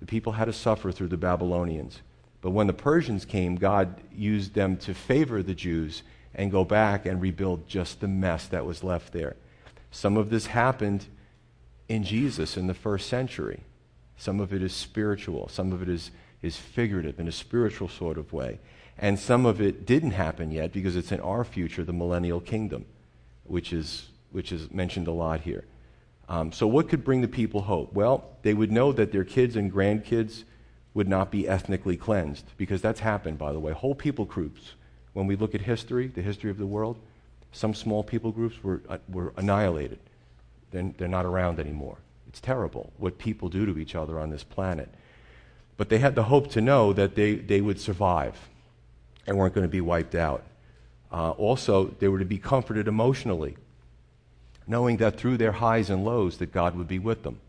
the 0.00 0.06
people 0.06 0.32
had 0.32 0.46
to 0.46 0.52
suffer 0.52 0.90
through 0.90 1.08
the 1.08 1.16
babylonians 1.16 2.00
but 2.40 2.50
when 2.50 2.66
the 2.66 2.72
persians 2.72 3.24
came 3.24 3.54
god 3.54 4.00
used 4.10 4.54
them 4.54 4.76
to 4.76 4.94
favor 4.94 5.42
the 5.42 5.54
jews 5.54 6.02
and 6.34 6.50
go 6.50 6.64
back 6.64 7.06
and 7.06 7.20
rebuild 7.20 7.66
just 7.68 8.00
the 8.00 8.08
mess 8.08 8.46
that 8.46 8.66
was 8.66 8.82
left 8.84 9.12
there 9.12 9.36
some 9.90 10.16
of 10.16 10.30
this 10.30 10.46
happened 10.46 11.06
in 11.88 12.02
jesus 12.02 12.56
in 12.56 12.66
the 12.66 12.74
first 12.74 13.08
century 13.08 13.60
some 14.16 14.40
of 14.40 14.52
it 14.52 14.62
is 14.62 14.72
spiritual 14.72 15.48
some 15.48 15.72
of 15.72 15.82
it 15.82 15.88
is 15.88 16.10
is 16.44 16.56
figurative 16.58 17.18
in 17.18 17.26
a 17.26 17.32
spiritual 17.32 17.88
sort 17.88 18.18
of 18.18 18.32
way. 18.32 18.60
And 18.98 19.18
some 19.18 19.46
of 19.46 19.60
it 19.60 19.86
didn't 19.86 20.12
happen 20.12 20.52
yet 20.52 20.72
because 20.72 20.94
it's 20.94 21.10
in 21.10 21.20
our 21.20 21.42
future, 21.42 21.82
the 21.82 21.92
millennial 21.92 22.40
kingdom, 22.40 22.84
which 23.44 23.72
is, 23.72 24.10
which 24.30 24.52
is 24.52 24.70
mentioned 24.70 25.08
a 25.08 25.12
lot 25.12 25.40
here. 25.40 25.64
Um, 26.28 26.52
so, 26.52 26.66
what 26.66 26.88
could 26.88 27.04
bring 27.04 27.22
the 27.22 27.28
people 27.28 27.62
hope? 27.62 27.92
Well, 27.92 28.24
they 28.42 28.54
would 28.54 28.70
know 28.70 28.92
that 28.92 29.10
their 29.10 29.24
kids 29.24 29.56
and 29.56 29.72
grandkids 29.72 30.44
would 30.94 31.08
not 31.08 31.30
be 31.30 31.48
ethnically 31.48 31.96
cleansed, 31.96 32.46
because 32.56 32.80
that's 32.80 33.00
happened, 33.00 33.36
by 33.36 33.52
the 33.52 33.60
way. 33.60 33.72
Whole 33.72 33.94
people 33.94 34.24
groups, 34.24 34.72
when 35.14 35.26
we 35.26 35.36
look 35.36 35.54
at 35.54 35.62
history, 35.62 36.08
the 36.08 36.22
history 36.22 36.50
of 36.50 36.58
the 36.58 36.66
world, 36.66 36.96
some 37.52 37.74
small 37.74 38.04
people 38.04 38.30
groups 38.32 38.62
were, 38.62 38.82
uh, 38.88 38.98
were 39.08 39.32
annihilated. 39.36 39.98
They're, 40.70 40.92
they're 40.98 41.08
not 41.08 41.24
around 41.24 41.58
anymore. 41.58 41.96
It's 42.28 42.40
terrible 42.40 42.92
what 42.98 43.16
people 43.16 43.48
do 43.48 43.64
to 43.64 43.78
each 43.78 43.94
other 43.94 44.20
on 44.20 44.30
this 44.30 44.44
planet. 44.44 44.88
But 45.76 45.88
they 45.88 45.98
had 45.98 46.14
the 46.14 46.24
hope 46.24 46.50
to 46.50 46.60
know 46.60 46.92
that 46.92 47.14
they, 47.14 47.36
they 47.36 47.60
would 47.60 47.80
survive. 47.80 48.36
and 49.26 49.36
weren't 49.36 49.54
going 49.54 49.64
to 49.66 49.70
be 49.70 49.80
wiped 49.80 50.14
out. 50.14 50.42
Uh, 51.12 51.30
also, 51.32 51.94
they 51.98 52.08
were 52.08 52.18
to 52.18 52.24
be 52.24 52.38
comforted 52.38 52.88
emotionally, 52.88 53.56
knowing 54.66 54.96
that 54.98 55.16
through 55.16 55.36
their 55.36 55.52
highs 55.52 55.90
and 55.90 56.04
lows 56.04 56.38
that 56.38 56.52
God 56.52 56.76
would 56.76 56.88
be 56.88 56.98
with 56.98 57.22
them. 57.22 57.40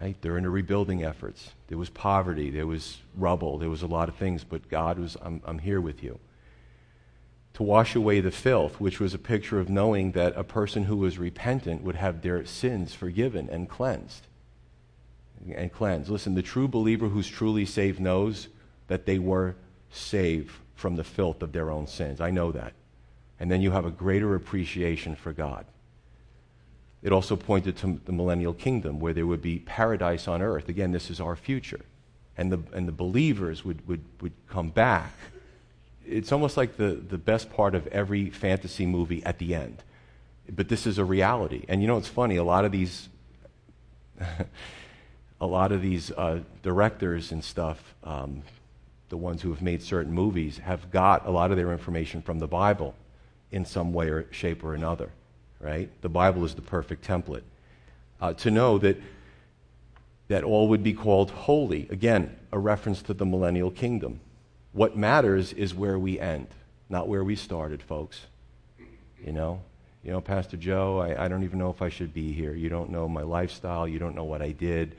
Right? 0.00 0.16
They're 0.20 0.36
in 0.36 0.44
the 0.44 0.50
rebuilding 0.50 1.04
efforts. 1.04 1.50
There 1.68 1.78
was 1.78 1.88
poverty, 1.88 2.50
there 2.50 2.66
was 2.66 2.98
rubble, 3.16 3.58
there 3.58 3.70
was 3.70 3.82
a 3.82 3.86
lot 3.86 4.08
of 4.08 4.16
things, 4.16 4.42
but 4.44 4.68
God 4.68 4.98
was, 4.98 5.16
I'm, 5.22 5.40
I'm 5.44 5.60
here 5.60 5.80
with 5.80 6.02
you. 6.02 6.18
To 7.54 7.62
wash 7.62 7.94
away 7.94 8.20
the 8.20 8.30
filth, 8.30 8.80
which 8.80 8.98
was 9.00 9.14
a 9.14 9.18
picture 9.18 9.60
of 9.60 9.68
knowing 9.68 10.12
that 10.12 10.36
a 10.36 10.44
person 10.44 10.84
who 10.84 10.96
was 10.96 11.18
repentant 11.18 11.82
would 11.82 11.94
have 11.96 12.20
their 12.20 12.44
sins 12.44 12.94
forgiven 12.94 13.48
and 13.50 13.68
cleansed. 13.68 14.26
And 15.54 15.72
cleansed. 15.72 16.10
Listen, 16.10 16.34
the 16.34 16.42
true 16.42 16.66
believer 16.66 17.08
who's 17.08 17.28
truly 17.28 17.64
saved 17.64 18.00
knows 18.00 18.48
that 18.88 19.06
they 19.06 19.18
were 19.18 19.54
saved 19.90 20.50
from 20.74 20.96
the 20.96 21.04
filth 21.04 21.42
of 21.42 21.52
their 21.52 21.70
own 21.70 21.86
sins. 21.86 22.20
I 22.20 22.30
know 22.30 22.50
that. 22.52 22.72
And 23.38 23.50
then 23.50 23.60
you 23.60 23.70
have 23.70 23.84
a 23.84 23.90
greater 23.90 24.34
appreciation 24.34 25.14
for 25.14 25.32
God. 25.32 25.64
It 27.02 27.12
also 27.12 27.36
pointed 27.36 27.76
to 27.78 28.00
the 28.04 28.12
millennial 28.12 28.54
kingdom 28.54 28.98
where 28.98 29.12
there 29.12 29.26
would 29.26 29.42
be 29.42 29.58
paradise 29.58 30.26
on 30.26 30.40
earth. 30.40 30.68
Again, 30.68 30.92
this 30.92 31.10
is 31.10 31.20
our 31.20 31.36
future. 31.36 31.82
And 32.36 32.50
the, 32.50 32.60
and 32.72 32.88
the 32.88 32.92
believers 32.92 33.64
would, 33.64 33.86
would, 33.86 34.02
would 34.20 34.32
come 34.48 34.70
back. 34.70 35.12
It's 36.06 36.32
almost 36.32 36.56
like 36.56 36.76
the, 36.76 36.94
the 36.94 37.18
best 37.18 37.52
part 37.52 37.74
of 37.74 37.86
every 37.88 38.30
fantasy 38.30 38.86
movie 38.86 39.24
at 39.24 39.38
the 39.38 39.54
end. 39.54 39.82
But 40.48 40.68
this 40.68 40.86
is 40.86 40.98
a 40.98 41.04
reality. 41.04 41.64
And 41.68 41.80
you 41.80 41.86
know, 41.86 41.96
it's 41.96 42.08
funny, 42.08 42.36
a 42.36 42.44
lot 42.44 42.64
of 42.64 42.72
these. 42.72 43.08
a 45.40 45.46
lot 45.46 45.72
of 45.72 45.82
these 45.82 46.10
uh, 46.12 46.40
directors 46.62 47.32
and 47.32 47.42
stuff, 47.44 47.94
um, 48.04 48.42
the 49.08 49.16
ones 49.16 49.42
who 49.42 49.50
have 49.50 49.60
made 49.60 49.82
certain 49.82 50.12
movies, 50.12 50.58
have 50.58 50.90
got 50.90 51.26
a 51.26 51.30
lot 51.30 51.50
of 51.50 51.56
their 51.56 51.72
information 51.72 52.22
from 52.22 52.38
the 52.38 52.46
Bible 52.46 52.94
in 53.52 53.64
some 53.64 53.92
way 53.92 54.08
or 54.08 54.26
shape 54.30 54.64
or 54.64 54.74
another, 54.74 55.10
right? 55.60 55.90
The 56.00 56.08
Bible 56.08 56.44
is 56.44 56.54
the 56.54 56.62
perfect 56.62 57.06
template. 57.06 57.42
Uh, 58.20 58.32
to 58.34 58.50
know 58.50 58.78
that, 58.78 58.96
that 60.28 60.44
all 60.44 60.68
would 60.68 60.82
be 60.82 60.94
called 60.94 61.30
holy, 61.30 61.88
again, 61.90 62.34
a 62.50 62.58
reference 62.58 63.02
to 63.02 63.14
the 63.14 63.26
millennial 63.26 63.70
kingdom. 63.70 64.20
What 64.74 64.96
matters 64.96 65.52
is 65.52 65.72
where 65.72 65.98
we 65.98 66.18
end, 66.18 66.48
not 66.88 67.06
where 67.08 67.22
we 67.22 67.36
started, 67.36 67.80
folks. 67.80 68.20
You 69.24 69.32
know? 69.32 69.62
You 70.02 70.10
know, 70.10 70.20
Pastor 70.20 70.56
Joe, 70.56 70.98
I, 70.98 71.24
I 71.24 71.28
don't 71.28 71.44
even 71.44 71.60
know 71.60 71.70
if 71.70 71.80
I 71.80 71.88
should 71.88 72.12
be 72.12 72.32
here. 72.32 72.52
You 72.52 72.68
don't 72.68 72.90
know 72.90 73.08
my 73.08 73.22
lifestyle. 73.22 73.88
You 73.88 73.98
don't 74.00 74.16
know 74.16 74.24
what 74.24 74.42
I 74.42 74.50
did. 74.50 74.96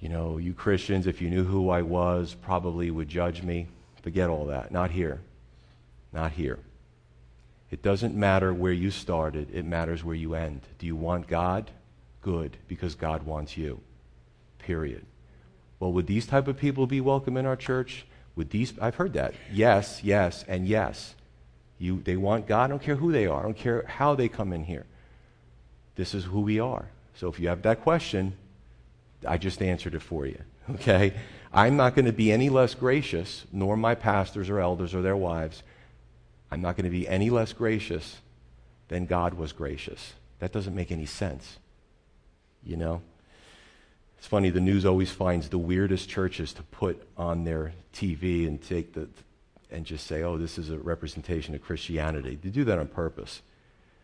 You 0.00 0.08
know, 0.08 0.38
you 0.38 0.54
Christians, 0.54 1.08
if 1.08 1.20
you 1.20 1.28
knew 1.28 1.44
who 1.44 1.70
I 1.70 1.82
was, 1.82 2.34
probably 2.34 2.90
would 2.90 3.08
judge 3.08 3.42
me. 3.42 3.66
Forget 4.02 4.30
all 4.30 4.46
that. 4.46 4.70
Not 4.70 4.92
here. 4.92 5.20
Not 6.12 6.32
here. 6.32 6.60
It 7.72 7.82
doesn't 7.82 8.14
matter 8.14 8.54
where 8.54 8.72
you 8.72 8.92
started, 8.92 9.48
it 9.52 9.64
matters 9.64 10.04
where 10.04 10.14
you 10.14 10.34
end. 10.34 10.60
Do 10.78 10.86
you 10.86 10.94
want 10.94 11.26
God? 11.26 11.72
Good, 12.22 12.56
because 12.68 12.94
God 12.94 13.24
wants 13.24 13.56
you. 13.56 13.80
Period. 14.60 15.04
Well, 15.80 15.92
would 15.92 16.06
these 16.06 16.26
type 16.26 16.46
of 16.46 16.56
people 16.56 16.86
be 16.86 17.00
welcome 17.00 17.36
in 17.36 17.44
our 17.44 17.56
church? 17.56 18.06
Would 18.36 18.50
these 18.50 18.78
I've 18.78 18.96
heard 18.96 19.12
that. 19.14 19.34
Yes, 19.52 20.02
yes, 20.02 20.44
and 20.48 20.66
yes. 20.66 21.14
You 21.78 22.00
they 22.02 22.16
want 22.16 22.46
God, 22.46 22.64
I 22.64 22.66
don't 22.68 22.82
care 22.82 22.96
who 22.96 23.12
they 23.12 23.26
are, 23.26 23.40
I 23.40 23.42
don't 23.42 23.56
care 23.56 23.84
how 23.86 24.14
they 24.14 24.28
come 24.28 24.52
in 24.52 24.64
here. 24.64 24.86
This 25.96 26.14
is 26.14 26.24
who 26.24 26.40
we 26.40 26.58
are. 26.58 26.86
So 27.16 27.28
if 27.28 27.38
you 27.38 27.48
have 27.48 27.62
that 27.62 27.82
question, 27.82 28.34
I 29.26 29.38
just 29.38 29.62
answered 29.62 29.94
it 29.94 30.02
for 30.02 30.26
you. 30.26 30.38
Okay? 30.70 31.12
I'm 31.52 31.76
not 31.76 31.94
going 31.94 32.06
to 32.06 32.12
be 32.12 32.32
any 32.32 32.48
less 32.48 32.74
gracious, 32.74 33.44
nor 33.52 33.76
my 33.76 33.94
pastors 33.94 34.48
or 34.48 34.58
elders 34.58 34.94
or 34.94 35.02
their 35.02 35.16
wives. 35.16 35.62
I'm 36.50 36.62
not 36.62 36.74
going 36.74 36.84
to 36.84 36.90
be 36.90 37.06
any 37.06 37.30
less 37.30 37.52
gracious 37.52 38.16
than 38.88 39.06
God 39.06 39.34
was 39.34 39.52
gracious. 39.52 40.14
That 40.40 40.52
doesn't 40.52 40.74
make 40.74 40.90
any 40.90 41.06
sense. 41.06 41.58
You 42.64 42.76
know? 42.76 43.02
It's 44.18 44.26
funny, 44.26 44.50
the 44.50 44.60
news 44.60 44.86
always 44.86 45.10
finds 45.10 45.48
the 45.48 45.58
weirdest 45.58 46.08
churches 46.08 46.52
to 46.54 46.62
put 46.62 47.06
on 47.16 47.44
their 47.44 47.72
TV 47.92 48.46
and 48.46 48.62
take 48.62 48.94
the 48.94 49.08
and 49.74 49.84
just 49.84 50.06
say, 50.06 50.22
oh, 50.22 50.38
this 50.38 50.56
is 50.56 50.70
a 50.70 50.78
representation 50.78 51.54
of 51.54 51.60
Christianity. 51.60 52.38
They 52.40 52.50
do 52.50 52.64
that 52.64 52.78
on 52.78 52.86
purpose. 52.86 53.42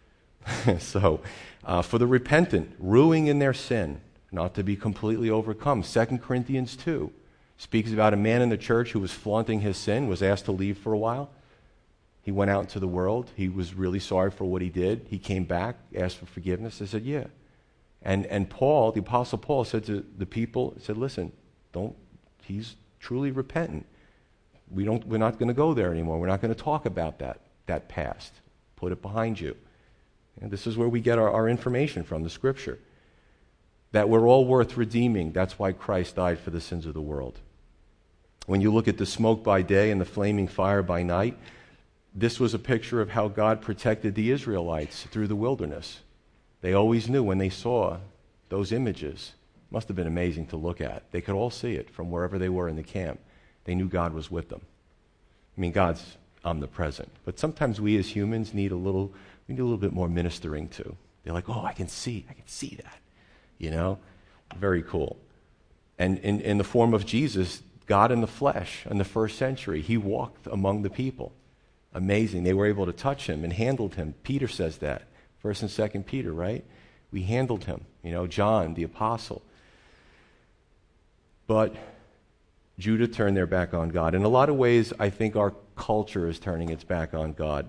so, 0.79 1.21
uh, 1.65 1.83
for 1.83 1.99
the 1.99 2.07
repentant, 2.07 2.75
ruing 2.79 3.29
in 3.29 3.39
their 3.39 3.55
sin, 3.55 4.01
not 4.33 4.55
to 4.55 4.65
be 4.65 4.75
completely 4.75 5.31
overcome. 5.31 5.83
2 5.83 6.05
Corinthians 6.19 6.77
2 6.77 7.13
speaks 7.57 7.93
about 7.93 8.15
a 8.15 8.17
man 8.17 8.43
in 8.43 8.49
the 8.49 8.57
church 8.57 8.93
who 8.93 9.01
was 9.01 9.13
flaunting 9.13 9.61
his 9.61 9.77
sin, 9.77 10.09
was 10.09 10.23
asked 10.23 10.47
to 10.47 10.53
leave 10.53 10.79
for 10.79 10.93
a 10.93 10.99
while. 10.99 11.31
He 12.23 12.33
went 12.33 12.51
out 12.51 12.63
into 12.63 12.81
the 12.81 12.89
world. 12.89 13.31
He 13.37 13.49
was 13.49 13.75
really 13.75 14.01
sorry 14.01 14.31
for 14.31 14.45
what 14.45 14.63
he 14.63 14.69
did. 14.69 15.07
He 15.09 15.19
came 15.19 15.45
back, 15.45 15.77
asked 15.95 16.17
for 16.17 16.27
forgiveness. 16.27 16.79
They 16.79 16.87
said, 16.87 17.03
Yeah. 17.03 17.25
And, 18.03 18.26
and 18.26 18.48
Paul, 18.48 18.92
the 18.92 19.01
Apostle 19.01 19.38
Paul, 19.38 19.64
said 19.64 19.84
to 19.84 20.05
the 20.16 20.26
people, 20.26 20.74
said, 20.78 20.96
Listen, 20.96 21.32
don't, 21.72 21.94
he's 22.42 22.76
truly 22.98 23.30
repentant. 23.30 23.86
We 24.70 24.84
don't, 24.84 25.07
we're 25.07 25.18
not 25.18 25.38
going 25.38 25.48
to 25.48 25.55
go 25.55 25.74
there 25.74 25.90
anymore. 25.92 26.18
We're 26.18 26.28
not 26.28 26.40
going 26.40 26.55
to 26.55 26.61
talk 26.61 26.86
about 26.86 27.18
that, 27.18 27.40
that 27.66 27.88
past. 27.88 28.32
Put 28.76 28.92
it 28.92 29.03
behind 29.03 29.40
you. 29.40 29.57
And 30.40 30.51
this 30.51 30.66
is 30.66 30.76
where 30.76 30.88
we 30.88 31.01
get 31.01 31.18
our, 31.18 31.30
our 31.30 31.48
information 31.48 32.05
from, 32.05 32.22
the 32.22 32.30
scripture 32.30 32.78
that 33.92 34.09
we're 34.09 34.26
all 34.26 34.44
worth 34.44 34.76
redeeming. 34.76 35.32
That's 35.32 35.59
why 35.59 35.72
Christ 35.72 36.16
died 36.16 36.38
for 36.38 36.51
the 36.51 36.61
sins 36.61 36.86
of 36.86 36.94
the 36.94 37.01
world. 37.01 37.40
When 38.46 38.61
you 38.61 38.72
look 38.72 38.88
at 38.88 38.98
the 38.98 39.07
smoke 39.07 39.42
by 39.42 39.62
day 39.62 39.90
and 39.90 40.01
the 40.01 40.05
flaming 40.05 40.48
fire 40.48 40.82
by 40.82 41.03
night, 41.03 41.36
this 42.14 42.40
was 42.40 42.55
a 42.55 42.59
picture 42.59 43.01
of 43.01 43.11
how 43.11 43.28
God 43.28 43.61
protected 43.61 44.14
the 44.14 44.30
Israelites 44.30 45.05
through 45.05 45.28
the 45.28 45.36
wilderness. 45.36 46.01
They 46.61 46.73
always 46.73 47.09
knew 47.09 47.23
when 47.23 47.39
they 47.39 47.49
saw 47.49 47.99
those 48.49 48.73
images. 48.73 49.33
Must 49.71 49.89
have 49.89 49.97
been 49.97 50.07
amazing 50.07 50.47
to 50.49 50.57
look 50.57 50.81
at. 50.81 51.11
They 51.13 51.21
could 51.21 51.35
all 51.35 51.51
see 51.51 51.75
it 51.75 51.91
from 51.91 52.11
wherever 52.11 52.39
they 52.39 52.49
were 52.49 52.69
in 52.69 52.77
the 52.77 52.83
camp. 52.83 53.21
They 53.65 53.75
knew 53.75 53.89
God 53.89 54.13
was 54.13 54.31
with 54.31 54.49
them. 54.49 54.63
I 55.57 55.61
mean, 55.61 55.73
God's 55.73 56.17
omnipresent. 56.45 57.11
But 57.25 57.39
sometimes 57.39 57.81
we 57.81 57.97
as 57.99 58.09
humans 58.09 58.53
need 58.53 58.73
a 58.73 58.77
little, 58.77 59.13
we 59.47 59.55
need 59.55 59.61
a 59.61 59.65
little 59.65 59.79
bit 59.79 59.93
more 59.93 60.09
ministering 60.09 60.69
to. 60.71 60.97
They're 61.23 61.35
like, 61.35 61.49
oh, 61.49 61.65
I 61.65 61.73
can 61.73 61.89
see, 61.89 62.25
I 62.29 62.33
can 62.33 62.47
see 62.47 62.79
that 62.83 63.01
you 63.61 63.71
know? 63.71 63.99
Very 64.57 64.83
cool. 64.83 65.17
And 65.97 66.19
in, 66.19 66.41
in 66.41 66.59
the 66.59 66.65
form 66.65 66.93
of 66.93 67.07
Jesus, 67.07 67.63
God 67.87 68.11
in 68.11 68.21
the 68.21 68.27
flesh 68.27 68.85
in 68.91 68.99
the 68.99 69.05
first 69.05 69.39
century, 69.39 69.81
he 69.83 69.97
walked 69.97 70.49
among 70.49 70.83
the 70.83 70.91
people. 70.91 71.33
Amazing. 71.93 72.43
They 72.43 72.55
were 72.55 72.67
able 72.67 72.87
to 72.87 72.93
touch 72.93 73.29
him 73.29 73.45
and 73.45 73.53
handled 73.53 73.95
him. 73.95 74.15
Peter 74.25 74.49
says 74.49 74.79
that. 74.79 75.03
First 75.41 75.62
and 75.62 75.70
second 75.70 76.07
Peter, 76.07 76.32
right? 76.32 76.64
We 77.11 77.22
handled 77.22 77.64
him. 77.64 77.84
You 78.03 78.12
know, 78.12 78.26
John, 78.26 78.74
the 78.74 78.82
apostle. 78.82 79.43
But 81.47 81.74
Judah 82.78 83.09
turned 83.09 83.36
their 83.36 83.47
back 83.47 83.74
on 83.74 83.88
God. 83.88 84.14
In 84.14 84.22
a 84.22 84.28
lot 84.28 84.49
of 84.49 84.57
ways, 84.57 84.93
I 84.99 85.11
think 85.11 85.36
our 85.36 85.55
culture 85.76 86.28
is 86.28 86.38
turning 86.38 86.70
its 86.70 86.84
back 86.84 87.14
on 87.14 87.32
God. 87.32 87.68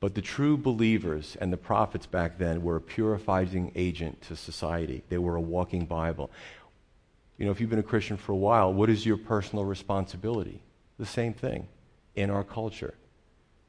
But 0.00 0.14
the 0.14 0.22
true 0.22 0.56
believers 0.56 1.36
and 1.40 1.52
the 1.52 1.58
prophets 1.58 2.06
back 2.06 2.38
then 2.38 2.62
were 2.62 2.76
a 2.76 2.80
purifying 2.80 3.70
agent 3.74 4.22
to 4.22 4.36
society. 4.36 5.02
They 5.10 5.18
were 5.18 5.36
a 5.36 5.40
walking 5.40 5.84
Bible. 5.84 6.30
You 7.36 7.46
know, 7.46 7.52
if 7.52 7.60
you've 7.60 7.70
been 7.70 7.78
a 7.78 7.82
Christian 7.82 8.16
for 8.16 8.32
a 8.32 8.36
while, 8.36 8.72
what 8.72 8.88
is 8.88 9.04
your 9.04 9.18
personal 9.18 9.64
responsibility? 9.64 10.62
The 10.98 11.06
same 11.06 11.34
thing 11.34 11.68
in 12.14 12.30
our 12.30 12.44
culture. 12.44 12.94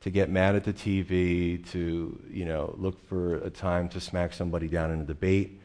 To 0.02 0.10
get 0.10 0.30
mad 0.30 0.56
at 0.56 0.64
the 0.64 0.74
TV, 0.74 1.70
to, 1.72 2.20
you 2.30 2.46
know, 2.46 2.74
look 2.78 3.08
for 3.08 3.36
a 3.36 3.50
time 3.50 3.88
to 3.90 4.00
smack 4.00 4.34
somebody 4.34 4.68
down 4.68 4.92
in 4.92 5.02
a 5.02 5.06
debate. 5.06 5.60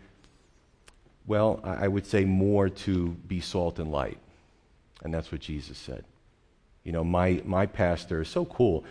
Well, 1.26 1.60
I 1.64 1.88
would 1.88 2.06
say 2.06 2.24
more 2.24 2.68
to 2.68 3.08
be 3.08 3.40
salt 3.40 3.78
and 3.78 3.90
light. 3.90 4.18
And 5.02 5.12
that's 5.12 5.32
what 5.32 5.40
Jesus 5.40 5.78
said. 5.78 6.04
You 6.84 6.92
know, 6.92 7.02
my, 7.02 7.42
my 7.44 7.66
pastor 7.66 8.22
is 8.22 8.28
so 8.28 8.44
cool 8.44 8.84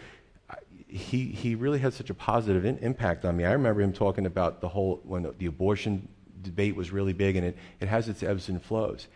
he, 0.87 1.25
he 1.25 1.55
really 1.55 1.79
had 1.79 1.93
such 1.93 2.09
a 2.09 2.13
positive 2.13 2.65
in, 2.65 2.77
impact 2.77 3.25
on 3.25 3.35
me. 3.35 3.45
I 3.45 3.51
remember 3.51 3.81
him 3.81 3.93
talking 3.93 4.25
about 4.25 4.61
the 4.61 4.69
whole, 4.69 5.01
when 5.03 5.31
the, 5.37 5.45
abortion 5.45 6.07
debate 6.41 6.75
was 6.75 6.91
really 6.91 7.13
big, 7.13 7.35
and 7.35 7.45
it, 7.45 7.57
it 7.79 7.87
has 7.87 8.07
its 8.07 8.23
ebbs 8.23 8.49
and 8.49 8.61
flows. 8.61 9.07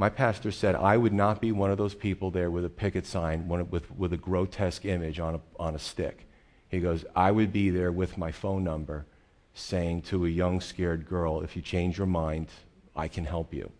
My 0.00 0.08
pastor 0.08 0.50
said, 0.50 0.76
I 0.76 0.96
would 0.96 1.12
not 1.12 1.42
be 1.42 1.52
one 1.52 1.70
of 1.70 1.76
those 1.76 1.94
people 1.94 2.30
there 2.30 2.50
with 2.50 2.64
a 2.64 2.70
picket 2.70 3.04
sign 3.04 3.46
with, 3.48 3.90
with 3.98 4.14
a 4.14 4.16
grotesque 4.16 4.86
image 4.86 5.20
on 5.20 5.34
a, 5.34 5.40
on 5.58 5.74
a 5.74 5.78
stick. 5.78 6.26
He 6.70 6.80
goes, 6.80 7.04
I 7.14 7.30
would 7.30 7.52
be 7.52 7.68
there 7.68 7.92
with 7.92 8.16
my 8.16 8.32
phone 8.32 8.64
number 8.64 9.04
saying 9.52 10.00
to 10.04 10.24
a 10.24 10.28
young, 10.30 10.62
scared 10.62 11.06
girl, 11.06 11.42
if 11.42 11.54
you 11.54 11.60
change 11.60 11.98
your 11.98 12.06
mind, 12.06 12.48
I 12.96 13.08
can 13.08 13.26
help 13.26 13.52
you. 13.52 13.70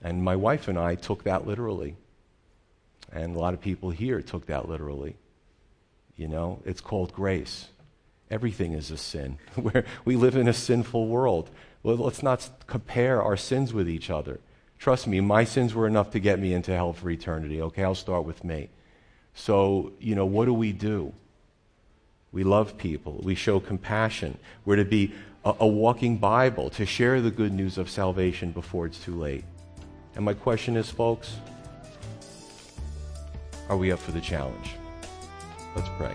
And 0.00 0.24
my 0.24 0.34
wife 0.34 0.66
and 0.66 0.78
I 0.78 0.94
took 0.94 1.24
that 1.24 1.46
literally. 1.46 1.98
And 3.12 3.36
a 3.36 3.38
lot 3.38 3.52
of 3.52 3.60
people 3.60 3.90
here 3.90 4.22
took 4.22 4.46
that 4.46 4.66
literally. 4.66 5.14
You 6.16 6.28
know, 6.28 6.62
it's 6.64 6.80
called 6.80 7.12
grace. 7.12 7.68
Everything 8.30 8.72
is 8.72 8.90
a 8.90 8.96
sin. 8.96 9.36
we 10.06 10.16
live 10.16 10.36
in 10.36 10.48
a 10.48 10.54
sinful 10.54 11.06
world. 11.06 11.50
Well, 11.82 11.96
let's 11.96 12.22
not 12.22 12.48
compare 12.66 13.22
our 13.22 13.36
sins 13.36 13.74
with 13.74 13.90
each 13.90 14.08
other. 14.08 14.40
Trust 14.78 15.06
me, 15.06 15.20
my 15.20 15.44
sins 15.44 15.74
were 15.74 15.86
enough 15.86 16.10
to 16.12 16.20
get 16.20 16.38
me 16.38 16.52
into 16.54 16.74
hell 16.74 16.92
for 16.92 17.10
eternity. 17.10 17.60
Okay, 17.60 17.82
I'll 17.82 17.94
start 17.94 18.24
with 18.24 18.44
me. 18.44 18.68
So, 19.34 19.92
you 20.00 20.14
know, 20.14 20.26
what 20.26 20.44
do 20.46 20.54
we 20.54 20.72
do? 20.72 21.12
We 22.32 22.44
love 22.44 22.76
people. 22.76 23.20
We 23.22 23.34
show 23.34 23.58
compassion. 23.58 24.38
We're 24.64 24.76
to 24.76 24.84
be 24.84 25.14
a, 25.44 25.54
a, 25.60 25.66
walking 25.66 26.18
Bible, 26.18 26.70
to 26.70 26.84
share 26.84 27.20
the 27.20 27.30
good 27.30 27.52
news 27.52 27.78
of 27.78 27.88
salvation 27.88 28.52
before 28.52 28.86
it's 28.86 28.98
too 28.98 29.18
late. 29.18 29.44
And 30.14 30.24
my 30.24 30.34
question 30.34 30.76
is, 30.76 30.90
folks, 30.90 31.36
are 33.68 33.76
we 33.76 33.92
up 33.92 33.98
for 33.98 34.12
the 34.12 34.20
challenge? 34.20 34.74
Let's 35.74 35.88
pray. 35.96 36.14